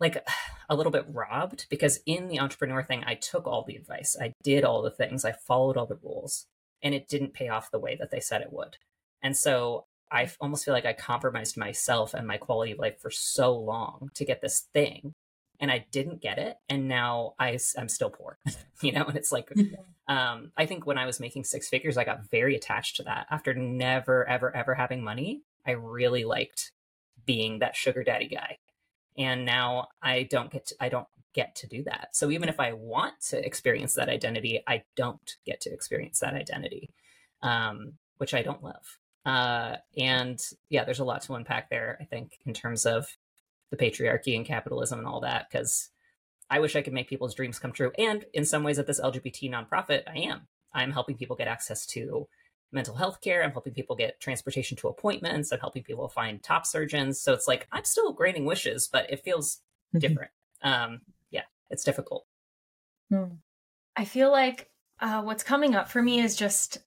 like 0.00 0.22
a 0.68 0.74
little 0.74 0.92
bit 0.92 1.06
robbed 1.08 1.66
because 1.70 2.00
in 2.06 2.28
the 2.28 2.40
entrepreneur 2.40 2.82
thing, 2.82 3.04
I 3.06 3.14
took 3.14 3.46
all 3.46 3.64
the 3.66 3.76
advice, 3.76 4.16
I 4.20 4.32
did 4.42 4.64
all 4.64 4.82
the 4.82 4.90
things, 4.90 5.24
I 5.24 5.32
followed 5.32 5.76
all 5.76 5.86
the 5.86 5.98
rules, 6.02 6.46
and 6.82 6.94
it 6.94 7.08
didn't 7.08 7.34
pay 7.34 7.48
off 7.48 7.70
the 7.70 7.78
way 7.78 7.96
that 7.96 8.10
they 8.10 8.20
said 8.20 8.42
it 8.42 8.52
would. 8.52 8.78
And 9.22 9.36
so 9.36 9.86
I 10.10 10.30
almost 10.40 10.64
feel 10.64 10.74
like 10.74 10.86
I 10.86 10.92
compromised 10.92 11.56
myself 11.56 12.14
and 12.14 12.26
my 12.26 12.36
quality 12.36 12.72
of 12.72 12.78
life 12.78 13.00
for 13.00 13.10
so 13.10 13.56
long 13.56 14.10
to 14.14 14.24
get 14.24 14.40
this 14.42 14.66
thing. 14.72 15.14
and 15.60 15.70
I 15.70 15.86
didn't 15.92 16.22
get 16.22 16.38
it. 16.38 16.56
And 16.68 16.88
now 16.88 17.34
I, 17.38 17.58
I'm 17.76 17.88
still 17.88 18.10
poor, 18.10 18.38
you 18.82 18.92
know? 18.92 19.04
And 19.04 19.16
it's 19.16 19.30
like, 19.30 19.52
um, 20.08 20.52
I 20.56 20.66
think 20.66 20.86
when 20.86 20.98
I 20.98 21.06
was 21.06 21.20
making 21.20 21.44
six 21.44 21.68
figures, 21.68 21.98
I 21.98 22.04
got 22.04 22.30
very 22.30 22.56
attached 22.56 22.96
to 22.96 23.02
that. 23.04 23.26
After 23.30 23.52
never, 23.54 24.26
ever, 24.28 24.54
ever 24.56 24.74
having 24.74 25.04
money, 25.04 25.42
I 25.66 25.72
really 25.72 26.24
liked 26.24 26.72
being 27.26 27.58
that 27.58 27.76
sugar 27.76 28.02
daddy 28.02 28.28
guy. 28.28 28.58
And 29.18 29.44
now 29.44 29.88
I 30.02 30.22
don't 30.24 30.50
get 30.50 30.66
to, 30.66 30.74
I 30.80 30.88
don't 30.88 31.06
get 31.34 31.54
to 31.56 31.66
do 31.66 31.84
that. 31.84 32.08
So 32.12 32.30
even 32.30 32.48
if 32.48 32.58
I 32.58 32.72
want 32.72 33.20
to 33.28 33.44
experience 33.44 33.94
that 33.94 34.08
identity, 34.08 34.62
I 34.66 34.82
don't 34.96 35.36
get 35.44 35.60
to 35.62 35.72
experience 35.72 36.20
that 36.20 36.34
identity, 36.34 36.90
um, 37.42 37.94
which 38.16 38.32
I 38.32 38.42
don't 38.42 38.64
love. 38.64 38.98
Uh, 39.24 39.76
and 39.96 40.40
yeah, 40.68 40.84
there's 40.84 40.98
a 40.98 41.04
lot 41.04 41.22
to 41.22 41.34
unpack 41.34 41.70
there, 41.70 41.98
I 42.00 42.04
think, 42.04 42.38
in 42.46 42.54
terms 42.54 42.86
of 42.86 43.16
the 43.70 43.76
patriarchy 43.76 44.34
and 44.34 44.46
capitalism 44.46 44.98
and 44.98 45.08
all 45.08 45.20
that, 45.20 45.48
because 45.50 45.90
I 46.48 46.58
wish 46.58 46.74
I 46.74 46.82
could 46.82 46.92
make 46.92 47.08
people's 47.08 47.34
dreams 47.34 47.58
come 47.58 47.72
true. 47.72 47.92
And 47.98 48.24
in 48.32 48.44
some 48.44 48.64
ways, 48.64 48.78
at 48.78 48.86
this 48.86 49.00
LGBT 49.00 49.50
nonprofit, 49.50 50.02
I 50.08 50.18
am. 50.18 50.48
I'm 50.72 50.92
helping 50.92 51.16
people 51.16 51.36
get 51.36 51.48
access 51.48 51.86
to 51.86 52.28
mental 52.72 52.94
health 52.94 53.20
care. 53.20 53.42
I'm 53.42 53.52
helping 53.52 53.72
people 53.72 53.96
get 53.96 54.20
transportation 54.20 54.76
to 54.78 54.88
appointments. 54.88 55.52
I'm 55.52 55.60
helping 55.60 55.82
people 55.82 56.08
find 56.08 56.42
top 56.42 56.66
surgeons. 56.66 57.20
So 57.20 57.32
it's 57.32 57.48
like 57.48 57.66
I'm 57.72 57.84
still 57.84 58.12
granting 58.12 58.44
wishes, 58.44 58.88
but 58.90 59.10
it 59.10 59.24
feels 59.24 59.56
mm-hmm. 59.94 59.98
different. 59.98 60.30
Um, 60.62 61.00
yeah, 61.30 61.44
it's 61.68 61.84
difficult. 61.84 62.26
Hmm. 63.10 63.34
I 63.96 64.04
feel 64.04 64.30
like 64.30 64.70
uh, 65.00 65.22
what's 65.22 65.42
coming 65.42 65.74
up 65.74 65.88
for 65.88 66.02
me 66.02 66.20
is 66.20 66.36
just 66.36 66.78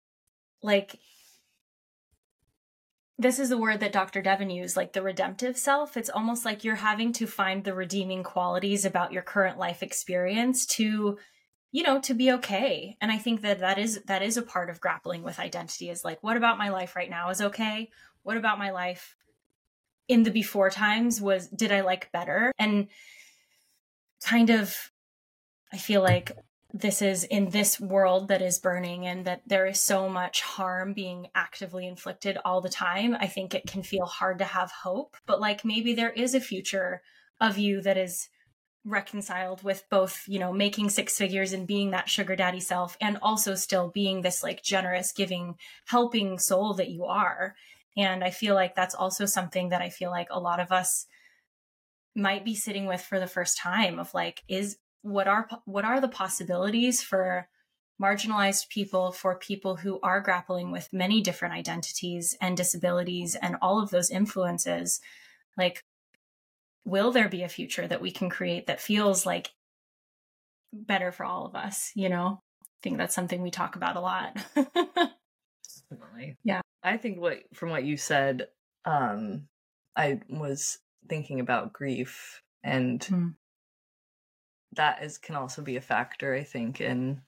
like 0.62 0.98
this 3.18 3.38
is 3.40 3.50
the 3.50 3.58
word 3.58 3.80
that 3.80 3.92
Dr. 3.92 4.22
Devon 4.22 4.50
used, 4.50 4.76
like 4.76 4.94
the 4.94 5.02
redemptive 5.02 5.58
self. 5.58 5.96
It's 5.96 6.10
almost 6.10 6.46
like 6.46 6.64
you're 6.64 6.76
having 6.76 7.14
to 7.14 7.28
find 7.28 7.64
the 7.64 7.74
redeeming 7.74 8.24
qualities 8.24 8.86
about 8.86 9.14
your 9.14 9.22
current 9.22 9.60
life 9.60 9.84
experience 9.84 10.66
to, 10.66 11.18
you 11.72 11.84
know, 11.84 12.00
to 12.02 12.14
be 12.14 12.32
okay. 12.32 12.98
And 13.02 13.12
I 13.12 13.18
think 13.18 13.42
that 13.42 13.60
that 13.60 13.78
is 13.78 14.02
that 14.08 14.24
is 14.24 14.38
a 14.38 14.42
part 14.42 14.70
of 14.70 14.82
grappling 14.82 15.24
with 15.24 15.40
identity. 15.40 15.90
Is 15.90 16.04
like, 16.04 16.24
what 16.24 16.38
about 16.38 16.58
my 16.58 16.70
life 16.70 16.96
right 16.96 17.10
now 17.10 17.30
is 17.30 17.42
okay? 17.42 17.90
What 18.24 18.38
about 18.38 18.58
my 18.58 18.72
life 18.72 19.16
in 20.08 20.24
the 20.24 20.32
before 20.32 20.70
times 20.70 21.22
was 21.22 21.48
did 21.48 21.72
I 21.72 21.82
like 21.82 22.12
better? 22.12 22.52
And 22.58 22.88
kind 24.24 24.50
of, 24.50 24.76
I 25.72 25.78
feel 25.78 26.02
like 26.02 26.32
this 26.74 27.04
is 27.04 27.24
in 27.24 27.50
this 27.50 27.80
world 27.80 28.30
that 28.30 28.42
is 28.42 28.58
burning 28.58 29.06
and 29.06 29.26
that 29.26 29.44
there 29.46 29.68
is 29.68 29.80
so 29.80 30.10
much 30.10 30.42
harm 30.42 30.94
being 30.94 31.28
actively 31.36 31.88
inflicted 31.88 32.38
all 32.44 32.62
the 32.62 32.70
time, 32.70 33.16
I 33.20 33.28
think 33.28 33.54
it 33.54 33.68
can 33.68 33.84
feel 33.84 34.08
hard 34.08 34.40
to 34.40 34.46
have 34.46 34.72
hope. 34.72 35.16
But 35.28 35.40
like 35.40 35.64
maybe 35.64 35.94
there 35.94 36.10
is 36.10 36.34
a 36.34 36.40
future 36.40 37.04
of 37.40 37.60
you 37.60 37.82
that 37.82 37.98
is 37.98 38.28
reconciled 38.86 39.64
with 39.64 39.84
both, 39.92 40.24
you 40.28 40.40
know, 40.40 40.52
making 40.52 40.90
six 40.90 41.16
figures 41.16 41.54
and 41.54 41.68
being 41.68 41.92
that 41.92 42.10
sugar 42.10 42.36
daddy 42.36 42.60
self 42.60 42.98
and 43.00 43.20
also 43.22 43.54
still 43.54 43.90
being 43.90 44.22
this 44.22 44.42
like 44.42 44.64
generous, 44.64 45.12
giving, 45.12 45.56
helping 45.86 46.40
soul 46.40 46.74
that 46.74 46.90
you 46.90 47.06
are. 47.06 47.56
And 47.96 48.24
I 48.24 48.32
feel 48.32 48.56
like 48.56 48.74
that's 48.74 48.96
also 48.96 49.28
something 49.28 49.70
that 49.70 49.84
I 49.84 49.90
feel 49.90 50.10
like 50.10 50.28
a 50.32 50.40
lot 50.40 50.60
of 50.60 50.72
us 50.72 51.06
might 52.16 52.44
be 52.44 52.56
sitting 52.56 52.88
with 52.88 53.02
for 53.02 53.20
the 53.20 53.28
first 53.28 53.58
time 53.58 54.00
of 54.00 54.14
like 54.14 54.44
is 54.48 54.78
what 55.04 55.28
are 55.28 55.48
what 55.66 55.86
are 55.86 56.02
the 56.02 56.08
possibilities 56.08 57.04
for 57.04 57.48
marginalized 58.02 58.70
people 58.70 59.12
for 59.12 59.36
people 59.36 59.76
who 59.76 60.00
are 60.02 60.22
grappling 60.22 60.72
with 60.72 60.92
many 60.92 61.22
different 61.22 61.54
identities 61.54 62.36
and 62.42 62.58
disabilities 62.58 63.36
and 63.36 63.56
all 63.62 63.82
of 63.82 63.92
those 63.92 64.10
influences 64.10 65.00
like 65.58 65.84
will 66.86 67.12
there 67.12 67.30
be 67.30 67.44
a 67.44 67.50
future 67.50 67.88
that 67.88 68.02
we 68.02 68.12
can 68.12 68.30
create 68.30 68.66
that 68.66 68.82
feels 68.82 69.26
like 69.26 69.52
better 70.72 71.12
for 71.12 71.24
all 71.24 71.46
of 71.46 71.54
us 71.56 71.92
you 71.94 72.10
know? 72.10 72.42
I 72.62 72.66
think 72.82 72.98
that's 72.98 73.16
something 73.16 73.42
we 73.42 73.52
talk 73.52 73.78
about 73.78 73.96
a 73.96 74.02
lot. 74.02 74.36
Definitely. 74.56 76.38
Yeah. 76.44 76.62
I 76.82 76.98
think 76.98 77.22
what 77.22 77.40
from 77.54 77.70
what 77.70 77.84
you 77.84 77.98
said 77.98 78.48
um 78.86 79.48
i 79.96 80.20
was 80.30 80.80
thinking 81.08 81.40
about 81.40 81.72
grief 81.72 82.42
and 82.64 83.00
mm 83.02 83.34
that 84.76 85.04
is 85.04 85.18
can 85.18 85.36
also 85.36 85.62
be 85.62 85.76
a 85.76 85.82
factor 85.82 86.34
i 86.34 86.44
think 86.44 86.82
in 86.82 87.22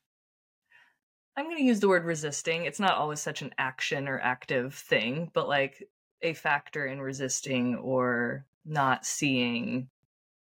i'm 1.38 1.46
going 1.46 1.58
to 1.58 1.64
use 1.64 1.80
the 1.80 1.88
word 1.88 2.06
resisting 2.06 2.66
it's 2.66 2.80
not 2.80 2.98
always 2.98 3.22
such 3.22 3.42
an 3.42 3.54
action 3.58 4.08
or 4.08 4.20
active 4.20 4.74
thing 4.74 5.30
but 5.34 5.48
like 5.48 5.88
a 6.22 6.34
factor 6.34 6.86
in 6.86 7.02
resisting 7.02 7.76
or 7.76 8.46
not 8.66 9.06
seeing 9.06 9.88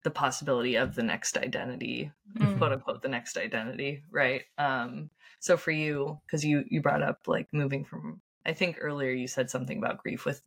the 0.02 0.10
possibility 0.10 0.76
of 0.76 0.94
the 0.94 1.02
next 1.02 1.36
identity 1.36 2.10
mm-hmm. 2.36 2.58
quote 2.58 2.72
unquote 2.72 3.02
the 3.02 3.08
next 3.08 3.36
identity 3.36 4.02
right 4.10 4.42
um 4.58 5.10
so 5.38 5.56
for 5.56 5.70
you 5.70 6.18
because 6.26 6.44
you 6.44 6.64
you 6.68 6.80
brought 6.80 7.02
up 7.02 7.20
like 7.26 7.48
moving 7.52 7.84
from 7.84 8.20
i 8.46 8.52
think 8.52 8.78
earlier 8.80 9.10
you 9.10 9.28
said 9.28 9.50
something 9.50 9.78
about 9.78 9.98
grief 9.98 10.24
with 10.24 10.42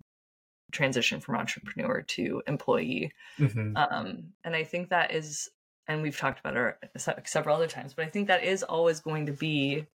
transition 0.71 1.19
from 1.19 1.35
entrepreneur 1.35 2.01
to 2.01 2.41
employee 2.47 3.11
mm-hmm. 3.37 3.77
um 3.77 4.23
and 4.43 4.55
i 4.55 4.63
think 4.63 4.89
that 4.89 5.13
is 5.13 5.49
and 5.87 6.01
we've 6.01 6.17
talked 6.17 6.39
about 6.39 6.55
it 6.55 7.27
several 7.27 7.55
other 7.55 7.67
times, 7.67 7.93
but 7.93 8.05
I 8.05 8.09
think 8.09 8.27
that 8.27 8.43
is 8.43 8.63
always 8.63 8.99
going 8.99 9.25
to 9.27 9.33
be 9.33 9.85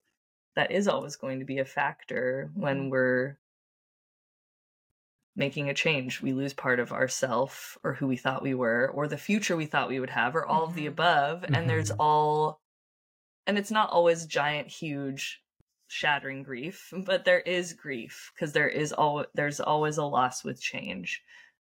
that 0.57 0.71
is 0.73 0.89
always 0.89 1.17
going 1.17 1.39
to 1.39 1.45
be 1.45 1.59
a 1.59 1.65
factor 1.65 2.51
when 2.55 2.77
mm-hmm. 2.77 2.91
we're 2.91 3.39
making 5.37 5.69
a 5.69 5.75
change. 5.75 6.21
We 6.21 6.33
lose 6.33 6.53
part 6.53 6.81
of 6.81 6.93
ourself 6.93 7.79
or 7.85 7.95
who 7.95 8.09
we 8.09 8.17
thought 8.17 8.43
we 8.43 8.55
were 8.55 8.91
or 8.93 9.07
the 9.07 9.17
future 9.17 9.57
we 9.57 9.67
thought 9.67 9.89
we 9.89 10.01
would 10.01 10.11
have 10.11 10.35
or 10.35 10.45
all 10.45 10.63
mm-hmm. 10.63 10.71
of 10.71 10.75
the 10.75 10.83
mm-hmm. 10.83 10.93
above. 10.93 11.41
Mm-hmm. 11.43 11.55
And 11.55 11.71
there's 11.71 11.91
mm-hmm. 11.91 12.01
all 12.01 12.61
and 13.47 13.57
it's 13.57 13.71
not 13.71 13.91
always 13.91 14.27
giant, 14.27 14.69
huge, 14.69 15.41
shattering 15.87 16.43
grief, 16.43 16.93
but 16.93 17.25
there 17.25 17.41
is 17.41 17.73
grief 17.73 18.31
because 18.35 18.53
there 18.53 18.69
is 18.69 18.93
all 18.93 19.25
there's 19.35 19.61
always 19.61 19.97
a 19.97 20.05
loss 20.05 20.45
with 20.45 20.61
change 20.61 21.23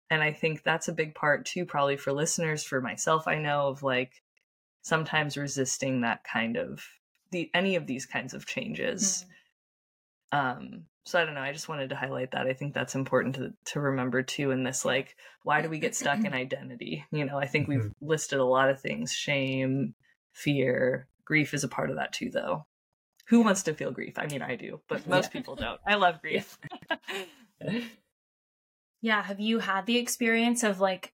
and 0.10 0.22
i 0.22 0.32
think 0.32 0.64
that's 0.64 0.88
a 0.88 0.94
big 0.94 1.16
part 1.16 1.46
too 1.46 1.66
probably 1.66 1.98
for 1.98 2.14
listeners 2.14 2.64
for 2.64 2.82
myself 2.82 3.28
i 3.28 3.38
know 3.38 3.68
of 3.68 3.84
like 3.84 4.22
sometimes 4.82 5.36
resisting 5.36 6.02
that 6.02 6.24
kind 6.24 6.58
of 6.58 6.84
the 7.32 7.50
any 7.54 7.76
of 7.76 7.88
these 7.88 8.06
kinds 8.06 8.36
of 8.36 8.46
changes. 8.46 9.26
Mm-hmm. 10.32 10.58
um 10.58 10.84
so 11.06 11.20
i 11.20 11.26
don't 11.26 11.34
know 11.34 11.42
i 11.42 11.52
just 11.52 11.70
wanted 11.70 11.90
to 11.90 11.96
highlight 11.96 12.32
that 12.32 12.48
i 12.48 12.54
think 12.54 12.74
that's 12.74 12.96
important 12.96 13.36
to 13.36 13.54
to 13.66 13.80
remember 13.80 14.22
too 14.22 14.52
in 14.52 14.64
this 14.64 14.86
like 14.86 15.16
why 15.44 15.62
do 15.62 15.70
we 15.70 15.80
get 15.80 15.96
stuck 15.96 16.24
in 16.24 16.34
identity? 16.46 17.04
You 17.12 17.26
know 17.26 17.38
i 17.38 17.48
think 17.48 17.68
we've 17.68 17.80
mm-hmm. 17.80 18.08
listed 18.08 18.40
a 18.40 18.46
lot 18.46 18.70
of 18.70 18.80
things 18.80 19.12
shame 19.12 19.96
fear 20.34 21.08
grief 21.26 21.54
is 21.54 21.64
a 21.64 21.68
part 21.68 21.90
of 21.90 21.98
that 21.98 22.14
too 22.14 22.30
though. 22.30 22.66
Who 23.30 23.42
wants 23.42 23.64
to 23.64 23.74
feel 23.74 23.90
grief? 23.92 24.20
I 24.20 24.28
mean 24.28 24.42
i 24.42 24.56
do 24.56 24.82
but 24.88 25.08
most 25.08 25.26
yeah. 25.26 25.40
people 25.40 25.56
don't. 25.56 25.80
I 25.88 25.96
love 25.96 26.22
grief 26.22 26.60
Yeah. 29.06 29.22
Have 29.22 29.40
you 29.40 29.60
had 29.60 29.86
the 29.86 29.98
experience 29.98 30.64
of 30.64 30.80
like 30.80 31.14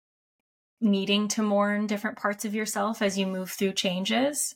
needing 0.81 1.29
to 1.29 1.41
mourn 1.41 1.87
different 1.87 2.17
parts 2.17 2.43
of 2.43 2.53
yourself 2.53 3.01
as 3.01 3.17
you 3.17 3.25
move 3.25 3.49
through 3.49 3.71
changes? 3.71 4.55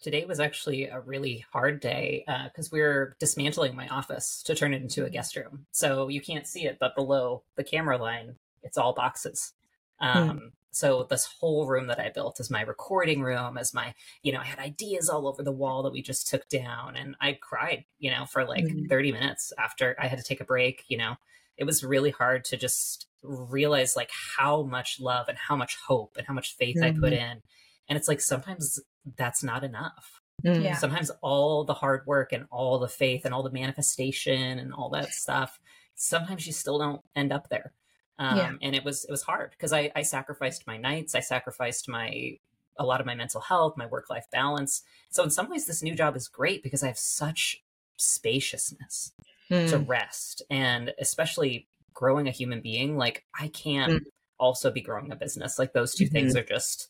Today 0.00 0.24
was 0.26 0.38
actually 0.38 0.84
a 0.84 1.00
really 1.00 1.44
hard 1.52 1.80
day 1.80 2.22
because 2.44 2.68
uh, 2.68 2.70
we 2.70 2.82
are 2.82 3.16
dismantling 3.18 3.74
my 3.74 3.88
office 3.88 4.44
to 4.44 4.54
turn 4.54 4.74
it 4.74 4.80
into 4.80 5.04
a 5.04 5.10
guest 5.10 5.34
room. 5.34 5.66
So 5.72 6.06
you 6.06 6.20
can't 6.20 6.46
see 6.46 6.66
it, 6.66 6.76
but 6.78 6.94
below 6.94 7.42
the 7.56 7.64
camera 7.64 7.98
line, 7.98 8.36
it's 8.62 8.78
all 8.78 8.94
boxes. 8.94 9.52
Hmm. 10.00 10.06
Um, 10.06 10.28
hmm. 10.28 10.46
So 10.70 11.04
this 11.10 11.26
whole 11.40 11.66
room 11.66 11.88
that 11.88 11.98
I 11.98 12.10
built 12.10 12.38
is 12.38 12.48
my 12.48 12.60
recording 12.60 13.22
room, 13.22 13.58
as 13.58 13.74
my, 13.74 13.92
you 14.22 14.30
know, 14.30 14.38
I 14.38 14.44
had 14.44 14.60
ideas 14.60 15.08
all 15.08 15.26
over 15.26 15.42
the 15.42 15.50
wall 15.50 15.82
that 15.82 15.92
we 15.92 16.00
just 16.00 16.28
took 16.28 16.48
down, 16.48 16.94
and 16.94 17.16
I 17.20 17.32
cried, 17.40 17.86
you 17.98 18.12
know, 18.12 18.24
for 18.24 18.44
like 18.44 18.66
mm-hmm. 18.66 18.86
30 18.86 19.10
minutes 19.10 19.52
after 19.58 19.96
I 19.98 20.06
had 20.06 20.18
to 20.18 20.24
take 20.24 20.40
a 20.40 20.44
break, 20.44 20.84
you 20.86 20.98
know 20.98 21.16
it 21.56 21.64
was 21.64 21.82
really 21.82 22.10
hard 22.10 22.44
to 22.46 22.56
just 22.56 23.06
realize 23.22 23.96
like 23.96 24.10
how 24.36 24.62
much 24.62 25.00
love 25.00 25.28
and 25.28 25.38
how 25.38 25.56
much 25.56 25.76
hope 25.86 26.16
and 26.16 26.26
how 26.26 26.34
much 26.34 26.56
faith 26.56 26.76
mm-hmm. 26.76 26.84
I 26.84 27.00
put 27.00 27.12
mm-hmm. 27.12 27.30
in. 27.30 27.42
And 27.88 27.96
it's 27.96 28.08
like 28.08 28.20
sometimes 28.20 28.80
that's 29.16 29.42
not 29.42 29.64
enough. 29.64 30.20
Mm. 30.44 30.62
Yeah. 30.62 30.76
Sometimes 30.76 31.10
all 31.22 31.64
the 31.64 31.74
hard 31.74 32.02
work 32.06 32.32
and 32.32 32.44
all 32.50 32.78
the 32.78 32.88
faith 32.88 33.24
and 33.24 33.32
all 33.32 33.42
the 33.42 33.50
manifestation 33.50 34.58
and 34.58 34.72
all 34.72 34.90
that 34.90 35.12
stuff, 35.12 35.58
sometimes 35.94 36.46
you 36.46 36.52
still 36.52 36.78
don't 36.78 37.00
end 37.14 37.32
up 37.32 37.48
there. 37.48 37.72
Um, 38.18 38.36
yeah. 38.38 38.52
and 38.62 38.74
it 38.74 38.82
was 38.82 39.04
it 39.04 39.10
was 39.10 39.22
hard 39.22 39.50
because 39.50 39.74
I, 39.74 39.92
I 39.94 40.00
sacrificed 40.00 40.66
my 40.66 40.78
nights, 40.78 41.14
I 41.14 41.20
sacrificed 41.20 41.86
my 41.86 42.38
a 42.78 42.84
lot 42.84 43.00
of 43.00 43.06
my 43.06 43.14
mental 43.14 43.42
health, 43.42 43.74
my 43.76 43.86
work 43.86 44.08
life 44.08 44.24
balance. 44.32 44.82
So 45.10 45.22
in 45.22 45.30
some 45.30 45.50
ways, 45.50 45.66
this 45.66 45.82
new 45.82 45.94
job 45.94 46.16
is 46.16 46.28
great 46.28 46.62
because 46.62 46.82
I 46.82 46.88
have 46.88 46.98
such 46.98 47.62
spaciousness 47.96 49.12
mm. 49.50 49.68
to 49.68 49.78
rest 49.78 50.42
and 50.50 50.92
especially 50.98 51.68
growing 51.94 52.28
a 52.28 52.32
human 52.32 52.60
being 52.60 52.96
like 52.96 53.24
i 53.38 53.48
can't 53.48 53.92
mm. 53.92 54.06
also 54.38 54.70
be 54.70 54.80
growing 54.80 55.10
a 55.12 55.16
business 55.16 55.58
like 55.58 55.72
those 55.72 55.94
2 55.94 56.04
mm-hmm. 56.04 56.12
things 56.12 56.36
are 56.36 56.44
just 56.44 56.88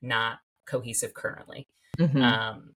not 0.00 0.38
cohesive 0.66 1.14
currently 1.14 1.66
mm-hmm. 1.98 2.22
um 2.22 2.74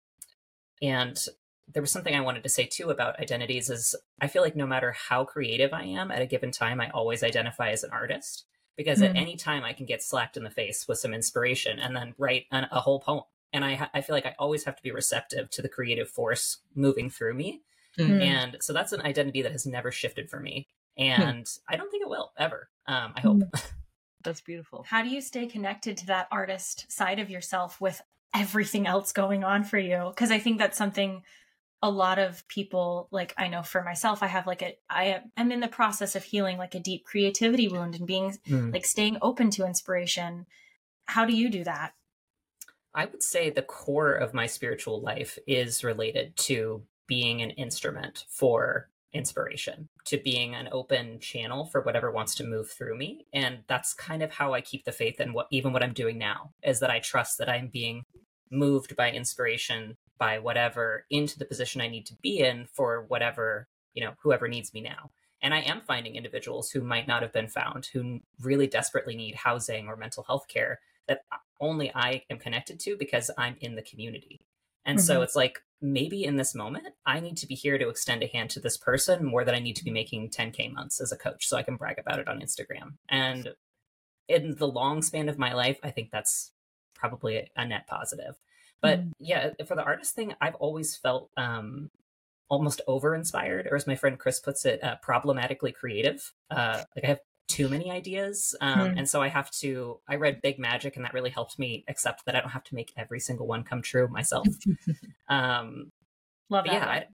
and 0.82 1.26
there 1.72 1.82
was 1.82 1.90
something 1.90 2.14
i 2.14 2.20
wanted 2.20 2.42
to 2.42 2.48
say 2.48 2.64
too 2.64 2.90
about 2.90 3.20
identities 3.20 3.70
is 3.70 3.94
i 4.20 4.26
feel 4.26 4.42
like 4.42 4.56
no 4.56 4.66
matter 4.66 4.92
how 4.92 5.24
creative 5.24 5.72
i 5.72 5.84
am 5.84 6.10
at 6.10 6.22
a 6.22 6.26
given 6.26 6.50
time 6.50 6.80
i 6.80 6.90
always 6.90 7.22
identify 7.22 7.70
as 7.70 7.84
an 7.84 7.90
artist 7.90 8.46
because 8.76 9.00
mm. 9.00 9.08
at 9.08 9.16
any 9.16 9.36
time 9.36 9.64
I 9.64 9.72
can 9.72 9.86
get 9.86 10.02
slapped 10.02 10.36
in 10.36 10.44
the 10.44 10.50
face 10.50 10.86
with 10.86 10.98
some 10.98 11.14
inspiration 11.14 11.78
and 11.78 11.96
then 11.96 12.14
write 12.18 12.44
an, 12.52 12.66
a 12.70 12.80
whole 12.80 13.00
poem. 13.00 13.24
And 13.52 13.64
I, 13.64 13.88
I 13.94 14.02
feel 14.02 14.14
like 14.14 14.26
I 14.26 14.34
always 14.38 14.64
have 14.64 14.76
to 14.76 14.82
be 14.82 14.90
receptive 14.90 15.50
to 15.50 15.62
the 15.62 15.68
creative 15.68 16.08
force 16.08 16.58
moving 16.74 17.08
through 17.08 17.34
me. 17.34 17.62
Mm. 17.98 18.22
And 18.22 18.56
so 18.60 18.72
that's 18.72 18.92
an 18.92 19.02
identity 19.02 19.42
that 19.42 19.52
has 19.52 19.66
never 19.66 19.90
shifted 19.90 20.28
for 20.28 20.40
me. 20.40 20.66
Hmm. 20.98 21.02
And 21.02 21.46
I 21.68 21.76
don't 21.76 21.90
think 21.90 22.02
it 22.02 22.08
will 22.08 22.32
ever. 22.38 22.68
Um, 22.86 23.12
I 23.16 23.20
hope. 23.20 23.38
Mm. 23.38 23.70
That's 24.24 24.40
beautiful. 24.40 24.84
How 24.88 25.02
do 25.02 25.08
you 25.08 25.20
stay 25.20 25.46
connected 25.46 25.96
to 25.98 26.06
that 26.06 26.26
artist 26.32 26.90
side 26.90 27.20
of 27.20 27.30
yourself 27.30 27.80
with 27.80 28.02
everything 28.34 28.84
else 28.84 29.12
going 29.12 29.44
on 29.44 29.62
for 29.62 29.78
you? 29.78 30.06
Because 30.08 30.32
I 30.32 30.40
think 30.40 30.58
that's 30.58 30.76
something 30.76 31.22
a 31.82 31.90
lot 31.90 32.18
of 32.18 32.46
people 32.48 33.06
like 33.10 33.34
i 33.36 33.48
know 33.48 33.62
for 33.62 33.82
myself 33.82 34.22
i 34.22 34.26
have 34.26 34.46
like 34.46 34.62
a 34.62 34.76
i 34.88 35.20
am 35.36 35.52
in 35.52 35.60
the 35.60 35.68
process 35.68 36.16
of 36.16 36.24
healing 36.24 36.56
like 36.56 36.74
a 36.74 36.80
deep 36.80 37.04
creativity 37.04 37.68
wound 37.68 37.94
and 37.94 38.06
being 38.06 38.36
mm. 38.48 38.72
like 38.72 38.84
staying 38.84 39.18
open 39.22 39.50
to 39.50 39.66
inspiration 39.66 40.46
how 41.04 41.24
do 41.24 41.36
you 41.36 41.50
do 41.50 41.62
that 41.64 41.92
i 42.94 43.04
would 43.04 43.22
say 43.22 43.50
the 43.50 43.62
core 43.62 44.12
of 44.12 44.34
my 44.34 44.46
spiritual 44.46 45.00
life 45.00 45.38
is 45.46 45.84
related 45.84 46.34
to 46.36 46.82
being 47.06 47.42
an 47.42 47.50
instrument 47.50 48.24
for 48.28 48.88
inspiration 49.16 49.88
to 50.04 50.18
being 50.18 50.54
an 50.54 50.68
open 50.70 51.18
channel 51.18 51.64
for 51.64 51.80
whatever 51.80 52.10
wants 52.10 52.34
to 52.36 52.44
move 52.44 52.70
through 52.70 52.96
me. 52.96 53.26
And 53.32 53.60
that's 53.66 53.94
kind 53.94 54.22
of 54.22 54.32
how 54.32 54.52
i 54.52 54.60
keep 54.60 54.84
the 54.84 54.92
faith 54.92 55.20
in 55.20 55.32
what 55.32 55.46
even 55.50 55.72
what 55.72 55.82
i'm 55.82 55.92
doing 55.92 56.18
now 56.18 56.52
is 56.62 56.80
that 56.80 56.90
i 56.90 56.98
trust 56.98 57.38
that 57.38 57.48
i'm 57.48 57.68
being 57.68 58.04
moved 58.50 58.94
by 58.94 59.10
inspiration 59.10 59.96
by 60.18 60.38
whatever 60.38 61.04
into 61.10 61.38
the 61.38 61.44
position 61.44 61.80
i 61.80 61.88
need 61.88 62.06
to 62.06 62.14
be 62.22 62.38
in 62.38 62.66
for 62.72 63.04
whatever 63.08 63.68
you 63.94 64.04
know 64.04 64.12
whoever 64.22 64.46
needs 64.46 64.72
me 64.74 64.80
now. 64.80 65.10
And 65.42 65.54
i 65.54 65.60
am 65.60 65.82
finding 65.86 66.16
individuals 66.16 66.70
who 66.70 66.80
might 66.82 67.08
not 67.08 67.22
have 67.22 67.32
been 67.32 67.48
found 67.48 67.86
who 67.86 68.20
really 68.40 68.66
desperately 68.66 69.16
need 69.16 69.34
housing 69.34 69.88
or 69.88 69.96
mental 69.96 70.24
health 70.24 70.46
care 70.48 70.80
that 71.08 71.22
only 71.60 71.90
i 71.94 72.22
am 72.30 72.38
connected 72.38 72.78
to 72.80 72.96
because 72.96 73.30
i'm 73.38 73.56
in 73.60 73.74
the 73.74 73.82
community 73.82 74.40
and 74.86 74.98
mm-hmm. 74.98 75.04
so 75.04 75.20
it's 75.20 75.36
like 75.36 75.58
maybe 75.82 76.24
in 76.24 76.36
this 76.36 76.54
moment, 76.54 76.86
I 77.04 77.20
need 77.20 77.36
to 77.38 77.46
be 77.46 77.54
here 77.54 77.76
to 77.76 77.88
extend 77.88 78.22
a 78.22 78.28
hand 78.28 78.50
to 78.50 78.60
this 78.60 78.78
person 78.78 79.24
more 79.24 79.44
than 79.44 79.54
I 79.54 79.58
need 79.58 79.76
to 79.76 79.84
be 79.84 79.90
making 79.90 80.30
10K 80.30 80.72
months 80.72 81.00
as 81.00 81.12
a 81.12 81.16
coach 81.16 81.46
so 81.46 81.56
I 81.56 81.62
can 81.62 81.76
brag 81.76 81.98
about 81.98 82.18
it 82.18 82.28
on 82.28 82.40
Instagram. 82.40 82.94
And 83.08 83.50
in 84.28 84.54
the 84.54 84.68
long 84.68 85.02
span 85.02 85.28
of 85.28 85.38
my 85.38 85.52
life, 85.52 85.78
I 85.82 85.90
think 85.90 86.10
that's 86.10 86.52
probably 86.94 87.50
a 87.56 87.66
net 87.66 87.86
positive. 87.86 88.36
But 88.80 89.00
mm. 89.00 89.12
yeah, 89.18 89.50
for 89.66 89.74
the 89.74 89.84
artist 89.84 90.14
thing, 90.14 90.34
I've 90.40 90.54
always 90.56 90.96
felt 90.96 91.30
um, 91.36 91.90
almost 92.48 92.80
over 92.86 93.14
inspired, 93.14 93.66
or 93.70 93.76
as 93.76 93.86
my 93.86 93.96
friend 93.96 94.18
Chris 94.18 94.40
puts 94.40 94.64
it, 94.64 94.82
uh, 94.82 94.96
problematically 95.02 95.72
creative. 95.72 96.32
Uh, 96.50 96.82
like 96.94 97.04
I 97.04 97.08
have 97.08 97.20
too 97.48 97.68
many 97.68 97.90
ideas. 97.90 98.54
Um, 98.60 98.78
mm. 98.78 98.98
And 98.98 99.08
so 99.08 99.22
I 99.22 99.28
have 99.28 99.50
to, 99.52 100.00
I 100.08 100.16
read 100.16 100.42
Big 100.42 100.58
Magic 100.58 100.96
and 100.96 101.04
that 101.04 101.14
really 101.14 101.30
helped 101.30 101.58
me 101.58 101.84
accept 101.88 102.24
that 102.26 102.34
I 102.34 102.40
don't 102.40 102.50
have 102.50 102.64
to 102.64 102.74
make 102.74 102.92
every 102.96 103.20
single 103.20 103.46
one 103.46 103.62
come 103.62 103.82
true 103.82 104.08
myself. 104.08 104.46
um, 105.28 105.92
Love 106.48 106.64
that. 106.66 106.72
Yeah. 106.72 106.86
I, 106.86 107.06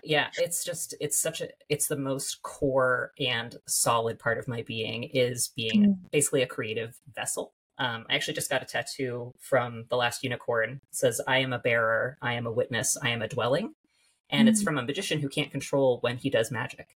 yeah. 0.04 0.26
It's 0.38 0.64
just, 0.64 0.94
it's 1.00 1.18
such 1.18 1.40
a, 1.40 1.48
it's 1.68 1.88
the 1.88 1.96
most 1.96 2.42
core 2.42 3.12
and 3.18 3.56
solid 3.66 4.18
part 4.18 4.38
of 4.38 4.48
my 4.48 4.62
being 4.62 5.04
is 5.04 5.48
being 5.56 5.84
mm. 5.84 6.10
basically 6.10 6.42
a 6.42 6.46
creative 6.46 6.98
vessel. 7.14 7.54
Um, 7.78 8.06
I 8.10 8.14
actually 8.14 8.34
just 8.34 8.50
got 8.50 8.62
a 8.62 8.66
tattoo 8.66 9.32
from 9.38 9.84
the 9.88 9.96
last 9.96 10.24
unicorn. 10.24 10.80
It 10.90 10.96
says, 10.96 11.20
I 11.26 11.38
am 11.38 11.52
a 11.52 11.58
bearer, 11.58 12.18
I 12.20 12.34
am 12.34 12.46
a 12.46 12.52
witness, 12.52 12.96
I 13.00 13.10
am 13.10 13.22
a 13.22 13.28
dwelling. 13.28 13.74
And 14.30 14.48
mm. 14.48 14.50
it's 14.50 14.62
from 14.62 14.78
a 14.78 14.82
magician 14.82 15.20
who 15.20 15.28
can't 15.28 15.52
control 15.52 15.98
when 16.00 16.16
he 16.16 16.28
does 16.28 16.50
magic. 16.50 16.96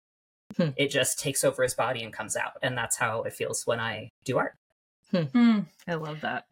Hmm. 0.58 0.70
It 0.78 0.90
just 0.90 1.20
takes 1.20 1.44
over 1.44 1.64
his 1.64 1.74
body 1.74 2.04
and 2.04 2.14
comes 2.14 2.36
out. 2.36 2.54
And 2.62 2.78
that's 2.78 2.98
how 2.98 3.24
it 3.24 3.34
feels 3.34 3.66
when 3.66 3.80
I 3.80 4.12
do 4.26 4.38
art. 4.38 4.56
Hmm. 5.12 5.24
Hmm. 5.24 5.60
I 5.88 5.96
love 5.96 6.22
that. 6.22 6.46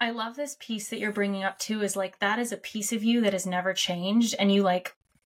I 0.00 0.10
love 0.10 0.34
this 0.34 0.56
piece 0.58 0.88
that 0.88 0.98
you're 0.98 1.12
bringing 1.12 1.44
up 1.44 1.58
too 1.58 1.82
is 1.82 1.94
like 1.94 2.18
that 2.20 2.38
is 2.38 2.52
a 2.52 2.56
piece 2.56 2.92
of 2.92 3.04
you 3.04 3.20
that 3.20 3.34
has 3.34 3.46
never 3.46 3.74
changed 3.74 4.34
and 4.38 4.50
you 4.50 4.62
like 4.62 4.96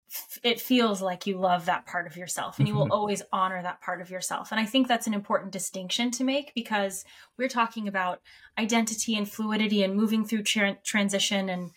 f- 0.09 0.39
it 0.41 0.61
feels 0.61 1.01
like 1.01 1.27
you 1.27 1.37
love 1.37 1.65
that 1.65 1.85
part 1.85 2.07
of 2.07 2.15
yourself 2.15 2.59
and 2.59 2.67
you 2.67 2.73
will 2.73 2.83
mm-hmm. 2.83 2.93
always 2.93 3.21
honor 3.33 3.61
that 3.61 3.81
part 3.81 3.99
of 3.99 4.09
yourself 4.09 4.51
and 4.51 4.61
I 4.61 4.65
think 4.65 4.87
that's 4.87 5.05
an 5.05 5.13
important 5.13 5.51
distinction 5.51 6.11
to 6.11 6.23
make 6.23 6.53
because 6.55 7.03
we're 7.37 7.49
talking 7.49 7.89
about 7.89 8.21
identity 8.57 9.17
and 9.17 9.29
fluidity 9.29 9.83
and 9.83 9.95
moving 9.95 10.23
through 10.23 10.43
tra- 10.43 10.77
transition 10.81 11.49
and 11.49 11.71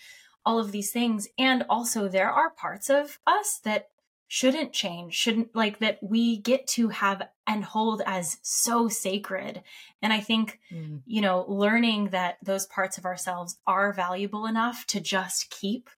all 0.45 0.61
of 0.61 0.71
these 0.71 0.93
things 0.93 1.27
and 1.37 1.65
also 1.69 2.07
there 2.07 2.31
are 2.31 2.51
parts 2.51 2.89
of 2.89 3.19
us 3.27 3.59
that 3.65 3.89
shouldn't 4.29 4.73
change, 4.73 5.15
shouldn't 5.15 5.55
like 5.55 5.79
that 5.79 5.99
we 6.03 6.39
get 6.39 6.67
to 6.67 6.89
have 6.89 7.23
and 7.47 7.65
hold 7.65 8.03
as 8.07 8.39
so 8.43 8.89
sacred. 8.89 9.63
And 10.03 10.13
I 10.13 10.21
think, 10.21 10.59
mm. 10.73 11.01
you 11.07 11.21
know, 11.21 11.45
learning 11.49 12.09
that 12.09 12.39
those 12.43 12.67
parts 12.67 12.99
of 12.99 13.05
ourselves 13.05 13.59
are 13.67 13.93
valuable 13.93 14.47
enough 14.47 14.87
to 14.89 15.01
just 15.01 15.51
keep 15.51 15.91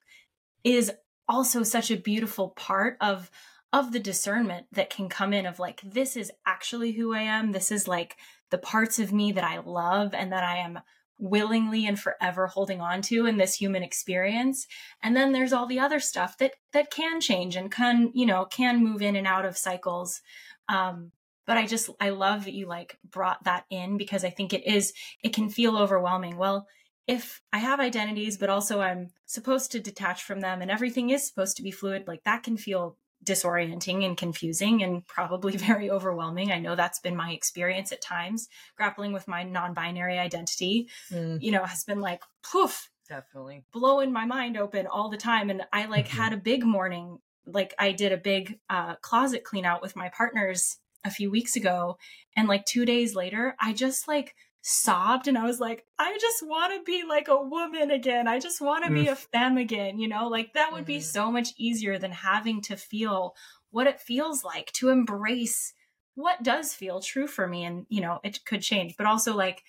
is 0.62 0.92
also 1.28 1.62
such 1.62 1.90
a 1.90 1.96
beautiful 1.96 2.50
part 2.50 2.96
of 3.00 3.30
of 3.70 3.92
the 3.92 4.00
discernment 4.00 4.66
that 4.72 4.88
can 4.88 5.10
come 5.10 5.34
in 5.34 5.44
of 5.44 5.58
like 5.58 5.82
this 5.84 6.16
is 6.16 6.32
actually 6.46 6.92
who 6.92 7.12
I 7.12 7.20
am. 7.20 7.52
This 7.52 7.70
is 7.70 7.86
like 7.86 8.16
the 8.50 8.58
parts 8.58 8.98
of 8.98 9.12
me 9.12 9.32
that 9.32 9.44
I 9.44 9.58
love 9.58 10.14
and 10.14 10.32
that 10.32 10.42
I 10.42 10.56
am 10.58 10.80
willingly 11.18 11.86
and 11.86 11.98
forever 11.98 12.46
holding 12.46 12.80
on 12.80 13.02
to 13.02 13.26
in 13.26 13.36
this 13.36 13.54
human 13.54 13.82
experience. 13.82 14.66
And 15.02 15.16
then 15.16 15.32
there's 15.32 15.52
all 15.52 15.66
the 15.66 15.80
other 15.80 16.00
stuff 16.00 16.38
that 16.38 16.54
that 16.72 16.90
can 16.90 17.20
change 17.20 17.56
and 17.56 17.70
can 17.70 18.10
you 18.14 18.26
know 18.26 18.44
can 18.44 18.82
move 18.82 19.02
in 19.02 19.16
and 19.16 19.26
out 19.26 19.44
of 19.44 19.56
cycles. 19.56 20.20
Um 20.68 21.12
but 21.46 21.56
i 21.56 21.66
just 21.66 21.88
i 22.00 22.10
love 22.10 22.44
that 22.44 22.54
you 22.54 22.66
like 22.66 22.98
brought 23.10 23.42
that 23.44 23.64
in 23.70 23.96
because 23.96 24.22
i 24.22 24.30
think 24.30 24.52
it 24.52 24.66
is 24.66 24.92
it 25.22 25.32
can 25.32 25.48
feel 25.48 25.76
overwhelming. 25.76 26.36
Well 26.36 26.66
if 27.08 27.40
i 27.52 27.58
have 27.58 27.80
identities 27.80 28.36
but 28.36 28.50
also 28.50 28.80
i'm 28.80 29.08
supposed 29.24 29.72
to 29.72 29.80
detach 29.80 30.22
from 30.22 30.40
them 30.40 30.60
and 30.60 30.70
everything 30.70 31.10
is 31.10 31.26
supposed 31.26 31.56
to 31.56 31.62
be 31.62 31.70
fluid 31.70 32.06
like 32.06 32.22
that 32.24 32.42
can 32.42 32.56
feel 32.56 32.96
disorienting 33.28 34.04
and 34.04 34.16
confusing 34.16 34.82
and 34.82 35.06
probably 35.06 35.56
very 35.56 35.90
overwhelming. 35.90 36.50
I 36.50 36.58
know 36.58 36.74
that's 36.74 37.00
been 37.00 37.16
my 37.16 37.32
experience 37.32 37.92
at 37.92 38.00
times. 38.00 38.48
Grappling 38.76 39.12
with 39.12 39.28
my 39.28 39.42
non 39.42 39.74
binary 39.74 40.18
identity, 40.18 40.88
mm. 41.12 41.40
you 41.42 41.50
know, 41.50 41.64
has 41.64 41.84
been 41.84 42.00
like, 42.00 42.22
poof, 42.42 42.90
definitely 43.08 43.64
blowing 43.72 44.12
my 44.12 44.24
mind 44.24 44.56
open 44.56 44.86
all 44.86 45.08
the 45.08 45.16
time. 45.16 45.50
And 45.50 45.62
I 45.72 45.86
like 45.86 46.08
mm-hmm. 46.08 46.16
had 46.16 46.32
a 46.32 46.38
big 46.38 46.64
morning, 46.64 47.18
like 47.46 47.74
I 47.78 47.92
did 47.92 48.12
a 48.12 48.18
big 48.18 48.58
uh, 48.68 48.96
closet 48.96 49.44
clean 49.44 49.64
out 49.64 49.82
with 49.82 49.96
my 49.96 50.10
partners 50.10 50.78
a 51.04 51.10
few 51.10 51.30
weeks 51.30 51.56
ago. 51.56 51.96
And 52.36 52.48
like 52.48 52.66
two 52.66 52.84
days 52.84 53.14
later, 53.14 53.54
I 53.60 53.72
just 53.72 54.08
like, 54.08 54.34
sobbed 54.62 55.28
and 55.28 55.38
I 55.38 55.44
was 55.44 55.60
like, 55.60 55.84
I 55.98 56.16
just 56.20 56.42
want 56.46 56.74
to 56.74 56.82
be 56.82 57.04
like 57.08 57.28
a 57.28 57.42
woman 57.42 57.90
again. 57.90 58.28
I 58.28 58.38
just 58.38 58.60
want 58.60 58.84
to 58.84 58.90
mm. 58.90 58.94
be 58.94 59.08
a 59.08 59.16
femme 59.16 59.56
again, 59.56 59.98
you 59.98 60.08
know? 60.08 60.28
Like 60.28 60.52
that 60.54 60.72
would 60.72 60.84
mm. 60.84 60.88
be 60.88 61.00
so 61.00 61.30
much 61.30 61.50
easier 61.56 61.98
than 61.98 62.12
having 62.12 62.60
to 62.62 62.76
feel 62.76 63.34
what 63.70 63.86
it 63.86 64.00
feels 64.00 64.44
like 64.44 64.72
to 64.72 64.90
embrace 64.90 65.74
what 66.14 66.42
does 66.42 66.74
feel 66.74 67.00
true 67.00 67.28
for 67.28 67.46
me 67.46 67.64
and, 67.64 67.86
you 67.88 68.00
know, 68.00 68.18
it 68.24 68.44
could 68.44 68.60
change, 68.60 68.96
but 68.96 69.06
also 69.06 69.36
like 69.36 69.62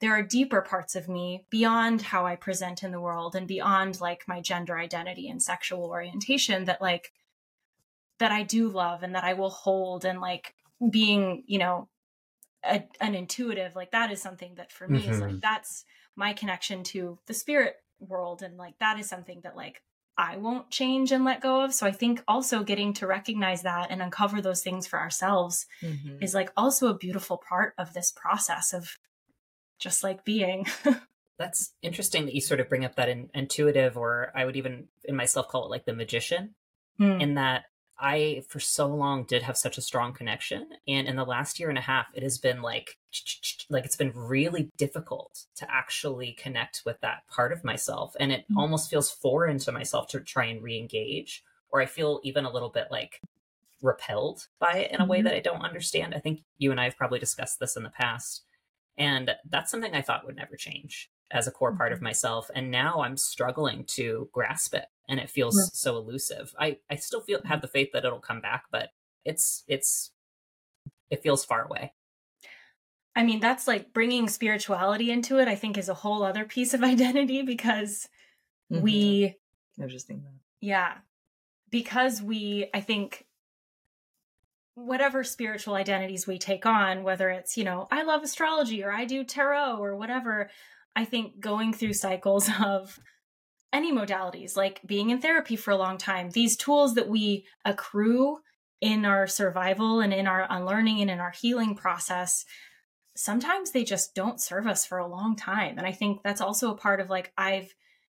there 0.00 0.12
are 0.12 0.22
deeper 0.22 0.60
parts 0.60 0.94
of 0.94 1.08
me 1.08 1.46
beyond 1.50 2.02
how 2.02 2.26
I 2.26 2.36
present 2.36 2.82
in 2.82 2.92
the 2.92 3.00
world 3.00 3.34
and 3.34 3.48
beyond 3.48 4.00
like 4.00 4.28
my 4.28 4.40
gender 4.40 4.78
identity 4.78 5.28
and 5.28 5.42
sexual 5.42 5.84
orientation 5.84 6.66
that 6.66 6.80
like 6.80 7.12
that 8.18 8.32
I 8.32 8.42
do 8.42 8.68
love 8.68 9.02
and 9.02 9.14
that 9.14 9.24
I 9.24 9.32
will 9.32 9.50
hold 9.50 10.04
and 10.04 10.20
like 10.20 10.54
being, 10.90 11.42
you 11.46 11.58
know, 11.58 11.88
a, 12.64 12.84
an 13.00 13.14
intuitive 13.14 13.76
like 13.76 13.92
that 13.92 14.10
is 14.10 14.20
something 14.20 14.54
that 14.56 14.72
for 14.72 14.88
me 14.88 15.00
mm-hmm. 15.00 15.10
is 15.10 15.20
like 15.20 15.30
mm-hmm. 15.30 15.38
that's 15.40 15.84
my 16.16 16.32
connection 16.32 16.82
to 16.82 17.18
the 17.26 17.34
spirit 17.34 17.76
world 18.00 18.42
and 18.42 18.56
like 18.56 18.78
that 18.80 18.98
is 18.98 19.08
something 19.08 19.40
that 19.42 19.56
like 19.56 19.82
I 20.20 20.36
won't 20.36 20.68
change 20.68 21.12
and 21.12 21.24
let 21.24 21.40
go 21.40 21.62
of. 21.62 21.72
So 21.72 21.86
I 21.86 21.92
think 21.92 22.24
also 22.26 22.64
getting 22.64 22.92
to 22.94 23.06
recognize 23.06 23.62
that 23.62 23.92
and 23.92 24.02
uncover 24.02 24.42
those 24.42 24.62
things 24.62 24.84
for 24.84 24.98
ourselves 24.98 25.64
mm-hmm. 25.80 26.20
is 26.20 26.34
like 26.34 26.50
also 26.56 26.88
a 26.88 26.98
beautiful 26.98 27.40
part 27.48 27.74
of 27.78 27.94
this 27.94 28.10
process 28.10 28.72
of 28.74 28.98
just 29.78 30.02
like 30.02 30.24
being. 30.24 30.66
That's 31.38 31.72
interesting 31.82 32.24
that 32.24 32.34
you 32.34 32.40
sort 32.40 32.58
of 32.58 32.68
bring 32.68 32.84
up 32.84 32.96
that 32.96 33.08
in, 33.08 33.30
intuitive, 33.32 33.96
or 33.96 34.32
I 34.34 34.44
would 34.44 34.56
even 34.56 34.88
in 35.04 35.14
myself 35.14 35.46
call 35.46 35.66
it 35.66 35.70
like 35.70 35.84
the 35.84 35.94
magician, 35.94 36.56
mm. 37.00 37.22
in 37.22 37.34
that 37.34 37.66
I, 38.00 38.42
for 38.48 38.60
so 38.60 38.86
long, 38.86 39.24
did 39.24 39.42
have 39.42 39.56
such 39.56 39.76
a 39.76 39.82
strong 39.82 40.12
connection. 40.12 40.68
And 40.86 41.08
in 41.08 41.16
the 41.16 41.24
last 41.24 41.58
year 41.58 41.68
and 41.68 41.78
a 41.78 41.82
half, 41.82 42.06
it 42.14 42.22
has 42.22 42.38
been 42.38 42.62
like, 42.62 42.96
like 43.70 43.84
it's 43.84 43.96
been 43.96 44.12
really 44.14 44.70
difficult 44.76 45.46
to 45.56 45.66
actually 45.70 46.32
connect 46.32 46.82
with 46.86 47.00
that 47.00 47.26
part 47.28 47.52
of 47.52 47.64
myself. 47.64 48.14
And 48.20 48.30
it 48.30 48.42
mm-hmm. 48.42 48.58
almost 48.58 48.90
feels 48.90 49.10
foreign 49.10 49.58
to 49.58 49.72
myself 49.72 50.08
to 50.08 50.20
try 50.20 50.46
and 50.46 50.62
re 50.62 50.78
engage, 50.78 51.42
or 51.70 51.80
I 51.80 51.86
feel 51.86 52.20
even 52.22 52.44
a 52.44 52.52
little 52.52 52.70
bit 52.70 52.88
like 52.90 53.20
repelled 53.82 54.46
by 54.58 54.72
it 54.74 54.92
in 54.92 55.00
a 55.00 55.06
way 55.06 55.18
mm-hmm. 55.18 55.26
that 55.26 55.34
I 55.34 55.40
don't 55.40 55.62
understand. 55.62 56.14
I 56.14 56.20
think 56.20 56.40
you 56.58 56.70
and 56.70 56.80
I 56.80 56.84
have 56.84 56.96
probably 56.96 57.18
discussed 57.18 57.58
this 57.58 57.76
in 57.76 57.82
the 57.82 57.90
past. 57.90 58.44
And 58.96 59.32
that's 59.48 59.70
something 59.70 59.94
I 59.94 60.02
thought 60.02 60.26
would 60.26 60.36
never 60.36 60.56
change 60.56 61.10
as 61.30 61.46
a 61.46 61.52
core 61.52 61.76
part 61.76 61.92
of 61.92 61.98
mm-hmm. 61.98 62.04
myself. 62.04 62.50
And 62.54 62.70
now 62.70 63.00
I'm 63.02 63.16
struggling 63.16 63.84
to 63.88 64.28
grasp 64.32 64.74
it 64.74 64.86
and 65.08 65.18
it 65.18 65.30
feels 65.30 65.56
yeah. 65.56 65.70
so 65.72 65.96
elusive. 65.96 66.54
I, 66.58 66.78
I 66.90 66.96
still 66.96 67.20
feel 67.20 67.40
have 67.44 67.62
the 67.62 67.68
faith 67.68 67.90
that 67.92 68.04
it'll 68.04 68.20
come 68.20 68.40
back, 68.40 68.64
but 68.70 68.90
it's 69.24 69.64
it's 69.66 70.12
it 71.10 71.22
feels 71.22 71.44
far 71.44 71.64
away. 71.64 71.92
I 73.18 73.24
mean, 73.24 73.40
that's 73.40 73.66
like 73.66 73.92
bringing 73.92 74.28
spirituality 74.28 75.10
into 75.10 75.40
it, 75.40 75.48
I 75.48 75.56
think 75.56 75.76
is 75.76 75.88
a 75.88 75.94
whole 75.94 76.22
other 76.22 76.44
piece 76.44 76.72
of 76.72 76.84
identity 76.84 77.42
because 77.42 78.08
mm-hmm. 78.72 78.82
we. 78.82 79.36
I 79.80 79.84
was 79.84 79.92
just 79.92 80.06
thinking 80.06 80.24
that. 80.24 80.38
Yeah. 80.60 80.94
Because 81.70 82.22
we, 82.22 82.70
I 82.72 82.80
think, 82.80 83.26
whatever 84.74 85.24
spiritual 85.24 85.74
identities 85.74 86.26
we 86.28 86.38
take 86.38 86.64
on, 86.64 87.02
whether 87.02 87.28
it's, 87.28 87.56
you 87.56 87.64
know, 87.64 87.88
I 87.90 88.04
love 88.04 88.22
astrology 88.22 88.84
or 88.84 88.92
I 88.92 89.04
do 89.04 89.24
tarot 89.24 89.78
or 89.78 89.96
whatever, 89.96 90.50
I 90.94 91.04
think 91.04 91.40
going 91.40 91.72
through 91.72 91.94
cycles 91.94 92.48
of 92.64 93.00
any 93.72 93.92
modalities, 93.92 94.56
like 94.56 94.80
being 94.86 95.10
in 95.10 95.20
therapy 95.20 95.56
for 95.56 95.70
a 95.70 95.76
long 95.76 95.98
time, 95.98 96.30
these 96.30 96.56
tools 96.56 96.94
that 96.94 97.08
we 97.08 97.44
accrue 97.64 98.38
in 98.80 99.04
our 99.04 99.26
survival 99.26 100.00
and 100.00 100.12
in 100.12 100.26
our 100.26 100.46
unlearning 100.48 101.00
and 101.00 101.10
in 101.10 101.20
our 101.20 101.32
healing 101.32 101.74
process, 101.74 102.44
sometimes 103.16 103.72
they 103.72 103.84
just 103.84 104.14
don't 104.14 104.40
serve 104.40 104.66
us 104.66 104.86
for 104.86 104.98
a 104.98 105.06
long 105.06 105.36
time. 105.36 105.76
And 105.76 105.86
I 105.86 105.92
think 105.92 106.22
that's 106.22 106.40
also 106.40 106.70
a 106.70 106.76
part 106.76 107.00
of 107.00 107.10
like 107.10 107.32
I've 107.36 107.74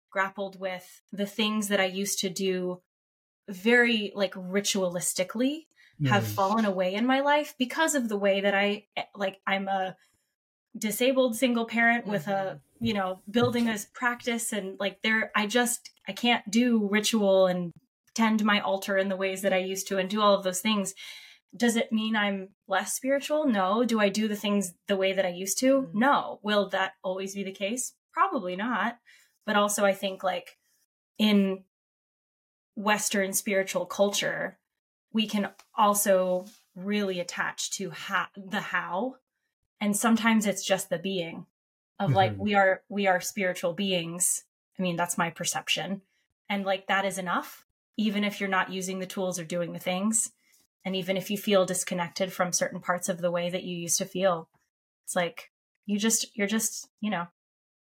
grappled 0.09 0.59
with 0.59 1.01
the 1.11 1.25
things 1.25 1.67
that 1.67 1.79
I 1.79 1.85
used 1.85 2.19
to 2.19 2.29
do 2.29 2.81
very 3.49 4.13
like 4.15 4.33
ritualistically 4.33 5.65
have 6.05 6.23
mm. 6.23 6.27
fallen 6.27 6.65
away 6.65 6.93
in 6.93 7.05
my 7.05 7.19
life 7.19 7.55
because 7.57 7.95
of 7.95 8.09
the 8.09 8.17
way 8.17 8.41
that 8.41 8.55
I 8.55 8.85
eh, 8.95 9.03
like 9.15 9.39
I'm 9.45 9.67
a 9.67 9.95
disabled 10.77 11.35
single 11.35 11.65
parent 11.65 12.07
with 12.07 12.25
mm-hmm. 12.25 12.57
a 12.57 12.59
you 12.79 12.93
know 12.93 13.21
building 13.29 13.69
a 13.69 13.77
practice 13.93 14.51
and 14.51 14.79
like 14.79 15.01
there 15.03 15.31
I 15.35 15.45
just 15.45 15.91
I 16.07 16.13
can't 16.13 16.49
do 16.49 16.87
ritual 16.91 17.47
and 17.47 17.71
tend 18.15 18.43
my 18.43 18.59
altar 18.59 18.97
in 18.97 19.09
the 19.09 19.15
ways 19.15 19.41
that 19.43 19.53
I 19.53 19.57
used 19.57 19.87
to 19.87 19.97
and 19.97 20.09
do 20.09 20.21
all 20.21 20.33
of 20.33 20.43
those 20.43 20.61
things 20.61 20.93
does 21.55 21.75
it 21.75 21.91
mean 21.91 22.15
I'm 22.15 22.49
less 22.67 22.93
spiritual? 22.93 23.45
No. 23.45 23.83
Do 23.83 23.99
I 23.99 24.09
do 24.09 24.27
the 24.27 24.35
things 24.35 24.73
the 24.87 24.95
way 24.95 25.13
that 25.13 25.25
I 25.25 25.29
used 25.29 25.59
to? 25.59 25.83
Mm-hmm. 25.83 25.99
No. 25.99 26.39
Will 26.41 26.69
that 26.69 26.93
always 27.03 27.35
be 27.35 27.43
the 27.43 27.51
case? 27.51 27.93
Probably 28.11 28.55
not. 28.55 28.97
But 29.45 29.55
also, 29.55 29.85
I 29.85 29.93
think 29.93 30.23
like 30.23 30.57
in 31.19 31.63
Western 32.75 33.33
spiritual 33.33 33.85
culture, 33.85 34.57
we 35.11 35.27
can 35.27 35.49
also 35.77 36.45
really 36.75 37.19
attach 37.19 37.71
to 37.77 37.91
ha- 37.91 38.29
the 38.35 38.61
how 38.61 39.15
and 39.83 39.97
sometimes 39.97 40.45
it's 40.45 40.63
just 40.63 40.89
the 40.89 40.97
being 40.97 41.45
of 41.99 42.07
mm-hmm. 42.07 42.15
like 42.15 42.33
we 42.37 42.55
are 42.55 42.81
we 42.87 43.05
are 43.05 43.19
spiritual 43.19 43.73
beings 43.73 44.45
i 44.79 44.81
mean 44.81 44.95
that's 44.95 45.17
my 45.17 45.29
perception 45.29 46.01
and 46.49 46.63
like 46.65 46.87
that 46.87 47.03
is 47.03 47.17
enough 47.17 47.65
even 47.97 48.23
if 48.23 48.39
you're 48.39 48.49
not 48.49 48.71
using 48.71 48.99
the 48.99 49.05
tools 49.05 49.37
or 49.37 49.43
doing 49.43 49.73
the 49.73 49.79
things 49.79 50.31
and 50.85 50.95
even 50.95 51.17
if 51.17 51.29
you 51.29 51.37
feel 51.37 51.65
disconnected 51.65 52.31
from 52.31 52.53
certain 52.53 52.79
parts 52.79 53.09
of 53.09 53.19
the 53.19 53.31
way 53.31 53.49
that 53.49 53.63
you 53.63 53.75
used 53.75 53.97
to 53.97 54.05
feel 54.05 54.47
it's 55.03 55.17
like 55.17 55.51
you 55.85 55.99
just 55.99 56.35
you're 56.35 56.47
just 56.47 56.87
you 57.01 57.11
know 57.11 57.27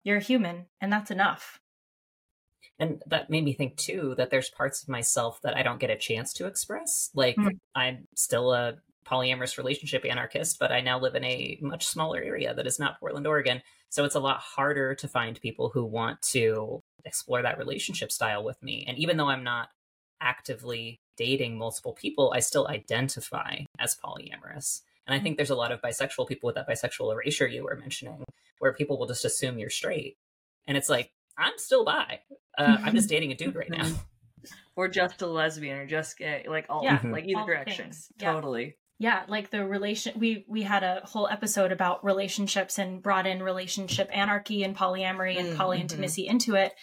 you're 0.05 0.17
a 0.17 0.21
human 0.21 0.67
and 0.79 0.93
that's 0.93 1.11
enough 1.11 1.59
and 2.79 3.03
that 3.05 3.29
made 3.29 3.43
me 3.43 3.53
think 3.53 3.75
too 3.75 4.15
that 4.17 4.31
there's 4.31 4.49
parts 4.49 4.81
of 4.81 4.89
myself 4.89 5.39
that 5.43 5.55
I 5.55 5.61
don't 5.61 5.79
get 5.79 5.91
a 5.91 5.95
chance 5.95 6.33
to 6.33 6.47
express. 6.47 7.11
Like 7.13 7.35
mm-hmm. 7.35 7.49
I'm 7.75 8.07
still 8.15 8.53
a 8.53 8.77
polyamorous 9.05 9.57
relationship 9.57 10.05
anarchist, 10.05 10.59
but 10.59 10.71
I 10.71 10.81
now 10.81 10.99
live 10.99 11.15
in 11.15 11.23
a 11.23 11.57
much 11.61 11.85
smaller 11.85 12.21
area 12.21 12.53
that 12.53 12.67
is 12.67 12.79
not 12.79 12.99
Portland, 12.99 13.27
Oregon. 13.27 13.61
So 13.89 14.05
it's 14.05 14.15
a 14.15 14.19
lot 14.19 14.39
harder 14.39 14.95
to 14.95 15.07
find 15.07 15.39
people 15.41 15.69
who 15.69 15.83
want 15.83 16.21
to 16.33 16.81
explore 17.05 17.41
that 17.41 17.57
relationship 17.57 18.11
style 18.11 18.43
with 18.43 18.61
me. 18.63 18.85
And 18.87 18.97
even 18.97 19.17
though 19.17 19.29
I'm 19.29 19.43
not 19.43 19.69
actively 20.21 20.99
dating 21.17 21.57
multiple 21.57 21.93
people, 21.93 22.31
I 22.33 22.39
still 22.39 22.67
identify 22.67 23.59
as 23.79 23.97
polyamorous. 24.03 24.81
And 25.07 25.19
I 25.19 25.19
think 25.19 25.37
there's 25.37 25.49
a 25.49 25.55
lot 25.55 25.71
of 25.71 25.81
bisexual 25.81 26.27
people 26.27 26.47
with 26.47 26.55
that 26.55 26.69
bisexual 26.69 27.11
erasure 27.11 27.47
you 27.47 27.63
were 27.63 27.75
mentioning, 27.75 28.23
where 28.59 28.73
people 28.73 28.97
will 28.97 29.07
just 29.07 29.25
assume 29.25 29.57
you're 29.57 29.69
straight. 29.69 30.15
And 30.67 30.77
it's 30.77 30.89
like, 30.89 31.11
I'm 31.37 31.57
still 31.57 31.83
bi. 31.83 32.19
Uh, 32.57 32.77
I'm 32.83 32.95
just 32.95 33.09
dating 33.09 33.31
a 33.31 33.35
dude 33.35 33.55
right 33.55 33.69
now. 33.69 33.89
or 34.75 34.87
just 34.87 35.21
a 35.21 35.27
lesbian 35.27 35.77
or 35.79 35.87
just 35.87 36.17
gay. 36.17 36.45
Like 36.47 36.67
all, 36.69 36.83
yeah, 36.83 36.99
like 37.03 37.25
either 37.27 37.45
direction. 37.45 37.91
Yeah. 38.19 38.31
Totally. 38.31 38.63
Yeah, 38.63 38.71
like 39.27 39.49
the 39.49 39.65
relation 39.65 40.19
we 40.19 40.45
we 40.47 40.61
had 40.61 40.83
a 40.83 41.01
whole 41.03 41.27
episode 41.27 41.71
about 41.71 42.03
relationships 42.05 42.77
and 42.77 43.01
brought 43.01 43.25
in 43.25 43.41
relationship 43.41 44.09
anarchy 44.13 44.63
and 44.63 44.75
polyamory 44.75 45.37
and 45.37 45.49
mm, 45.49 45.55
mm-hmm. 45.55 45.61
polyintimacy 45.61 46.25
into 46.25 46.55
it. 46.55 46.73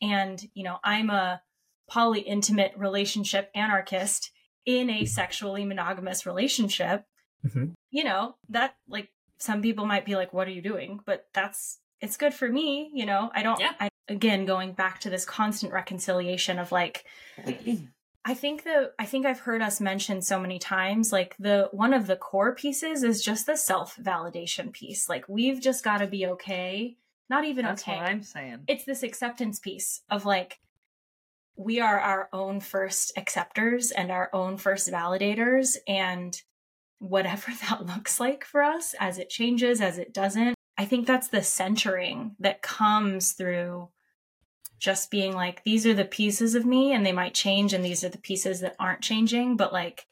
And, 0.00 0.42
you 0.54 0.64
know, 0.64 0.78
I'm 0.84 1.10
a 1.10 1.42
poly 1.88 2.20
intimate 2.20 2.72
relationship 2.76 3.50
anarchist 3.54 4.30
in 4.64 4.90
a 4.90 5.04
sexually 5.04 5.64
monogamous 5.64 6.26
relationship. 6.26 7.04
Mm-hmm. 7.44 7.66
You 7.90 8.04
know, 8.04 8.36
that 8.48 8.76
like 8.88 9.10
some 9.38 9.62
people 9.62 9.86
might 9.86 10.04
be 10.04 10.16
like, 10.16 10.32
what 10.32 10.48
are 10.48 10.52
you 10.52 10.62
doing? 10.62 11.00
But 11.04 11.26
that's 11.32 11.78
it's 12.00 12.16
good 12.16 12.34
for 12.34 12.48
me, 12.48 12.90
you 12.94 13.06
know. 13.06 13.30
I 13.34 13.42
don't 13.42 13.60
yeah. 13.60 13.72
I 13.80 13.88
again 14.08 14.44
going 14.44 14.72
back 14.72 15.00
to 15.00 15.10
this 15.10 15.24
constant 15.24 15.72
reconciliation 15.72 16.58
of 16.58 16.72
like 16.72 17.04
I 18.28 18.34
think 18.34 18.64
the 18.64 18.90
I 18.98 19.06
think 19.06 19.24
I've 19.24 19.38
heard 19.38 19.62
us 19.62 19.80
mention 19.80 20.20
so 20.20 20.40
many 20.40 20.58
times 20.58 21.12
like 21.12 21.36
the 21.38 21.68
one 21.70 21.94
of 21.94 22.08
the 22.08 22.16
core 22.16 22.56
pieces 22.56 23.04
is 23.04 23.22
just 23.22 23.46
the 23.46 23.56
self-validation 23.56 24.72
piece. 24.72 25.08
Like 25.08 25.28
we've 25.28 25.60
just 25.60 25.84
got 25.84 25.98
to 25.98 26.08
be 26.08 26.26
okay. 26.26 26.96
Not 27.30 27.44
even 27.44 27.64
That's 27.64 27.82
okay. 27.82 27.96
I'm 27.96 28.24
saying. 28.24 28.64
It's 28.66 28.84
this 28.84 29.04
acceptance 29.04 29.60
piece 29.60 30.02
of 30.10 30.24
like 30.24 30.58
we 31.56 31.78
are 31.78 32.00
our 32.00 32.28
own 32.32 32.58
first 32.58 33.12
acceptors 33.16 33.92
and 33.92 34.10
our 34.10 34.28
own 34.32 34.56
first 34.56 34.90
validators 34.90 35.76
and 35.86 36.36
whatever 36.98 37.52
that 37.68 37.86
looks 37.86 38.18
like 38.18 38.44
for 38.44 38.60
us 38.60 38.96
as 38.98 39.18
it 39.18 39.30
changes 39.30 39.80
as 39.80 39.98
it 39.98 40.12
doesn't 40.12 40.56
I 40.78 40.84
think 40.84 41.06
that's 41.06 41.28
the 41.28 41.42
centering 41.42 42.36
that 42.40 42.60
comes 42.60 43.32
through 43.32 43.88
just 44.78 45.10
being 45.10 45.34
like, 45.34 45.62
these 45.64 45.86
are 45.86 45.94
the 45.94 46.04
pieces 46.04 46.54
of 46.54 46.66
me 46.66 46.92
and 46.92 47.04
they 47.04 47.12
might 47.12 47.34
change, 47.34 47.72
and 47.72 47.84
these 47.84 48.04
are 48.04 48.08
the 48.08 48.18
pieces 48.18 48.60
that 48.60 48.76
aren't 48.78 49.02
changing. 49.02 49.56
But 49.56 49.72
like, 49.72 50.06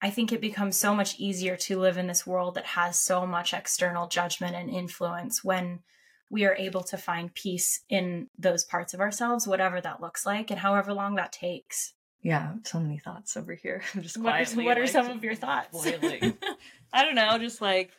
I 0.00 0.10
think 0.10 0.32
it 0.32 0.40
becomes 0.40 0.76
so 0.76 0.94
much 0.94 1.18
easier 1.18 1.56
to 1.56 1.78
live 1.78 1.96
in 1.96 2.08
this 2.08 2.26
world 2.26 2.56
that 2.56 2.66
has 2.66 2.98
so 2.98 3.24
much 3.24 3.54
external 3.54 4.08
judgment 4.08 4.56
and 4.56 4.68
influence 4.68 5.44
when 5.44 5.80
we 6.28 6.44
are 6.44 6.56
able 6.56 6.82
to 6.82 6.96
find 6.96 7.32
peace 7.34 7.82
in 7.88 8.28
those 8.38 8.64
parts 8.64 8.94
of 8.94 9.00
ourselves, 9.00 9.46
whatever 9.46 9.80
that 9.80 10.00
looks 10.00 10.26
like, 10.26 10.50
and 10.50 10.58
however 10.58 10.92
long 10.92 11.14
that 11.14 11.30
takes. 11.30 11.94
Yeah, 12.22 12.54
so 12.64 12.80
many 12.80 12.98
thoughts 12.98 13.36
over 13.36 13.54
here. 13.54 13.82
I'm 13.94 14.02
just 14.02 14.20
quietly. 14.20 14.64
What 14.64 14.78
are, 14.78 14.80
what 14.82 14.90
are 14.90 15.00
like, 15.00 15.06
some 15.06 15.10
of 15.10 15.22
your 15.22 15.34
thoughts? 15.34 15.86
I 16.92 17.04
don't 17.04 17.14
know, 17.14 17.38
just 17.38 17.60
like 17.60 17.92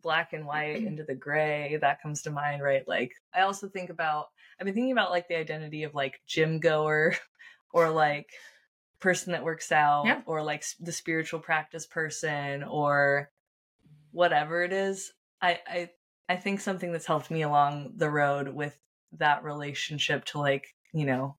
black 0.00 0.32
and 0.32 0.46
white 0.46 0.82
into 0.82 1.04
the 1.04 1.14
gray 1.14 1.76
that 1.80 2.00
comes 2.00 2.22
to 2.22 2.30
mind 2.30 2.62
right 2.62 2.86
like 2.88 3.12
i 3.34 3.42
also 3.42 3.68
think 3.68 3.90
about 3.90 4.26
i've 4.58 4.64
been 4.64 4.74
thinking 4.74 4.92
about 4.92 5.10
like 5.10 5.28
the 5.28 5.36
identity 5.36 5.82
of 5.82 5.94
like 5.94 6.20
gym 6.26 6.60
goer 6.60 7.14
or 7.72 7.90
like 7.90 8.30
person 9.00 9.32
that 9.32 9.44
works 9.44 9.72
out 9.72 10.06
yeah. 10.06 10.20
or 10.26 10.42
like 10.42 10.64
the 10.80 10.92
spiritual 10.92 11.40
practice 11.40 11.86
person 11.86 12.62
or 12.62 13.30
whatever 14.12 14.62
it 14.62 14.72
is 14.72 15.12
i 15.40 15.58
i 15.66 15.90
i 16.28 16.36
think 16.36 16.60
something 16.60 16.92
that's 16.92 17.06
helped 17.06 17.30
me 17.30 17.42
along 17.42 17.92
the 17.96 18.10
road 18.10 18.48
with 18.48 18.78
that 19.18 19.44
relationship 19.44 20.24
to 20.24 20.38
like 20.38 20.74
you 20.92 21.04
know 21.04 21.36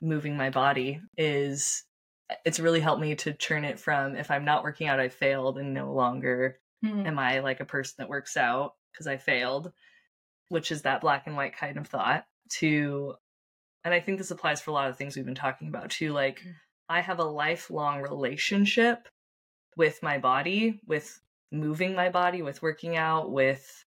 moving 0.00 0.36
my 0.36 0.50
body 0.50 1.00
is 1.16 1.84
it's 2.44 2.60
really 2.60 2.80
helped 2.80 3.00
me 3.00 3.14
to 3.14 3.32
turn 3.32 3.64
it 3.64 3.78
from 3.78 4.16
if 4.16 4.30
i'm 4.30 4.44
not 4.44 4.62
working 4.62 4.88
out 4.88 5.00
i 5.00 5.08
failed 5.08 5.58
and 5.58 5.74
no 5.74 5.92
longer 5.92 6.58
Mm-hmm. 6.84 7.06
Am 7.06 7.18
I 7.18 7.40
like 7.40 7.60
a 7.60 7.64
person 7.64 7.96
that 7.98 8.08
works 8.08 8.36
out 8.36 8.74
because 8.92 9.06
I 9.06 9.16
failed? 9.16 9.72
Which 10.48 10.70
is 10.70 10.82
that 10.82 11.00
black 11.00 11.26
and 11.26 11.36
white 11.36 11.56
kind 11.56 11.78
of 11.78 11.86
thought 11.86 12.24
to 12.58 13.14
and 13.84 13.92
I 13.92 14.00
think 14.00 14.18
this 14.18 14.30
applies 14.30 14.62
for 14.62 14.70
a 14.70 14.74
lot 14.74 14.88
of 14.88 14.96
things 14.96 15.14
we've 15.14 15.26
been 15.26 15.34
talking 15.34 15.68
about 15.68 15.90
too. 15.90 16.12
Like 16.12 16.40
mm-hmm. 16.40 16.50
I 16.88 17.00
have 17.00 17.18
a 17.18 17.24
lifelong 17.24 18.02
relationship 18.02 19.08
with 19.76 20.02
my 20.02 20.18
body, 20.18 20.80
with 20.86 21.20
moving 21.52 21.94
my 21.94 22.08
body, 22.08 22.42
with 22.42 22.62
working 22.62 22.96
out, 22.96 23.30
with 23.30 23.84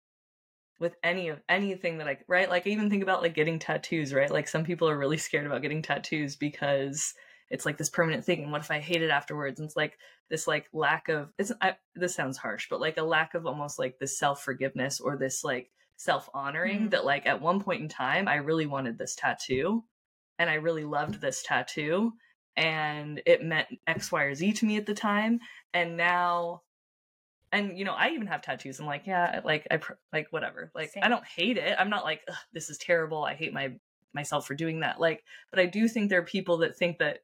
with 0.78 0.94
any 1.02 1.28
of 1.28 1.40
anything 1.48 1.98
that 1.98 2.08
I 2.08 2.18
right. 2.28 2.50
Like 2.50 2.66
I 2.66 2.70
even 2.70 2.90
think 2.90 3.02
about 3.02 3.22
like 3.22 3.34
getting 3.34 3.58
tattoos, 3.58 4.12
right? 4.12 4.30
Like 4.30 4.48
some 4.48 4.64
people 4.64 4.88
are 4.88 4.98
really 4.98 5.16
scared 5.16 5.46
about 5.46 5.62
getting 5.62 5.82
tattoos 5.82 6.36
because 6.36 7.14
it's 7.50 7.64
like 7.64 7.78
this 7.78 7.90
permanent 7.90 8.24
thing 8.24 8.42
and 8.42 8.52
what 8.52 8.60
if 8.60 8.70
i 8.70 8.80
hate 8.80 9.02
it 9.02 9.10
afterwards? 9.10 9.60
And 9.60 9.66
it's 9.66 9.76
like 9.76 9.98
this 10.30 10.46
like 10.46 10.68
lack 10.72 11.08
of 11.08 11.32
it's 11.38 11.52
I, 11.60 11.76
this 11.94 12.14
sounds 12.14 12.36
harsh 12.36 12.68
but 12.68 12.80
like 12.80 12.96
a 12.96 13.02
lack 13.02 13.34
of 13.34 13.46
almost 13.46 13.78
like 13.78 13.98
this 13.98 14.18
self-forgiveness 14.18 15.00
or 15.00 15.16
this 15.16 15.44
like 15.44 15.70
self-honoring 15.96 16.78
mm-hmm. 16.78 16.88
that 16.90 17.04
like 17.04 17.26
at 17.26 17.40
one 17.40 17.60
point 17.60 17.82
in 17.82 17.88
time 17.88 18.28
i 18.28 18.36
really 18.36 18.66
wanted 18.66 18.98
this 18.98 19.14
tattoo 19.14 19.84
and 20.38 20.50
i 20.50 20.54
really 20.54 20.84
loved 20.84 21.20
this 21.20 21.42
tattoo 21.42 22.12
and 22.56 23.22
it 23.26 23.44
meant 23.44 23.68
x 23.86 24.10
y 24.10 24.22
or 24.22 24.34
z 24.34 24.52
to 24.52 24.66
me 24.66 24.76
at 24.76 24.86
the 24.86 24.94
time 24.94 25.40
and 25.72 25.96
now 25.96 26.62
and 27.52 27.78
you 27.78 27.84
know 27.84 27.94
i 27.94 28.10
even 28.10 28.26
have 28.26 28.42
tattoos. 28.42 28.80
I'm 28.80 28.86
like 28.86 29.06
yeah 29.06 29.40
like 29.44 29.66
i 29.70 29.80
like 30.12 30.28
whatever. 30.30 30.70
Like 30.74 30.90
Same. 30.90 31.02
i 31.04 31.08
don't 31.08 31.24
hate 31.24 31.58
it. 31.58 31.76
I'm 31.78 31.90
not 31.90 32.04
like 32.04 32.26
this 32.52 32.70
is 32.70 32.78
terrible. 32.78 33.24
I 33.24 33.34
hate 33.34 33.52
my 33.52 33.72
myself 34.12 34.46
for 34.46 34.54
doing 34.54 34.80
that. 34.80 35.00
Like 35.00 35.24
but 35.50 35.60
i 35.60 35.66
do 35.66 35.88
think 35.88 36.10
there 36.10 36.20
are 36.20 36.24
people 36.24 36.58
that 36.58 36.76
think 36.76 36.98
that 36.98 37.20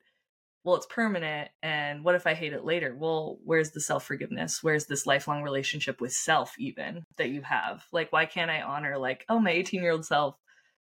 well, 0.64 0.76
it's 0.76 0.86
permanent. 0.86 1.50
And 1.62 2.04
what 2.04 2.14
if 2.14 2.26
I 2.26 2.34
hate 2.34 2.52
it 2.52 2.64
later? 2.64 2.94
Well, 2.96 3.38
where's 3.44 3.72
the 3.72 3.80
self 3.80 4.04
forgiveness? 4.04 4.62
Where's 4.62 4.86
this 4.86 5.06
lifelong 5.06 5.42
relationship 5.42 6.00
with 6.00 6.12
self, 6.12 6.54
even 6.58 7.04
that 7.16 7.30
you 7.30 7.42
have? 7.42 7.84
Like, 7.92 8.12
why 8.12 8.26
can't 8.26 8.50
I 8.50 8.62
honor, 8.62 8.96
like, 8.98 9.24
oh, 9.28 9.40
my 9.40 9.50
18 9.50 9.82
year 9.82 9.92
old 9.92 10.04
self 10.04 10.36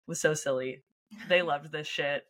was 0.08 0.20
so 0.20 0.34
silly. 0.34 0.84
They 1.30 1.42
loved 1.42 1.72
this 1.72 1.88
shit. 1.88 2.24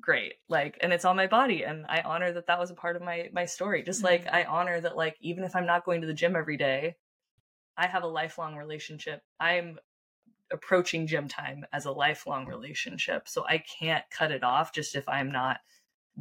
Great. 0.00 0.34
Like, 0.48 0.78
and 0.82 0.92
it's 0.92 1.04
on 1.04 1.16
my 1.16 1.26
body. 1.26 1.64
And 1.64 1.86
I 1.88 2.02
honor 2.02 2.32
that 2.32 2.46
that 2.46 2.58
was 2.58 2.70
a 2.70 2.74
part 2.74 2.96
of 2.96 3.02
my, 3.02 3.28
my 3.32 3.46
story. 3.46 3.82
Just 3.82 4.04
like 4.04 4.24
mm-hmm. 4.24 4.36
I 4.36 4.44
honor 4.44 4.80
that, 4.80 4.96
like, 4.96 5.16
even 5.20 5.44
if 5.44 5.56
I'm 5.56 5.66
not 5.66 5.84
going 5.84 6.02
to 6.02 6.06
the 6.06 6.14
gym 6.14 6.36
every 6.36 6.56
day, 6.56 6.96
I 7.76 7.86
have 7.86 8.02
a 8.02 8.08
lifelong 8.08 8.56
relationship. 8.56 9.22
I'm 9.38 9.78
approaching 10.52 11.06
gym 11.06 11.28
time 11.28 11.64
as 11.72 11.86
a 11.86 11.92
lifelong 11.92 12.46
relationship. 12.46 13.28
So 13.28 13.44
I 13.46 13.62
can't 13.80 14.04
cut 14.10 14.32
it 14.32 14.42
off 14.42 14.74
just 14.74 14.96
if 14.96 15.08
I'm 15.08 15.32
not 15.32 15.60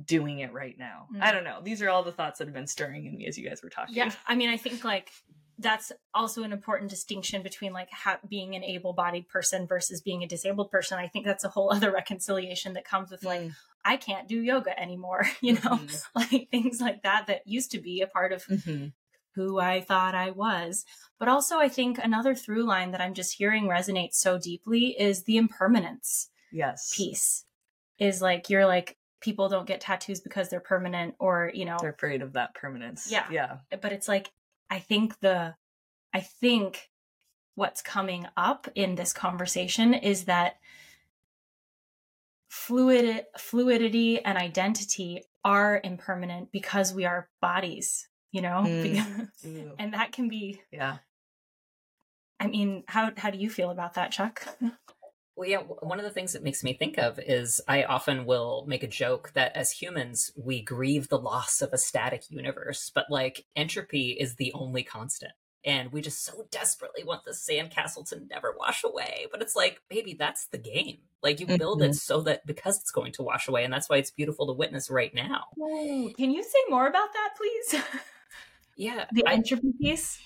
doing 0.05 0.39
it 0.39 0.53
right 0.53 0.77
now. 0.77 1.07
Mm. 1.13 1.21
I 1.21 1.31
don't 1.31 1.43
know. 1.43 1.59
These 1.63 1.81
are 1.81 1.89
all 1.89 2.03
the 2.03 2.11
thoughts 2.11 2.39
that 2.39 2.47
have 2.47 2.53
been 2.53 2.67
stirring 2.67 3.05
in 3.05 3.17
me 3.17 3.27
as 3.27 3.37
you 3.37 3.47
guys 3.47 3.61
were 3.63 3.69
talking. 3.69 3.95
Yeah. 3.95 4.11
I 4.27 4.35
mean, 4.35 4.49
I 4.49 4.57
think 4.57 4.83
like 4.83 5.11
that's 5.59 5.91
also 6.13 6.43
an 6.43 6.53
important 6.53 6.89
distinction 6.89 7.43
between 7.43 7.73
like 7.73 7.89
ha- 7.91 8.19
being 8.27 8.55
an 8.55 8.63
able-bodied 8.63 9.27
person 9.27 9.67
versus 9.67 10.01
being 10.01 10.23
a 10.23 10.27
disabled 10.27 10.71
person. 10.71 10.97
I 10.97 11.07
think 11.07 11.25
that's 11.25 11.43
a 11.43 11.49
whole 11.49 11.71
other 11.71 11.91
reconciliation 11.93 12.73
that 12.73 12.85
comes 12.85 13.11
with 13.11 13.23
like 13.23 13.41
mm. 13.41 13.55
I 13.83 13.97
can't 13.97 14.27
do 14.27 14.41
yoga 14.41 14.77
anymore, 14.79 15.25
you 15.41 15.53
know, 15.53 15.59
mm-hmm. 15.59 15.95
like 16.15 16.49
things 16.49 16.79
like 16.79 17.03
that 17.03 17.27
that 17.27 17.41
used 17.45 17.71
to 17.71 17.79
be 17.79 18.01
a 18.01 18.07
part 18.07 18.31
of 18.31 18.45
mm-hmm. 18.45 18.87
who 19.35 19.59
I 19.59 19.81
thought 19.81 20.15
I 20.15 20.31
was. 20.31 20.85
But 21.19 21.27
also, 21.27 21.57
I 21.57 21.67
think 21.67 21.99
another 22.01 22.35
through 22.35 22.63
line 22.63 22.91
that 22.91 23.01
I'm 23.01 23.13
just 23.13 23.35
hearing 23.35 23.65
resonate 23.65 24.13
so 24.13 24.37
deeply 24.37 24.95
is 24.97 25.23
the 25.23 25.37
impermanence. 25.37 26.29
Yes. 26.51 26.93
Piece 26.95 27.45
is 27.99 28.21
like 28.21 28.49
you're 28.49 28.65
like 28.65 28.97
people 29.21 29.49
don't 29.49 29.67
get 29.67 29.81
tattoos 29.81 30.19
because 30.19 30.49
they're 30.49 30.59
permanent 30.59 31.15
or 31.19 31.51
you 31.53 31.65
know 31.65 31.77
they're 31.81 31.91
afraid 31.91 32.21
of 32.21 32.33
that 32.33 32.53
permanence. 32.55 33.11
Yeah. 33.11 33.25
Yeah. 33.29 33.57
But 33.81 33.91
it's 33.91 34.07
like 34.07 34.31
i 34.69 34.79
think 34.79 35.19
the 35.19 35.55
i 36.13 36.19
think 36.19 36.89
what's 37.55 37.81
coming 37.81 38.25
up 38.37 38.67
in 38.75 38.95
this 38.95 39.13
conversation 39.13 39.93
is 39.93 40.25
that 40.25 40.55
fluid 42.49 43.25
fluidity 43.37 44.23
and 44.23 44.37
identity 44.37 45.23
are 45.43 45.79
impermanent 45.83 46.51
because 46.51 46.93
we 46.93 47.05
are 47.05 47.29
bodies 47.41 48.07
you 48.31 48.41
know? 48.41 48.63
Mm. 48.65 49.73
and 49.79 49.93
that 49.93 50.11
can 50.11 50.29
be 50.29 50.61
yeah. 50.71 50.97
I 52.39 52.47
mean 52.47 52.83
how 52.87 53.11
how 53.17 53.31
do 53.31 53.37
you 53.37 53.49
feel 53.49 53.69
about 53.69 53.95
that 53.95 54.11
chuck 54.11 54.47
Well, 55.39 55.47
yeah, 55.47 55.59
one 55.59 55.99
of 55.99 56.03
the 56.03 56.11
things 56.11 56.33
that 56.33 56.43
makes 56.43 56.65
me 56.65 56.73
think 56.73 56.97
of 56.97 57.17
is 57.17 57.61
I 57.65 57.85
often 57.85 58.25
will 58.25 58.65
make 58.67 58.83
a 58.83 58.87
joke 58.87 59.31
that 59.35 59.55
as 59.55 59.71
humans, 59.71 60.33
we 60.35 60.61
grieve 60.61 61.07
the 61.07 61.17
loss 61.17 61.61
of 61.61 61.71
a 61.71 61.77
static 61.77 62.23
universe, 62.29 62.91
but 62.93 63.05
like 63.09 63.45
entropy 63.55 64.17
is 64.19 64.35
the 64.35 64.51
only 64.53 64.83
constant. 64.83 65.31
And 65.63 65.93
we 65.93 66.01
just 66.01 66.25
so 66.25 66.45
desperately 66.51 67.05
want 67.05 67.23
the 67.23 67.31
sandcastle 67.31 68.05
to 68.09 68.19
never 68.29 68.53
wash 68.59 68.83
away. 68.83 69.27
But 69.31 69.41
it's 69.41 69.55
like, 69.55 69.81
baby, 69.89 70.13
that's 70.13 70.47
the 70.47 70.57
game. 70.57 70.97
Like 71.23 71.39
you 71.39 71.47
build 71.47 71.79
mm-hmm. 71.79 71.91
it 71.91 71.95
so 71.95 72.19
that 72.23 72.45
because 72.45 72.77
it's 72.81 72.91
going 72.91 73.13
to 73.13 73.23
wash 73.23 73.47
away. 73.47 73.63
And 73.63 73.71
that's 73.71 73.89
why 73.89 73.95
it's 73.95 74.11
beautiful 74.11 74.45
to 74.47 74.51
witness 74.51 74.89
right 74.89 75.15
now. 75.15 75.45
Can 76.17 76.31
you 76.31 76.43
say 76.43 76.59
more 76.67 76.85
about 76.85 77.13
that, 77.13 77.29
please? 77.37 77.81
Yeah. 78.75 79.07
the 79.11 79.27
entropy 79.27 79.73
piece? 79.77 80.19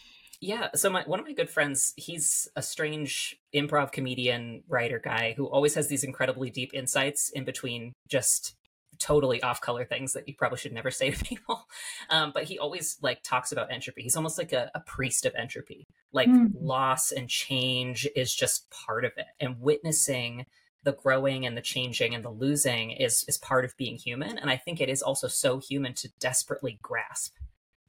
Yeah, 0.44 0.72
so 0.76 0.90
my 0.90 1.04
one 1.04 1.22
of 1.22 1.26
my 1.26 1.32
good 1.32 1.50
friends, 1.50 1.94
he's 1.96 2.50
a 2.58 2.62
strange 2.62 3.38
improv 3.56 3.94
comedian, 3.94 4.64
writer 4.68 5.00
guy 5.00 5.34
who 5.38 5.46
always 5.46 5.74
has 5.76 5.88
these 5.88 6.04
incredibly 6.04 6.50
deep 6.50 6.72
insights 6.74 7.30
in 7.30 7.46
between 7.46 7.94
just 8.10 8.58
totally 9.00 9.42
off 9.42 9.62
color 9.62 9.86
things 9.86 10.12
that 10.12 10.28
you 10.28 10.36
probably 10.38 10.58
should 10.58 10.74
never 10.74 10.92
say 10.92 11.12
to 11.12 11.24
people. 11.24 11.66
Um, 12.10 12.32
but 12.34 12.44
he 12.44 12.60
always 12.60 12.98
like 13.02 13.24
talks 13.24 13.54
about 13.54 13.72
entropy. 13.72 14.02
He's 14.02 14.18
almost 14.18 14.38
like 14.38 14.52
a, 14.52 14.70
a 14.76 14.82
priest 14.82 15.26
of 15.26 15.34
entropy. 15.34 15.88
Like 16.12 16.28
mm. 16.28 16.52
loss 16.60 17.14
and 17.14 17.30
change 17.30 18.06
is 18.14 18.36
just 18.36 18.70
part 18.70 19.06
of 19.06 19.14
it. 19.16 19.28
And 19.40 19.62
witnessing 19.62 20.46
the 20.84 20.92
growing 20.92 21.46
and 21.46 21.56
the 21.56 21.62
changing 21.62 22.14
and 22.14 22.26
the 22.26 22.30
losing 22.30 22.92
is 22.92 23.24
is 23.30 23.38
part 23.38 23.64
of 23.64 23.78
being 23.78 23.96
human. 23.96 24.38
And 24.38 24.50
I 24.50 24.58
think 24.58 24.82
it 24.82 24.90
is 24.90 25.02
also 25.02 25.30
so 25.30 25.60
human 25.60 25.94
to 25.94 26.10
desperately 26.20 26.80
grasp 26.82 27.38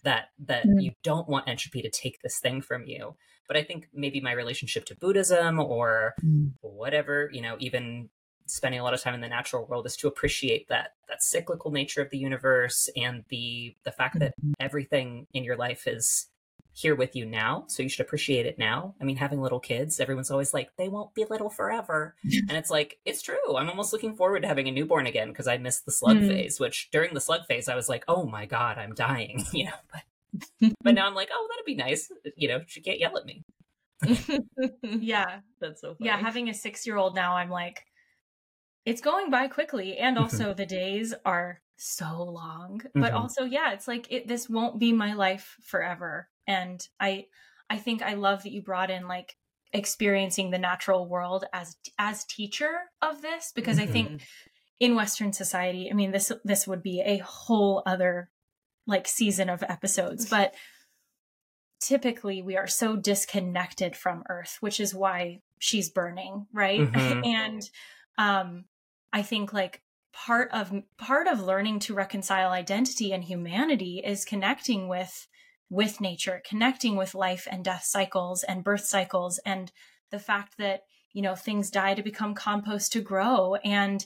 that 0.05 0.29
that 0.39 0.67
mm. 0.67 0.83
you 0.83 0.93
don't 1.03 1.29
want 1.29 1.49
entropy 1.49 1.83
to 1.83 1.91
take 1.91 2.21
this 2.23 2.39
thing 2.39 2.61
from 2.61 2.85
you 2.87 3.15
but 3.49 3.57
i 3.57 3.63
think 3.63 3.89
maybe 3.93 4.21
my 4.21 4.33
relationship 4.33 4.85
to 4.85 4.97
buddhism 4.97 5.59
or 5.59 6.15
mm. 6.25 6.53
whatever 6.61 7.29
you 7.33 7.43
know 7.43 7.57
even 7.59 8.09
spending 8.47 8.81
a 8.81 8.85
lot 8.85 8.95
of 8.95 9.01
time 9.01 9.15
in 9.15 9.21
the 9.21 9.29
natural 9.29 9.67
world 9.67 9.87
is 9.87 9.97
to 9.97 10.09
appreciate 10.09 10.69
that 10.69 10.91
that 11.09 11.23
cyclical 11.23 11.71
nature 11.71 12.03
of 12.03 12.11
the 12.11 12.19
universe 12.19 12.89
and 12.97 13.25
the 13.31 13.75
the 13.85 13.93
fact 13.93 14.19
that 14.19 14.35
mm-hmm. 14.39 14.53
everything 14.61 15.27
in 15.33 15.45
your 15.45 15.57
life 15.57 15.87
is 15.87 16.27
here 16.77 16.97
with 16.97 17.15
you 17.15 17.25
now 17.25 17.65
so 17.69 17.83
you 17.83 17.89
should 17.89 18.05
appreciate 18.05 18.47
it 18.47 18.59
now. 18.59 18.95
I 19.01 19.05
mean 19.05 19.17
having 19.17 19.41
little 19.41 19.61
kids 19.61 20.01
everyone's 20.01 20.31
always 20.31 20.53
like 20.53 20.71
they 20.77 20.89
won't 20.89 21.15
be 21.15 21.25
little 21.29 21.51
forever. 21.51 22.15
And 22.49 22.59
it's 22.59 22.71
like 22.71 22.99
it's 23.05 23.23
true. 23.23 23.57
I'm 23.57 23.71
almost 23.71 23.93
looking 23.93 24.17
forward 24.17 24.41
to 24.41 24.49
having 24.49 24.69
a 24.69 24.73
newborn 24.73 25.07
again 25.07 25.29
because 25.29 25.47
i 25.47 25.57
missed 25.57 25.85
the 25.87 25.93
slug 25.93 26.19
mm. 26.19 26.29
phase 26.29 26.59
which 26.59 26.91
during 26.91 27.15
the 27.15 27.21
slug 27.21 27.47
phase 27.47 27.69
i 27.69 27.75
was 27.75 27.89
like 27.89 28.05
oh 28.09 28.27
my 28.27 28.45
god 28.45 28.77
i'm 28.77 28.93
dying 28.95 29.45
you 29.53 29.67
know 29.67 29.79
but 29.93 30.73
but 30.83 30.95
now 30.95 31.07
i'm 31.07 31.15
like 31.15 31.31
oh 31.33 31.49
that'd 31.51 31.65
be 31.65 31.77
nice. 31.77 32.11
You 32.37 32.49
know 32.49 32.61
she 32.67 32.81
can't 32.81 32.99
yell 32.99 33.17
at 33.17 33.25
me. 33.25 33.45
Yeah. 34.83 35.41
That's 35.61 35.81
so 35.81 35.95
funny. 35.95 36.09
yeah 36.09 36.19
having 36.19 36.49
a 36.49 36.55
six 36.55 36.87
year 36.87 36.97
old 36.97 37.15
now 37.15 37.37
i'm 37.37 37.51
like 37.51 37.85
it's 38.85 39.01
going 39.01 39.31
by 39.31 39.47
quickly 39.49 39.97
and 39.97 40.19
also 40.19 40.53
the 40.53 40.67
days 40.67 41.15
are 41.25 41.61
so 41.77 42.23
long. 42.23 42.83
But 42.95 43.13
mm-hmm. 43.13 43.17
also 43.17 43.45
yeah 43.45 43.73
it's 43.73 43.89
like 43.89 44.07
it, 44.11 44.29
this 44.29 44.49
won't 44.49 44.79
be 44.79 44.93
my 44.93 45.15
life 45.15 45.57
forever 45.63 46.29
and 46.47 46.89
i 47.01 47.27
i 47.71 47.77
think 47.77 48.03
i 48.03 48.15
love 48.15 48.43
that 48.43 48.53
you 48.53 48.63
brought 48.63 48.91
in 48.91 49.09
like 49.09 49.37
experiencing 49.73 50.51
the 50.51 50.59
natural 50.59 51.09
world 51.09 51.45
as 51.53 51.77
as 51.99 52.25
teacher 52.25 52.73
of 53.03 53.23
this 53.23 53.53
because 53.55 53.79
mm-hmm. 53.79 53.89
i 53.89 53.93
think 53.93 54.09
mm-hmm. 54.09 54.25
in 54.81 54.95
western 54.95 55.33
society 55.33 55.89
i 55.91 55.95
mean 55.95 56.13
this 56.13 56.31
this 56.45 56.67
would 56.67 56.83
be 56.83 57.03
a 57.05 57.19
whole 57.19 57.83
other 57.85 58.31
like 58.87 59.09
season 59.09 59.49
of 59.49 59.63
episodes 59.65 60.29
but 60.29 60.55
typically 61.81 62.41
we 62.41 62.57
are 62.57 62.67
so 62.69 62.97
disconnected 62.97 63.97
from 63.97 64.23
earth 64.31 64.59
which 64.61 64.79
is 64.79 64.95
why 64.95 65.41
she's 65.59 65.91
burning 65.91 66.47
right 66.53 66.81
mm-hmm. 66.81 67.25
and 67.25 67.69
um 68.17 68.65
i 69.13 69.23
think 69.23 69.53
like 69.53 69.83
part 70.13 70.49
of 70.53 70.73
part 70.97 71.27
of 71.27 71.43
learning 71.43 71.81
to 71.81 71.95
reconcile 71.95 72.51
identity 72.51 73.13
and 73.13 73.25
humanity 73.25 74.01
is 74.05 74.25
connecting 74.25 74.89
with 74.89 75.27
with 75.75 76.01
nature, 76.01 76.41
connecting 76.49 76.97
with 76.97 77.15
life 77.15 77.49
and 77.51 77.65
death 77.65 77.85
cycles 77.85 78.45
and 78.45 78.63
birth 78.63 78.85
cycles 78.85 79.39
and 79.45 79.73
the 80.11 80.19
fact 80.19 80.57
that, 80.59 80.83
you 81.13 81.21
know, 81.21 81.35
things 81.35 81.71
die 81.71 81.95
to 81.95 82.03
become 82.03 82.35
compost 82.35 82.93
to 82.93 83.01
grow. 83.01 83.57
And 83.65 84.05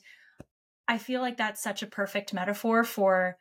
I 0.88 0.96
feel 0.96 1.20
like 1.20 1.36
that's 1.36 1.62
such 1.62 1.82
a 1.82 1.86
perfect 1.86 2.32
metaphor 2.32 2.84
for 2.84 3.36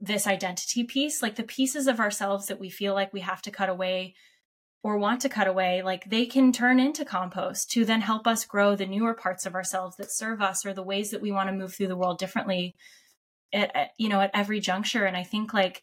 this 0.00 0.26
identity 0.28 0.84
piece. 0.84 1.22
Like 1.22 1.34
the 1.34 1.42
pieces 1.42 1.88
of 1.88 1.98
ourselves 1.98 2.46
that 2.46 2.60
we 2.60 2.70
feel 2.70 2.94
like 2.94 3.12
we 3.12 3.20
have 3.20 3.42
to 3.42 3.50
cut 3.50 3.68
away 3.68 4.14
or 4.84 4.98
want 4.98 5.20
to 5.22 5.28
cut 5.28 5.48
away, 5.48 5.82
like 5.82 6.08
they 6.08 6.26
can 6.26 6.52
turn 6.52 6.78
into 6.78 7.04
compost 7.04 7.70
to 7.72 7.84
then 7.84 8.00
help 8.00 8.26
us 8.28 8.44
grow 8.44 8.76
the 8.76 8.86
newer 8.86 9.14
parts 9.14 9.44
of 9.44 9.54
ourselves 9.54 9.96
that 9.96 10.12
serve 10.12 10.40
us 10.40 10.64
or 10.64 10.72
the 10.72 10.82
ways 10.82 11.10
that 11.10 11.22
we 11.22 11.32
want 11.32 11.48
to 11.48 11.54
move 11.54 11.74
through 11.74 11.88
the 11.88 11.96
world 11.96 12.18
differently 12.18 12.76
at, 13.52 13.74
at 13.74 13.90
you 13.98 14.08
know, 14.08 14.20
at 14.20 14.30
every 14.34 14.60
juncture. 14.60 15.04
And 15.04 15.16
I 15.16 15.24
think 15.24 15.52
like 15.52 15.82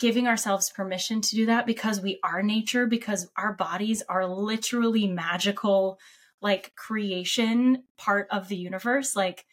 giving 0.00 0.26
ourselves 0.26 0.70
permission 0.70 1.20
to 1.20 1.36
do 1.36 1.46
that 1.46 1.66
because 1.66 2.00
we 2.00 2.18
are 2.24 2.42
nature, 2.42 2.86
because 2.86 3.30
our 3.36 3.52
bodies 3.52 4.02
are 4.08 4.26
literally 4.26 5.06
magical, 5.06 6.00
like 6.40 6.74
creation 6.74 7.84
part 7.98 8.26
of 8.30 8.48
the 8.48 8.56
universe. 8.56 9.14
Like 9.14 9.44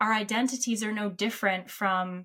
our 0.00 0.12
identities 0.12 0.82
are 0.82 0.92
no 0.92 1.10
different 1.10 1.70
from 1.70 2.24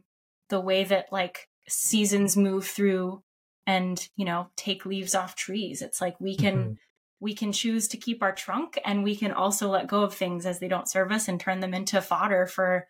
the 0.50 0.62
way 0.62 0.86
that 0.86 1.12
like 1.12 1.50
seasons 1.68 2.38
move 2.38 2.66
through 2.66 3.22
and, 3.68 4.08
you 4.16 4.26
know, 4.26 4.48
take 4.56 4.86
leaves 4.86 5.14
off 5.14 5.36
trees. 5.36 5.82
It's 5.84 6.02
like 6.02 6.20
we 6.20 6.36
can. 6.36 6.56
Mm-hmm. 6.56 6.74
We 7.20 7.34
can 7.34 7.54
choose 7.54 7.88
to 7.88 7.96
keep 7.96 8.22
our 8.22 8.34
trunk 8.34 8.78
and 8.84 9.02
we 9.02 9.16
can 9.16 9.32
also 9.32 9.70
let 9.70 9.88
go 9.88 10.04
of 10.04 10.14
things 10.14 10.46
as 10.46 10.60
they 10.60 10.68
don't 10.68 10.89
serve 10.89 11.10
us 11.10 11.30
and 11.30 11.39
turn 11.39 11.62
them 11.62 11.74
into 11.74 12.02
fodder 12.02 12.46
for 12.46 12.89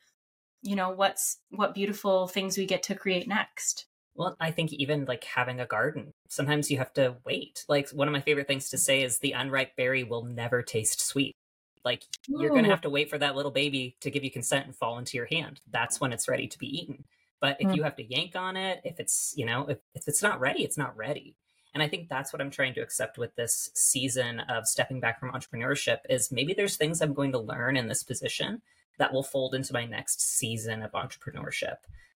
you 0.63 0.75
know 0.75 0.89
what's 0.89 1.37
what 1.51 1.75
beautiful 1.75 2.27
things 2.27 2.57
we 2.57 2.65
get 2.65 2.81
to 2.81 2.95
create 2.95 3.27
next 3.27 3.85
well, 4.15 4.35
I 4.39 4.51
think 4.51 4.73
even 4.73 5.05
like 5.05 5.23
having 5.23 5.59
a 5.59 5.65
garden, 5.65 6.13
sometimes 6.27 6.69
you 6.69 6.77
have 6.77 6.93
to 6.93 7.15
wait. 7.25 7.65
Like 7.67 7.89
one 7.89 8.07
of 8.07 8.11
my 8.11 8.21
favorite 8.21 8.47
things 8.47 8.69
to 8.69 8.77
say 8.77 9.03
is 9.03 9.19
the 9.19 9.31
unripe 9.31 9.75
berry 9.75 10.03
will 10.03 10.23
never 10.23 10.61
taste 10.61 11.01
sweet. 11.01 11.35
Like 11.83 12.03
Ooh. 12.29 12.39
you're 12.39 12.51
going 12.51 12.63
to 12.63 12.69
have 12.69 12.81
to 12.81 12.89
wait 12.89 13.09
for 13.09 13.17
that 13.17 13.35
little 13.35 13.51
baby 13.51 13.97
to 14.01 14.11
give 14.11 14.23
you 14.23 14.31
consent 14.31 14.65
and 14.65 14.75
fall 14.75 14.97
into 14.99 15.17
your 15.17 15.25
hand. 15.25 15.61
That's 15.71 15.99
when 15.99 16.13
it's 16.13 16.27
ready 16.27 16.47
to 16.47 16.59
be 16.59 16.67
eaten. 16.67 17.05
But 17.41 17.57
if 17.59 17.69
mm. 17.69 17.75
you 17.75 17.83
have 17.83 17.95
to 17.97 18.03
yank 18.03 18.35
on 18.35 18.55
it, 18.55 18.81
if 18.83 18.99
it's, 18.99 19.33
you 19.35 19.45
know, 19.45 19.65
if, 19.67 19.79
if 19.95 20.07
it's 20.07 20.23
not 20.23 20.39
ready, 20.39 20.63
it's 20.63 20.77
not 20.77 20.95
ready. 20.95 21.35
And 21.73 21.81
I 21.81 21.87
think 21.87 22.07
that's 22.07 22.31
what 22.31 22.41
I'm 22.41 22.51
trying 22.51 22.75
to 22.75 22.81
accept 22.81 23.17
with 23.17 23.35
this 23.35 23.71
season 23.73 24.41
of 24.41 24.67
stepping 24.67 24.99
back 24.99 25.19
from 25.19 25.31
entrepreneurship 25.31 25.99
is 26.07 26.31
maybe 26.31 26.53
there's 26.53 26.77
things 26.77 27.01
I'm 27.01 27.15
going 27.15 27.31
to 27.31 27.39
learn 27.39 27.75
in 27.75 27.87
this 27.87 28.03
position 28.03 28.61
that 28.99 29.11
will 29.11 29.23
fold 29.23 29.55
into 29.55 29.73
my 29.73 29.85
next 29.85 30.21
season 30.21 30.83
of 30.83 30.91
entrepreneurship 30.91 31.77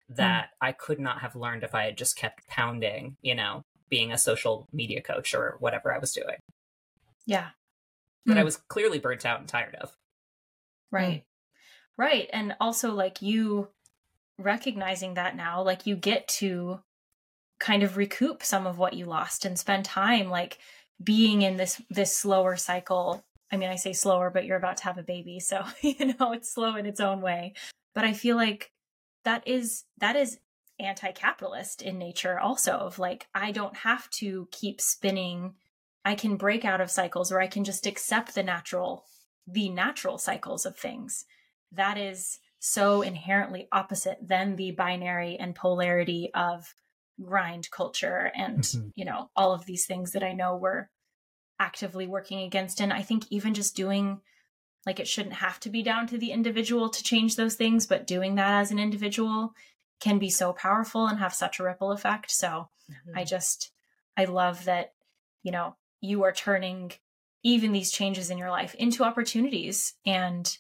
that 0.09 0.45
mm. 0.45 0.67
I 0.67 0.71
could 0.71 0.99
not 0.99 1.19
have 1.21 1.35
learned 1.35 1.63
if 1.63 1.75
I 1.75 1.85
had 1.85 1.97
just 1.97 2.15
kept 2.15 2.47
pounding, 2.47 3.17
you 3.21 3.35
know, 3.35 3.63
being 3.89 4.11
a 4.11 4.17
social 4.17 4.67
media 4.71 5.01
coach 5.01 5.33
or 5.33 5.57
whatever 5.59 5.93
I 5.93 5.99
was 5.99 6.13
doing. 6.13 6.37
Yeah. 7.25 7.49
That 8.25 8.37
mm. 8.37 8.39
I 8.39 8.43
was 8.43 8.57
clearly 8.57 8.99
burnt 8.99 9.25
out 9.25 9.39
and 9.39 9.47
tired 9.47 9.75
of. 9.75 9.95
Right. 10.91 11.23
Right. 11.97 12.29
And 12.33 12.55
also, 12.59 12.93
like, 12.93 13.21
you 13.21 13.67
recognizing 14.37 15.15
that 15.15 15.35
now, 15.35 15.61
like, 15.61 15.85
you 15.85 15.95
get 15.95 16.27
to 16.27 16.79
kind 17.59 17.83
of 17.83 17.97
recoup 17.97 18.43
some 18.43 18.67
of 18.67 18.77
what 18.77 18.93
you 18.93 19.05
lost 19.05 19.45
and 19.45 19.57
spend 19.57 19.85
time, 19.85 20.29
like, 20.29 20.57
being 21.01 21.41
in 21.41 21.57
this 21.57 21.81
this 21.89 22.15
slower 22.15 22.55
cycle 22.55 23.23
i 23.51 23.57
mean 23.57 23.69
i 23.69 23.75
say 23.75 23.93
slower 23.93 24.29
but 24.29 24.45
you're 24.45 24.57
about 24.57 24.77
to 24.77 24.83
have 24.83 24.97
a 24.97 25.03
baby 25.03 25.39
so 25.39 25.63
you 25.81 26.13
know 26.13 26.33
it's 26.33 26.53
slow 26.53 26.75
in 26.75 26.85
its 26.85 26.99
own 26.99 27.21
way 27.21 27.53
but 27.95 28.03
i 28.03 28.13
feel 28.13 28.35
like 28.35 28.71
that 29.26 29.47
is 29.47 29.86
that 29.97 30.15
is 30.15 30.39
anti-capitalist 30.80 31.82
in 31.82 31.97
nature 31.97 32.39
also 32.39 32.74
of 32.74 32.97
like 32.97 33.28
i 33.36 33.51
don't 33.51 33.78
have 33.78 34.09
to 34.09 34.47
keep 34.51 34.82
spinning. 34.82 35.53
I 36.05 36.15
can 36.15 36.36
break 36.36 36.65
out 36.65 36.82
of 36.82 36.91
cycles 36.91 37.32
or 37.32 37.39
i 37.39 37.47
can 37.47 37.63
just 37.63 37.86
accept 37.86 38.36
the 38.36 38.43
natural 38.43 39.05
the 39.47 39.69
natural 39.69 40.17
cycles 40.17 40.65
of 40.65 40.78
things. 40.78 41.26
That 41.71 41.97
is 41.97 42.39
so 42.59 43.01
inherently 43.01 43.67
opposite 43.71 44.17
than 44.21 44.55
the 44.55 44.71
binary 44.71 45.38
and 45.38 45.53
polarity 45.53 46.32
of 46.34 46.74
grind 47.21 47.69
culture 47.71 48.32
and 48.36 48.59
mm-hmm. 48.59 48.88
you 48.95 49.05
know 49.05 49.30
all 49.36 49.53
of 49.53 49.65
these 49.65 49.86
things 49.86 50.13
that 50.13 50.24
i 50.24 50.34
know 50.34 50.55
we're 50.55 50.89
actively 51.59 52.07
working 52.07 52.41
against. 52.41 52.82
And 52.82 52.91
i 52.91 53.01
think 53.01 53.26
even 53.30 53.53
just 53.53 53.76
doing 53.76 54.21
like 54.86 54.99
it 54.99 55.07
shouldn't 55.07 55.36
have 55.36 55.59
to 55.61 55.69
be 55.69 55.81
down 55.81 56.07
to 56.07 56.17
the 56.17 56.31
individual 56.31 56.89
to 56.89 57.03
change 57.03 57.36
those 57.36 57.55
things 57.55 57.86
but 57.86 58.07
doing 58.07 58.36
that 58.36 58.61
as 58.61 58.71
an 58.71 58.79
individual 58.79 59.53
can 60.03 60.19
be 60.19 60.29
so 60.29 60.51
powerful 60.51 61.07
and 61.07 61.19
have 61.19 61.34
such 61.34 61.59
a 61.59 61.63
ripple 61.63 61.91
effect. 61.91 62.29
So 62.29 62.69
mm-hmm. 62.91 63.17
i 63.17 63.23
just 63.23 63.71
i 64.17 64.25
love 64.25 64.65
that 64.65 64.93
you 65.43 65.51
know 65.51 65.75
you 66.01 66.23
are 66.23 66.34
turning 66.34 66.91
even 67.43 67.71
these 67.71 67.91
changes 67.91 68.29
in 68.29 68.38
your 68.38 68.49
life 68.49 68.75
into 68.75 69.03
opportunities. 69.03 69.93
And 70.05 70.57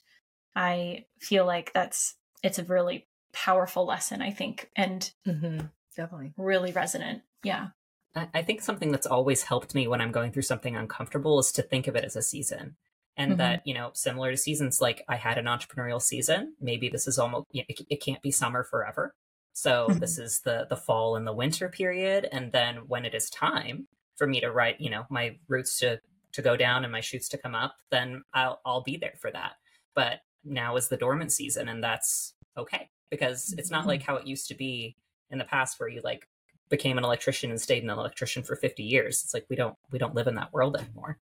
i 0.55 1.05
feel 1.19 1.45
like 1.45 1.73
that's 1.73 2.15
it's 2.41 2.59
a 2.59 2.63
really 2.63 3.07
powerful 3.33 3.85
lesson 3.85 4.21
i 4.21 4.29
think 4.29 4.69
and 4.75 5.11
mm-hmm. 5.27 5.65
definitely. 5.95 6.33
really 6.37 6.71
resonant. 6.71 7.23
Yeah. 7.43 7.69
I 8.15 8.43
think 8.43 8.61
something 8.61 8.91
that's 8.91 9.07
always 9.07 9.41
helped 9.41 9.73
me 9.73 9.87
when 9.87 9.99
I'm 9.99 10.11
going 10.11 10.31
through 10.31 10.43
something 10.43 10.75
uncomfortable 10.75 11.39
is 11.39 11.51
to 11.53 11.63
think 11.63 11.87
of 11.87 11.95
it 11.95 12.05
as 12.05 12.15
a 12.15 12.21
season 12.21 12.75
and 13.17 13.31
mm-hmm. 13.31 13.37
that 13.39 13.61
you 13.65 13.73
know 13.73 13.91
similar 13.93 14.31
to 14.31 14.37
seasons 14.37 14.81
like 14.81 15.03
i 15.07 15.15
had 15.15 15.37
an 15.37 15.45
entrepreneurial 15.45 16.01
season. 16.01 16.55
Maybe 16.59 16.89
this 16.89 17.07
is 17.07 17.19
almost 17.19 17.47
it, 17.53 17.85
it 17.89 18.01
can't 18.01 18.21
be 18.21 18.31
summer 18.31 18.63
forever. 18.63 19.13
So 19.53 19.87
mm-hmm. 19.89 19.99
this 19.99 20.17
is 20.17 20.41
the 20.43 20.65
the 20.69 20.77
fall 20.77 21.15
and 21.15 21.27
the 21.27 21.33
winter 21.33 21.69
period. 21.69 22.27
And 22.31 22.51
then 22.51 22.87
when 22.87 23.05
it 23.05 23.13
is 23.13 23.29
time 23.29 23.87
for 24.15 24.27
me 24.27 24.41
to 24.41 24.51
write 24.51 24.79
you 24.79 24.89
know 24.89 25.05
my 25.09 25.37
roots 25.47 25.79
to 25.79 25.99
to 26.33 26.41
go 26.41 26.57
down 26.57 26.83
and 26.83 26.91
my 26.91 27.01
shoots 27.01 27.29
to 27.29 27.37
come 27.37 27.53
up 27.53 27.75
then 27.91 28.23
i'll 28.33 28.59
i'll 28.65 28.83
be 28.83 28.97
there 28.97 29.15
for 29.19 29.31
that. 29.31 29.53
But 29.95 30.19
now 30.43 30.75
is 30.75 30.89
the 30.89 30.97
dormant 30.97 31.31
season 31.31 31.69
and 31.69 31.83
that's 31.83 32.33
okay 32.57 32.89
because 33.09 33.53
it's 33.57 33.71
not 33.71 33.81
mm-hmm. 33.81 33.89
like 33.89 34.03
how 34.03 34.15
it 34.15 34.27
used 34.27 34.47
to 34.47 34.55
be 34.55 34.95
in 35.29 35.37
the 35.37 35.45
past 35.45 35.79
where 35.79 35.89
you 35.89 36.01
like 36.03 36.27
became 36.69 36.97
an 36.97 37.03
electrician 37.03 37.51
and 37.51 37.61
stayed 37.61 37.83
an 37.83 37.89
electrician 37.89 38.41
for 38.41 38.55
50 38.55 38.81
years. 38.83 39.21
It's 39.23 39.33
like 39.33 39.45
we 39.49 39.55
don't 39.55 39.75
we 39.91 39.99
don't 39.99 40.15
live 40.15 40.27
in 40.27 40.35
that 40.35 40.51
world 40.51 40.75
anymore. 40.75 41.19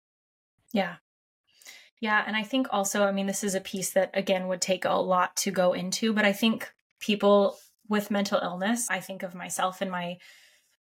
Yeah 0.74 0.96
yeah, 2.02 2.24
and 2.26 2.36
I 2.36 2.44
think 2.44 2.68
also, 2.72 3.04
I 3.04 3.12
mean, 3.12 3.28
this 3.28 3.44
is 3.44 3.56
a 3.56 3.62
piece 3.62 3.92
that 3.92 4.12
again 4.14 4.48
would 4.48 4.62
take 4.62 4.86
a 4.86 4.94
lot 4.94 5.36
to 5.38 5.52
go 5.52 5.74
into, 5.74 6.14
but 6.14 6.26
I 6.26 6.34
think 6.34 6.72
people 7.00 7.58
with 7.88 8.12
mental 8.12 8.40
illness, 8.42 8.88
I 8.90 9.00
think 9.00 9.24
of 9.24 9.36
myself 9.36 9.82
in 9.82 9.90
my 9.90 10.18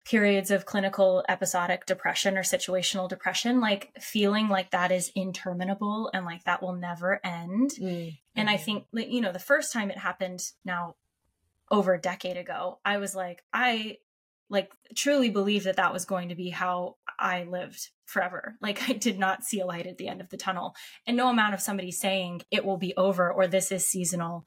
periods 0.04 0.50
of 0.50 0.66
clinical 0.66 1.24
episodic 1.28 1.86
depression 1.86 2.38
or 2.38 2.42
situational 2.42 3.08
depression, 3.08 3.61
like 3.61 3.90
feeling 4.00 4.48
like 4.48 4.70
that 4.70 4.90
is 4.90 5.11
interminable 5.14 6.11
and 6.14 6.24
like 6.24 6.42
that 6.44 6.62
will 6.62 6.74
never 6.74 7.20
end. 7.24 7.72
Mm-hmm. 7.72 8.11
And 8.34 8.48
I 8.48 8.56
think, 8.56 8.86
you 8.92 9.20
know, 9.20 9.32
the 9.32 9.38
first 9.38 9.72
time 9.72 9.90
it 9.90 9.98
happened 9.98 10.40
now 10.64 10.96
over 11.70 11.94
a 11.94 12.00
decade 12.00 12.36
ago, 12.36 12.78
I 12.84 12.96
was 12.96 13.14
like, 13.14 13.42
I 13.52 13.98
like 14.51 14.70
truly 14.96 15.30
believe 15.30 15.64
that 15.64 15.76
that 15.76 15.92
was 15.92 16.05
going 16.05 16.28
to 16.28 16.34
be 16.34 16.51
how 16.51 16.96
I 17.18 17.44
lived 17.44 17.88
forever. 18.05 18.57
Like 18.62 18.88
I 18.88 18.92
did 18.92 19.18
not 19.18 19.44
see 19.44 19.61
a 19.61 19.66
light 19.66 19.86
at 19.86 19.96
the 19.96 20.09
end 20.09 20.20
of 20.20 20.28
the 20.28 20.36
tunnel. 20.36 20.74
And 21.07 21.16
no 21.16 21.28
amount 21.28 21.55
of 21.55 21.61
somebody 21.61 21.92
saying 21.92 22.42
it 22.51 22.64
will 22.64 22.76
be 22.76 22.94
over 22.96 23.32
or 23.32 23.46
this 23.46 23.72
is 23.72 23.88
seasonal 23.88 24.44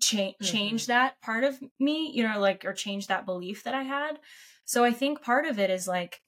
cha- 0.00 0.16
mm-hmm. 0.16 0.44
change 0.44 0.86
that 0.86 1.20
part 1.22 1.44
of 1.44 1.58
me, 1.80 2.12
you 2.14 2.22
know, 2.22 2.38
like 2.38 2.64
or 2.64 2.72
change 2.72 3.06
that 3.06 3.26
belief 3.26 3.64
that 3.64 3.74
I 3.74 3.82
had. 3.82 4.18
So 4.64 4.84
I 4.84 4.92
think 4.92 5.22
part 5.22 5.46
of 5.46 5.58
it 5.58 5.70
is 5.70 5.88
like 5.88 6.20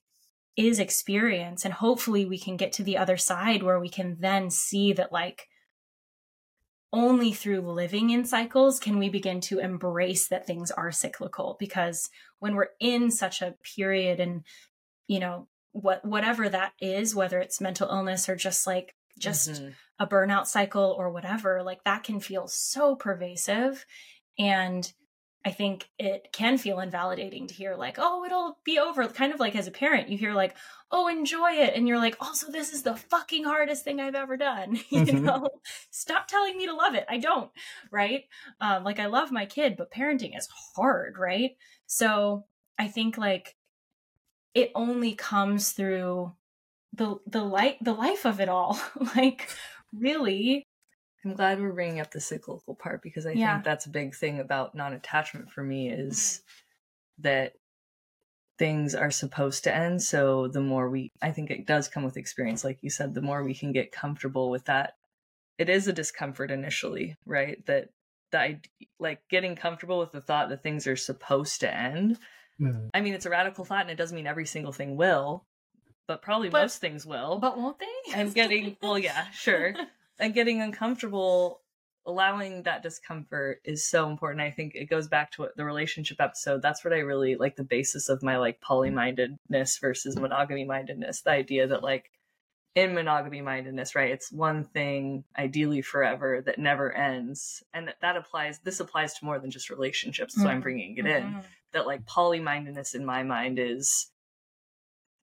is 0.57 0.79
experience 0.79 1.63
and 1.63 1.73
hopefully 1.73 2.25
we 2.25 2.37
can 2.37 2.57
get 2.57 2.73
to 2.73 2.83
the 2.83 2.97
other 2.97 3.15
side 3.15 3.63
where 3.63 3.79
we 3.79 3.89
can 3.89 4.17
then 4.19 4.49
see 4.49 4.91
that 4.93 5.11
like 5.11 5.47
only 6.91 7.31
through 7.31 7.61
living 7.61 8.09
in 8.09 8.25
cycles 8.25 8.79
can 8.79 8.97
we 8.97 9.09
begin 9.09 9.39
to 9.41 9.59
embrace 9.59 10.27
that 10.27 10.47
things 10.47 10.71
are 10.71 10.91
cyclical 10.91 11.55
because 11.59 12.09
when 12.39 12.55
we're 12.55 12.69
in 12.79 13.11
such 13.11 13.41
a 13.41 13.55
period 13.75 14.19
and 14.19 14.43
you 15.07 15.19
know 15.19 15.47
what 15.71 16.03
whatever 16.03 16.49
that 16.49 16.73
is 16.81 17.13
whether 17.13 17.39
it's 17.39 17.61
mental 17.61 17.89
illness 17.89 18.27
or 18.27 18.35
just 18.35 18.65
like 18.65 18.95
just 19.19 19.49
mm-hmm. 19.49 19.69
a 19.99 20.07
burnout 20.07 20.47
cycle 20.47 20.95
or 20.97 21.11
whatever 21.11 21.61
like 21.61 21.83
that 21.83 22.03
can 22.03 22.19
feel 22.19 22.47
so 22.47 22.95
pervasive 22.95 23.85
and 24.39 24.93
I 25.45 25.51
think 25.51 25.89
it 25.97 26.33
can 26.33 26.57
feel 26.57 26.81
invalidating 26.81 27.47
to 27.47 27.53
hear 27.53 27.75
like, 27.75 27.95
oh, 27.97 28.25
it'll 28.25 28.57
be 28.65 28.77
over. 28.77 29.07
Kind 29.07 29.33
of 29.33 29.39
like 29.39 29.55
as 29.55 29.67
a 29.67 29.71
parent, 29.71 30.09
you 30.09 30.17
hear 30.17 30.33
like, 30.33 30.55
oh, 30.91 31.07
enjoy 31.07 31.51
it. 31.51 31.75
And 31.75 31.87
you're 31.87 31.97
like, 31.97 32.17
also, 32.19 32.51
this 32.51 32.73
is 32.73 32.83
the 32.83 32.97
fucking 32.97 33.45
hardest 33.45 33.85
thing 33.85 34.01
I've 34.01 34.15
ever 34.15 34.35
done. 34.35 34.75
you 34.89 35.01
mm-hmm. 35.01 35.23
know, 35.23 35.49
stop 35.91 36.27
telling 36.27 36.57
me 36.57 36.65
to 36.65 36.73
love 36.73 36.93
it. 36.93 37.05
I 37.07 37.19
don't. 37.19 37.49
Right. 37.89 38.25
Um, 38.59 38.83
like 38.83 38.99
I 38.99 39.05
love 39.05 39.31
my 39.31 39.45
kid, 39.45 39.75
but 39.77 39.91
parenting 39.91 40.37
is 40.37 40.49
hard. 40.75 41.17
Right. 41.17 41.51
So 41.85 42.45
I 42.77 42.89
think 42.89 43.17
like 43.17 43.55
it 44.53 44.71
only 44.75 45.15
comes 45.15 45.71
through 45.71 46.33
the, 46.91 47.15
the 47.27 47.43
light, 47.43 47.77
the 47.81 47.93
life 47.93 48.25
of 48.25 48.41
it 48.41 48.49
all. 48.49 48.77
like 49.15 49.47
really 49.93 50.67
I'm 51.25 51.33
glad 51.33 51.59
we're 51.59 51.73
bringing 51.73 51.99
up 51.99 52.11
the 52.11 52.21
cyclical 52.21 52.75
part 52.75 53.01
because 53.01 53.25
I 53.25 53.31
yeah. 53.31 53.53
think 53.55 53.65
that's 53.65 53.85
a 53.85 53.89
big 53.89 54.15
thing 54.15 54.39
about 54.39 54.75
non-attachment 54.75 55.51
for 55.51 55.63
me 55.63 55.89
is 55.89 56.41
mm. 57.19 57.23
that 57.23 57.53
things 58.57 58.95
are 58.95 59.11
supposed 59.11 59.63
to 59.65 59.75
end. 59.75 60.01
So 60.01 60.47
the 60.47 60.61
more 60.61 60.89
we, 60.89 61.11
I 61.21 61.31
think 61.31 61.51
it 61.51 61.65
does 61.65 61.87
come 61.87 62.03
with 62.03 62.17
experience, 62.17 62.63
like 62.63 62.79
you 62.81 62.89
said, 62.89 63.13
the 63.13 63.21
more 63.21 63.43
we 63.43 63.53
can 63.53 63.71
get 63.71 63.91
comfortable 63.91 64.49
with 64.49 64.65
that. 64.65 64.93
It 65.57 65.69
is 65.69 65.87
a 65.87 65.93
discomfort 65.93 66.51
initially, 66.51 67.17
right? 67.25 67.65
That 67.65 67.89
that 68.31 68.65
like 68.99 69.21
getting 69.29 69.55
comfortable 69.55 69.99
with 69.99 70.11
the 70.11 70.21
thought 70.21 70.49
that 70.49 70.63
things 70.63 70.87
are 70.87 70.95
supposed 70.95 71.61
to 71.61 71.73
end. 71.73 72.17
Mm. 72.61 72.89
I 72.93 73.01
mean, 73.01 73.13
it's 73.13 73.25
a 73.25 73.29
radical 73.29 73.65
thought, 73.65 73.81
and 73.81 73.89
it 73.89 73.97
doesn't 73.97 74.15
mean 74.15 74.27
every 74.27 74.45
single 74.45 74.71
thing 74.71 74.95
will, 74.95 75.45
but 76.07 76.21
probably 76.21 76.49
but, 76.49 76.61
most 76.61 76.79
things 76.79 77.05
will. 77.05 77.39
But 77.39 77.57
won't 77.57 77.77
they? 77.79 78.13
I'm 78.15 78.31
getting 78.31 78.77
well, 78.81 78.99
yeah, 78.99 79.29
sure. 79.31 79.73
and 80.19 80.33
getting 80.33 80.61
uncomfortable 80.61 81.61
allowing 82.05 82.63
that 82.63 82.81
discomfort 82.81 83.61
is 83.63 83.87
so 83.87 84.09
important 84.09 84.41
i 84.41 84.49
think 84.49 84.73
it 84.73 84.89
goes 84.89 85.07
back 85.07 85.31
to 85.31 85.41
what 85.41 85.55
the 85.55 85.65
relationship 85.65 86.19
episode 86.19 86.61
that's 86.61 86.83
what 86.83 86.93
i 86.93 86.99
really 86.99 87.35
like 87.35 87.55
the 87.55 87.63
basis 87.63 88.09
of 88.09 88.23
my 88.23 88.37
like 88.37 88.59
poly-mindedness 88.61 89.77
versus 89.79 90.17
monogamy 90.17 90.65
mindedness 90.65 91.21
the 91.21 91.31
idea 91.31 91.67
that 91.67 91.83
like 91.83 92.09
in 92.75 92.93
monogamy 92.93 93.41
mindedness 93.41 93.95
right 93.95 94.11
it's 94.11 94.31
one 94.31 94.63
thing 94.63 95.23
ideally 95.37 95.81
forever 95.81 96.41
that 96.45 96.59
never 96.59 96.91
ends 96.93 97.63
and 97.73 97.87
that, 97.87 97.95
that 98.01 98.15
applies 98.15 98.59
this 98.59 98.79
applies 98.79 99.13
to 99.13 99.25
more 99.25 99.39
than 99.39 99.51
just 99.51 99.69
relationships 99.69 100.35
so 100.35 100.41
mm-hmm. 100.41 100.49
i'm 100.49 100.61
bringing 100.61 100.97
it 100.97 101.05
mm-hmm. 101.05 101.37
in 101.37 101.43
that 101.73 101.85
like 101.85 102.05
poly 102.05 102.39
mindedness 102.39 102.95
in 102.95 103.05
my 103.05 103.23
mind 103.23 103.59
is 103.59 104.07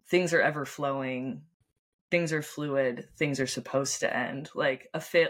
things 0.09 0.33
are 0.33 0.43
ever 0.43 0.65
flowing 0.65 1.43
things 2.11 2.33
are 2.33 2.43
fluid 2.43 3.09
things 3.19 3.41
are 3.41 3.47
supposed 3.47 4.01
to 4.01 4.17
end 4.17 4.49
like 4.55 4.89
a 4.95 5.01
fail 5.01 5.29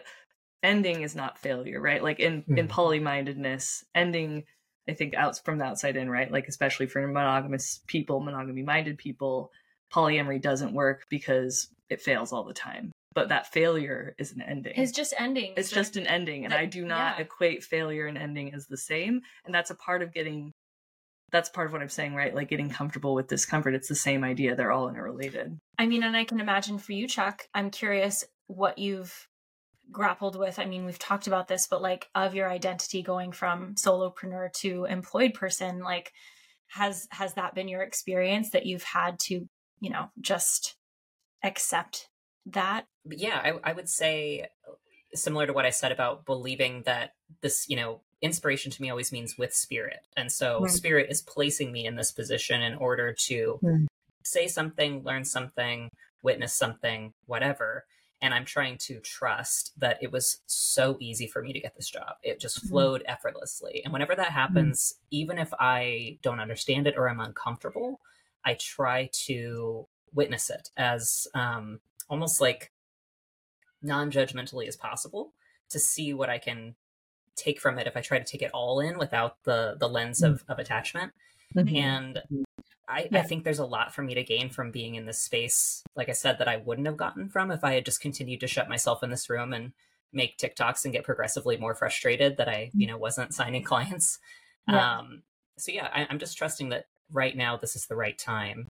ending 0.63 1.03
is 1.03 1.15
not 1.15 1.39
failure 1.39 1.81
right? 1.81 2.03
Like 2.03 2.21
in 2.21 2.43
mm. 2.43 2.59
in 2.59 2.69
poly-mindedness 2.69 3.85
ending 3.95 4.45
i 4.89 4.95
think 4.95 5.15
out 5.15 5.41
from 5.45 5.59
the 5.59 5.65
outside 5.65 5.97
in 5.97 6.11
right? 6.11 6.31
Like 6.31 6.49
especially 6.49 6.87
for 6.87 7.07
monogamous 7.07 7.81
people 7.87 8.21
monogamy 8.21 8.63
minded 8.63 8.99
people 8.99 9.51
polyamory 9.93 10.41
doesn't 10.41 10.75
work 10.75 11.07
because 11.09 11.69
it 11.89 12.01
fails 12.01 12.33
all 12.33 12.45
the 12.45 12.53
time. 12.53 12.91
But 13.15 13.29
that 13.29 13.47
failure 13.47 14.15
is 14.19 14.33
an 14.33 14.43
ending. 14.43 14.75
It's 14.77 14.93
just 14.93 15.15
ending 15.19 15.55
it's 15.57 15.71
just 15.71 15.97
an 15.97 16.07
ending 16.07 16.45
and 16.45 16.53
that, 16.53 16.61
i 16.61 16.67
do 16.67 16.85
not 16.85 17.17
yeah. 17.17 17.25
equate 17.25 17.65
failure 17.65 18.07
and 18.07 18.19
ending 18.19 18.53
as 18.53 18.67
the 18.67 18.77
same 18.77 19.23
and 19.45 19.55
that's 19.55 19.71
a 19.71 19.75
part 19.75 20.03
of 20.03 20.13
getting 20.13 20.53
that's 21.33 21.49
part 21.49 21.67
of 21.67 21.73
what 21.73 21.83
I'm 21.83 21.89
saying, 21.89 22.15
right? 22.15 22.35
Like 22.35 22.49
getting 22.49 22.71
comfortable 22.71 23.15
with 23.15 23.29
discomfort. 23.29 23.75
It's 23.75 23.89
the 23.89 23.95
same 23.95 24.25
idea. 24.25 24.55
They're 24.55 24.73
all 24.73 24.89
interrelated. 24.89 25.59
I 25.79 25.87
mean, 25.87 26.03
and 26.03 26.17
I 26.17 26.25
can 26.25 26.41
imagine 26.41 26.79
for 26.79 26.93
you, 26.93 27.09
Chuck, 27.09 27.43
I'm 27.53 27.71
curious 27.71 28.25
what 28.47 28.79
you've 28.79 29.29
grappled 29.91 30.39
with. 30.39 30.59
I 30.59 30.65
mean, 30.65 30.85
we've 30.85 30.99
talked 30.99 31.27
about 31.27 31.49
this, 31.49 31.67
but 31.67 31.83
like 31.83 32.09
of 32.15 32.35
your 32.35 32.49
identity 32.49 33.03
going 33.03 33.33
from 33.33 33.75
solopreneur 33.75 34.53
to 34.55 34.85
employed 34.85 35.35
person, 35.35 35.81
like 35.81 36.13
has 36.69 37.07
has 37.11 37.35
that 37.35 37.55
been 37.55 37.69
your 37.69 37.83
experience 37.83 38.51
that 38.51 38.67
you've 38.67 38.83
had 38.83 39.19
to, 39.21 39.49
you 39.81 39.91
know, 39.91 40.11
just 40.21 40.77
accept 41.43 42.09
that? 42.47 42.87
Yeah, 43.05 43.41
I, 43.43 43.71
I 43.71 43.73
would 43.73 43.89
say 43.89 44.49
similar 45.15 45.47
to 45.47 45.53
what 45.53 45.67
I 45.67 45.71
said 45.71 45.93
about 45.93 46.27
believing 46.27 46.83
that 46.85 47.13
this, 47.43 47.67
you 47.69 47.77
know, 47.77 48.03
inspiration 48.23 48.71
to 48.73 48.83
me 48.83 48.91
always 48.91 49.13
means 49.13 49.37
with 49.37 49.55
spirit. 49.55 50.01
And 50.17 50.31
so 50.33 50.61
mm. 50.61 50.71
spirit 50.71 51.09
is 51.11 51.23
placing 51.23 51.73
me 51.73 51.87
in 51.87 51.97
this 51.97 52.13
position 52.13 52.63
in 52.63 52.75
order 52.75 53.13
to 53.13 53.59
mm. 53.63 53.87
say 54.25 54.49
something, 54.49 55.03
learn 55.03 55.25
something, 55.25 55.91
witness 56.23 56.55
something, 56.55 57.13
whatever. 57.27 57.85
And 58.23 58.33
I'm 58.33 58.47
trying 58.47 58.79
to 58.79 59.01
trust 59.01 59.79
that 59.79 59.99
it 60.01 60.11
was 60.11 60.39
so 60.47 60.97
easy 61.01 61.27
for 61.27 61.43
me 61.43 61.53
to 61.53 61.61
get 61.61 61.77
this 61.77 61.91
job. 61.91 62.17
It 62.23 62.41
just 62.41 62.65
mm. 62.65 62.69
flowed 62.71 63.03
effortlessly. 63.07 63.83
And 63.85 63.93
whenever 63.93 64.15
that 64.15 64.31
happens, 64.31 64.95
even 65.11 65.39
if 65.39 65.53
I 65.61 66.19
don't 66.23 66.41
understand 66.41 66.87
it 66.87 66.95
or 66.97 67.09
I'm 67.09 67.21
uncomfortable, 67.21 68.01
I 68.45 68.55
try 68.55 69.11
to 69.27 69.87
witness 70.15 70.49
it 70.49 70.71
as 70.77 71.27
um, 71.35 71.81
almost 72.09 72.41
like 72.41 72.73
non-judgmentally 73.83 74.67
as 74.67 74.77
possible 74.77 75.35
to 75.69 75.79
see 75.79 76.15
what 76.15 76.31
I 76.31 76.39
can 76.39 76.75
take 77.37 77.61
from 77.61 77.79
it 77.79 77.87
if 77.87 77.97
I 77.97 78.01
try 78.01 78.19
to 78.19 78.25
take 78.25 78.43
it 78.43 78.51
all 78.53 78.81
in 78.81 78.99
without 78.99 79.37
the 79.45 79.77
the 79.79 79.89
lens 79.89 80.23
of, 80.23 80.45
of 80.49 80.59
attachment. 80.59 81.13
Mm-hmm. 81.55 81.77
And 81.77 82.23
I, 82.89 83.09
yeah. 83.11 83.21
I 83.21 83.23
think 83.23 83.45
there's 83.45 83.59
a 83.59 83.67
lot 83.67 83.95
for 83.95 84.03
me 84.03 84.15
to 84.15 84.23
gain 84.23 84.51
from 84.51 84.71
being 84.71 84.95
in 84.95 85.07
this 85.07 85.21
space, 85.21 85.83
like 85.97 86.09
I 86.09 86.13
said, 86.13 86.39
that 86.39 86.49
I 86.49 86.59
wouldn't 86.59 86.87
have 86.87 86.97
gotten 86.97 87.29
from 87.29 87.51
if 87.51 87.65
I 87.65 87.75
had 87.75 87.85
just 87.85 88.01
continued 88.01 88.41
to 88.41 88.47
shut 88.47 88.69
myself 88.69 89.03
in 89.03 89.11
this 89.11 89.29
room 89.29 89.53
and 89.53 89.73
make 90.13 90.39
TikToks 90.39 90.85
and 90.85 90.93
get 90.93 91.05
progressively 91.05 91.57
more 91.57 91.75
frustrated 91.75 92.37
that 92.37 92.49
I, 92.49 92.71
you 92.75 92.87
know, 92.87 92.97
wasn't 92.97 93.35
signing 93.35 93.65
clients. 93.65 94.19
Yeah. 94.69 94.99
Um, 94.99 95.23
so 95.59 95.73
yeah, 95.73 95.89
I, 95.93 96.07
I'm 96.09 96.19
just 96.19 96.39
trusting 96.39 96.69
that 96.71 96.87
right 97.13 97.37
now 97.37 97.57
this 97.57 97.77
is 97.77 97.87
the 97.87 97.97
right 97.97 98.17
time. 98.17 98.69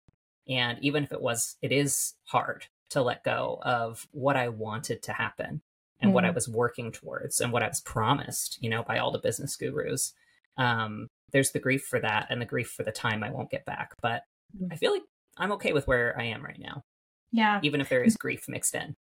And 0.47 0.77
even 0.81 1.03
if 1.03 1.11
it 1.11 1.21
was, 1.21 1.57
it 1.61 1.71
is 1.71 2.13
hard 2.25 2.67
to 2.91 3.01
let 3.01 3.23
go 3.23 3.59
of 3.63 4.07
what 4.11 4.37
I 4.37 4.49
wanted 4.49 5.01
to 5.03 5.13
happen 5.13 5.61
and 6.05 6.09
mm-hmm. 6.09 6.13
what 6.13 6.25
I 6.25 6.27
mm-hmm. 6.27 6.35
was 6.35 6.47
working 6.47 6.91
towards 6.91 7.41
and 7.41 7.51
what 7.51 7.63
I 7.63 7.67
was 7.67 7.81
promised, 7.81 8.59
you 8.61 8.69
know, 8.69 8.83
by 8.83 8.99
all 8.99 9.11
the 9.11 9.19
business 9.19 9.55
gurus. 9.55 10.13
Um, 10.57 11.07
there's 11.31 11.51
the 11.51 11.59
grief 11.59 11.83
for 11.83 11.99
that 11.99 12.27
and 12.29 12.39
the 12.39 12.45
grief 12.45 12.69
for 12.69 12.83
the 12.83 12.91
time 12.91 13.23
I 13.23 13.31
won't 13.31 13.49
get 13.49 13.65
back. 13.65 13.95
But 14.01 14.21
mm-hmm. 14.55 14.71
I 14.71 14.75
feel 14.75 14.91
like 14.91 15.01
I'm 15.37 15.51
okay 15.53 15.73
with 15.73 15.87
where 15.87 16.15
I 16.17 16.25
am 16.25 16.43
right 16.43 16.59
now. 16.59 16.83
Yeah. 17.31 17.59
Even 17.63 17.81
if 17.81 17.89
there 17.89 18.03
is 18.03 18.15
grief 18.15 18.45
mixed 18.47 18.75
in. 18.75 18.95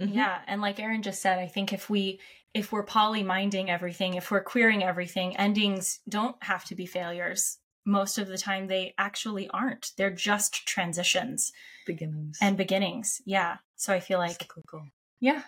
Mm-hmm. 0.00 0.16
Yeah. 0.16 0.38
And 0.46 0.60
like 0.60 0.80
Erin 0.80 1.02
just 1.02 1.20
said, 1.20 1.38
I 1.38 1.46
think 1.46 1.72
if 1.72 1.90
we 1.90 2.20
if 2.54 2.72
we're 2.72 2.86
polyminding 2.86 3.68
everything, 3.68 4.14
if 4.14 4.30
we're 4.30 4.42
queering 4.42 4.82
everything, 4.82 5.36
endings 5.36 6.00
don't 6.08 6.36
have 6.42 6.64
to 6.64 6.74
be 6.74 6.86
failures. 6.86 7.58
Most 7.84 8.18
of 8.18 8.28
the 8.28 8.38
time 8.38 8.66
they 8.66 8.94
actually 8.98 9.48
aren't. 9.50 9.92
They're 9.96 10.10
just 10.10 10.66
transitions. 10.66 11.52
Beginnings. 11.86 12.38
And 12.40 12.56
beginnings. 12.56 13.20
Yeah. 13.26 13.58
So 13.76 13.92
I 13.92 14.00
feel 14.00 14.18
like 14.18 14.40
Cyclical. 14.40 14.86
Yeah. 15.20 15.42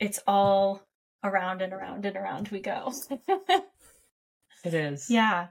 It's 0.00 0.20
all 0.26 0.82
around 1.24 1.62
and 1.62 1.72
around 1.72 2.06
and 2.06 2.16
around 2.16 2.48
we 2.48 2.60
go. 2.60 2.92
It 4.64 4.74
is. 4.74 5.10
Yeah. 5.10 5.48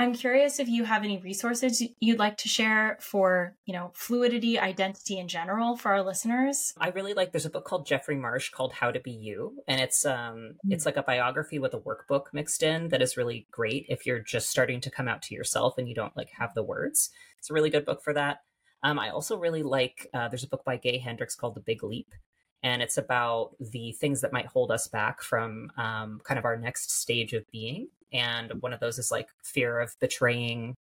I'm 0.00 0.14
curious 0.14 0.60
if 0.60 0.68
you 0.68 0.84
have 0.84 1.02
any 1.02 1.18
resources 1.18 1.82
you'd 1.98 2.20
like 2.20 2.36
to 2.38 2.48
share 2.48 2.98
for, 3.00 3.56
you 3.66 3.74
know, 3.74 3.90
fluidity, 3.96 4.56
identity 4.56 5.18
in 5.18 5.26
general 5.26 5.76
for 5.76 5.90
our 5.90 6.04
listeners. 6.04 6.72
I 6.78 6.90
really 6.90 7.14
like 7.14 7.32
there's 7.32 7.46
a 7.46 7.50
book 7.50 7.64
called 7.64 7.84
Jeffrey 7.84 8.14
Marsh 8.14 8.50
called 8.50 8.72
How 8.74 8.92
to 8.92 9.00
Be 9.00 9.10
You 9.10 9.56
and 9.66 9.80
it's 9.80 10.06
um 10.06 10.54
mm. 10.64 10.72
it's 10.72 10.86
like 10.86 10.96
a 10.96 11.02
biography 11.02 11.58
with 11.58 11.74
a 11.74 11.80
workbook 11.80 12.26
mixed 12.32 12.62
in 12.62 12.88
that 12.90 13.02
is 13.02 13.16
really 13.16 13.48
great 13.50 13.86
if 13.88 14.06
you're 14.06 14.20
just 14.20 14.50
starting 14.50 14.80
to 14.82 14.90
come 14.90 15.08
out 15.08 15.20
to 15.22 15.34
yourself 15.34 15.74
and 15.78 15.88
you 15.88 15.96
don't 15.96 16.16
like 16.16 16.30
have 16.38 16.54
the 16.54 16.62
words. 16.62 17.10
It's 17.38 17.50
a 17.50 17.54
really 17.54 17.70
good 17.70 17.84
book 17.84 18.00
for 18.04 18.14
that. 18.14 18.38
Um, 18.84 19.00
I 19.00 19.10
also 19.10 19.36
really 19.36 19.64
like 19.64 20.06
uh, 20.14 20.28
there's 20.28 20.44
a 20.44 20.48
book 20.48 20.64
by 20.64 20.76
Gay 20.76 20.98
Hendricks 20.98 21.34
called 21.34 21.56
The 21.56 21.60
Big 21.60 21.82
Leap 21.82 22.14
and 22.62 22.82
it's 22.82 22.98
about 22.98 23.50
the 23.60 23.92
things 23.92 24.20
that 24.20 24.32
might 24.32 24.46
hold 24.46 24.70
us 24.70 24.88
back 24.88 25.22
from 25.22 25.70
um, 25.76 26.20
kind 26.24 26.38
of 26.38 26.44
our 26.44 26.56
next 26.56 26.90
stage 26.90 27.32
of 27.32 27.48
being 27.50 27.88
and 28.12 28.52
one 28.60 28.72
of 28.72 28.80
those 28.80 28.98
is 28.98 29.10
like 29.10 29.28
fear 29.42 29.80
of 29.80 29.94
betraying 30.00 30.76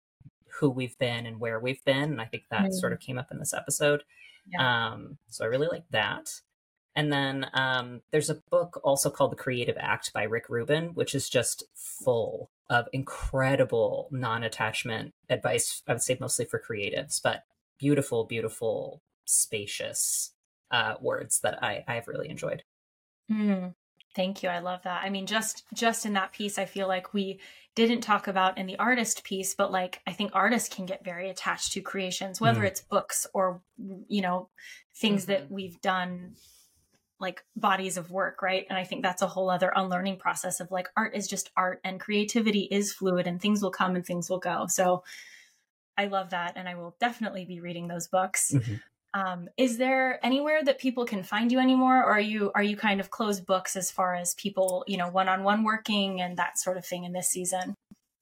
who 0.58 0.68
we've 0.68 0.98
been 0.98 1.26
and 1.26 1.40
where 1.40 1.60
we've 1.60 1.84
been 1.84 2.10
and 2.10 2.20
i 2.20 2.24
think 2.24 2.44
that 2.50 2.64
mm. 2.64 2.72
sort 2.72 2.92
of 2.92 3.00
came 3.00 3.18
up 3.18 3.30
in 3.30 3.38
this 3.38 3.54
episode 3.54 4.02
yeah. 4.50 4.90
um, 4.92 5.18
so 5.28 5.44
i 5.44 5.48
really 5.48 5.68
like 5.68 5.84
that 5.90 6.40
and 6.94 7.10
then 7.10 7.46
um, 7.54 8.02
there's 8.10 8.28
a 8.28 8.42
book 8.50 8.78
also 8.84 9.08
called 9.08 9.32
the 9.32 9.36
creative 9.36 9.76
act 9.78 10.12
by 10.12 10.24
rick 10.24 10.48
rubin 10.48 10.88
which 10.94 11.14
is 11.14 11.28
just 11.28 11.64
full 11.74 12.50
of 12.68 12.86
incredible 12.92 14.08
non-attachment 14.10 15.14
advice 15.30 15.82
i 15.88 15.92
would 15.92 16.02
say 16.02 16.16
mostly 16.20 16.44
for 16.44 16.60
creatives 16.60 17.20
but 17.22 17.44
beautiful 17.78 18.24
beautiful 18.24 19.00
spacious 19.24 20.32
uh, 20.72 20.94
words 21.00 21.40
that 21.40 21.62
I, 21.62 21.84
I've 21.86 22.08
really 22.08 22.28
enjoyed. 22.28 22.64
Mm. 23.30 23.74
Thank 24.14 24.42
you. 24.42 24.48
I 24.48 24.58
love 24.58 24.82
that. 24.82 25.02
I 25.04 25.10
mean, 25.10 25.26
just 25.26 25.64
just 25.72 26.04
in 26.04 26.14
that 26.14 26.32
piece, 26.32 26.58
I 26.58 26.66
feel 26.66 26.86
like 26.86 27.14
we 27.14 27.40
didn't 27.74 28.02
talk 28.02 28.28
about 28.28 28.58
in 28.58 28.66
the 28.66 28.78
artist 28.78 29.24
piece, 29.24 29.54
but 29.54 29.72
like 29.72 30.00
I 30.06 30.12
think 30.12 30.32
artists 30.34 30.74
can 30.74 30.84
get 30.84 31.04
very 31.04 31.30
attached 31.30 31.72
to 31.72 31.80
creations, 31.80 32.40
whether 32.40 32.60
mm. 32.60 32.66
it's 32.66 32.82
books 32.82 33.26
or 33.32 33.62
you 34.08 34.20
know 34.20 34.50
things 34.94 35.22
mm-hmm. 35.22 35.32
that 35.32 35.50
we've 35.50 35.80
done 35.80 36.34
like 37.22 37.44
bodies 37.56 37.96
of 37.96 38.10
work, 38.10 38.42
right? 38.42 38.66
And 38.68 38.76
I 38.76 38.84
think 38.84 39.02
that's 39.02 39.22
a 39.22 39.28
whole 39.28 39.48
other 39.48 39.72
unlearning 39.74 40.18
process 40.18 40.60
of 40.60 40.70
like 40.70 40.88
art 40.96 41.14
is 41.14 41.28
just 41.28 41.50
art 41.56 41.80
and 41.84 42.00
creativity 42.00 42.68
is 42.70 42.92
fluid 42.92 43.26
and 43.26 43.40
things 43.40 43.62
will 43.62 43.70
come 43.70 43.94
and 43.94 44.04
things 44.04 44.28
will 44.28 44.40
go. 44.40 44.66
So 44.68 45.04
I 45.96 46.06
love 46.06 46.30
that 46.30 46.54
and 46.56 46.68
I 46.68 46.74
will 46.74 46.96
definitely 47.00 47.44
be 47.44 47.60
reading 47.60 47.86
those 47.86 48.08
books. 48.08 48.50
Mm-hmm. 48.52 48.74
Um, 49.14 49.48
is 49.58 49.76
there 49.76 50.24
anywhere 50.24 50.64
that 50.64 50.78
people 50.78 51.04
can 51.04 51.22
find 51.22 51.52
you 51.52 51.58
anymore, 51.58 51.98
or 51.98 52.12
are 52.12 52.20
you 52.20 52.50
are 52.54 52.62
you 52.62 52.76
kind 52.76 53.00
of 53.00 53.10
closed 53.10 53.44
books 53.44 53.76
as 53.76 53.90
far 53.90 54.14
as 54.14 54.34
people, 54.34 54.84
you 54.86 54.96
know, 54.96 55.08
one 55.08 55.28
on 55.28 55.42
one 55.42 55.64
working 55.64 56.20
and 56.20 56.36
that 56.38 56.58
sort 56.58 56.78
of 56.78 56.86
thing 56.86 57.04
in 57.04 57.12
this 57.12 57.28
season? 57.28 57.74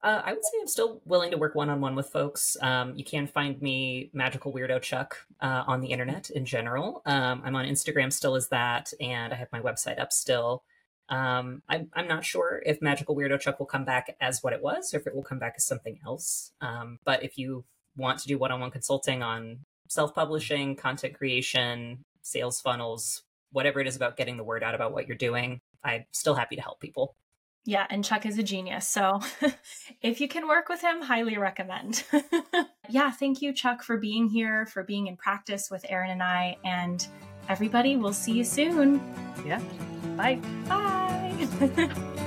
Uh, 0.02 0.22
I 0.24 0.32
would 0.32 0.42
say 0.42 0.52
I'm 0.60 0.66
still 0.66 1.02
willing 1.04 1.30
to 1.30 1.36
work 1.36 1.54
one 1.54 1.68
on 1.68 1.80
one 1.80 1.94
with 1.94 2.08
folks. 2.08 2.56
Um, 2.62 2.94
you 2.96 3.04
can 3.04 3.26
find 3.26 3.60
me 3.60 4.10
Magical 4.14 4.52
Weirdo 4.52 4.80
Chuck 4.80 5.18
uh, 5.40 5.64
on 5.66 5.80
the 5.80 5.88
internet 5.88 6.30
in 6.30 6.46
general. 6.46 7.02
Um, 7.04 7.42
I'm 7.44 7.54
on 7.54 7.66
Instagram 7.66 8.10
still 8.12 8.34
as 8.34 8.48
that, 8.48 8.92
and 8.98 9.32
I 9.32 9.36
have 9.36 9.48
my 9.52 9.60
website 9.60 10.00
up 10.00 10.10
still. 10.10 10.64
Um, 11.10 11.62
I'm, 11.68 11.90
I'm 11.92 12.08
not 12.08 12.24
sure 12.24 12.62
if 12.64 12.80
Magical 12.80 13.14
Weirdo 13.14 13.40
Chuck 13.40 13.58
will 13.58 13.66
come 13.66 13.84
back 13.84 14.16
as 14.20 14.42
what 14.42 14.54
it 14.54 14.62
was, 14.62 14.94
or 14.94 14.98
if 14.98 15.06
it 15.06 15.14
will 15.14 15.22
come 15.22 15.38
back 15.38 15.54
as 15.56 15.64
something 15.64 15.98
else. 16.06 16.52
Um, 16.62 16.98
but 17.04 17.22
if 17.22 17.36
you 17.36 17.64
want 17.94 18.20
to 18.20 18.28
do 18.28 18.38
one 18.38 18.52
on 18.52 18.60
one 18.60 18.70
consulting 18.70 19.22
on 19.22 19.66
self 19.90 20.14
publishing, 20.14 20.76
content 20.76 21.14
creation, 21.14 22.04
sales 22.22 22.60
funnels, 22.60 23.22
whatever 23.52 23.80
it 23.80 23.88
is 23.88 23.96
about 23.96 24.16
getting 24.16 24.36
the 24.36 24.44
word 24.44 24.62
out 24.62 24.74
about 24.74 24.92
what 24.92 25.06
you're 25.06 25.16
doing, 25.16 25.60
I'm 25.84 26.04
still 26.12 26.34
happy 26.34 26.56
to 26.56 26.62
help 26.62 26.80
people. 26.80 27.16
Yeah, 27.66 27.86
and 27.90 28.02
Chuck 28.02 28.24
is 28.24 28.38
a 28.38 28.42
genius. 28.42 28.88
So 28.88 29.20
if 30.02 30.20
you 30.20 30.28
can 30.28 30.48
work 30.48 30.68
with 30.68 30.80
him, 30.80 31.02
highly 31.02 31.36
recommend. 31.36 32.04
yeah, 32.88 33.10
thank 33.10 33.42
you, 33.42 33.52
Chuck, 33.52 33.82
for 33.82 33.98
being 33.98 34.28
here, 34.28 34.64
for 34.66 34.82
being 34.82 35.08
in 35.08 35.16
practice 35.16 35.70
with 35.70 35.84
Erin 35.88 36.10
and 36.10 36.22
I. 36.22 36.56
And 36.64 37.06
everybody, 37.48 37.96
we'll 37.96 38.14
see 38.14 38.32
you 38.32 38.44
soon. 38.44 39.02
Yeah. 39.44 39.60
Bye. 40.16 40.36
Bye. 40.66 42.26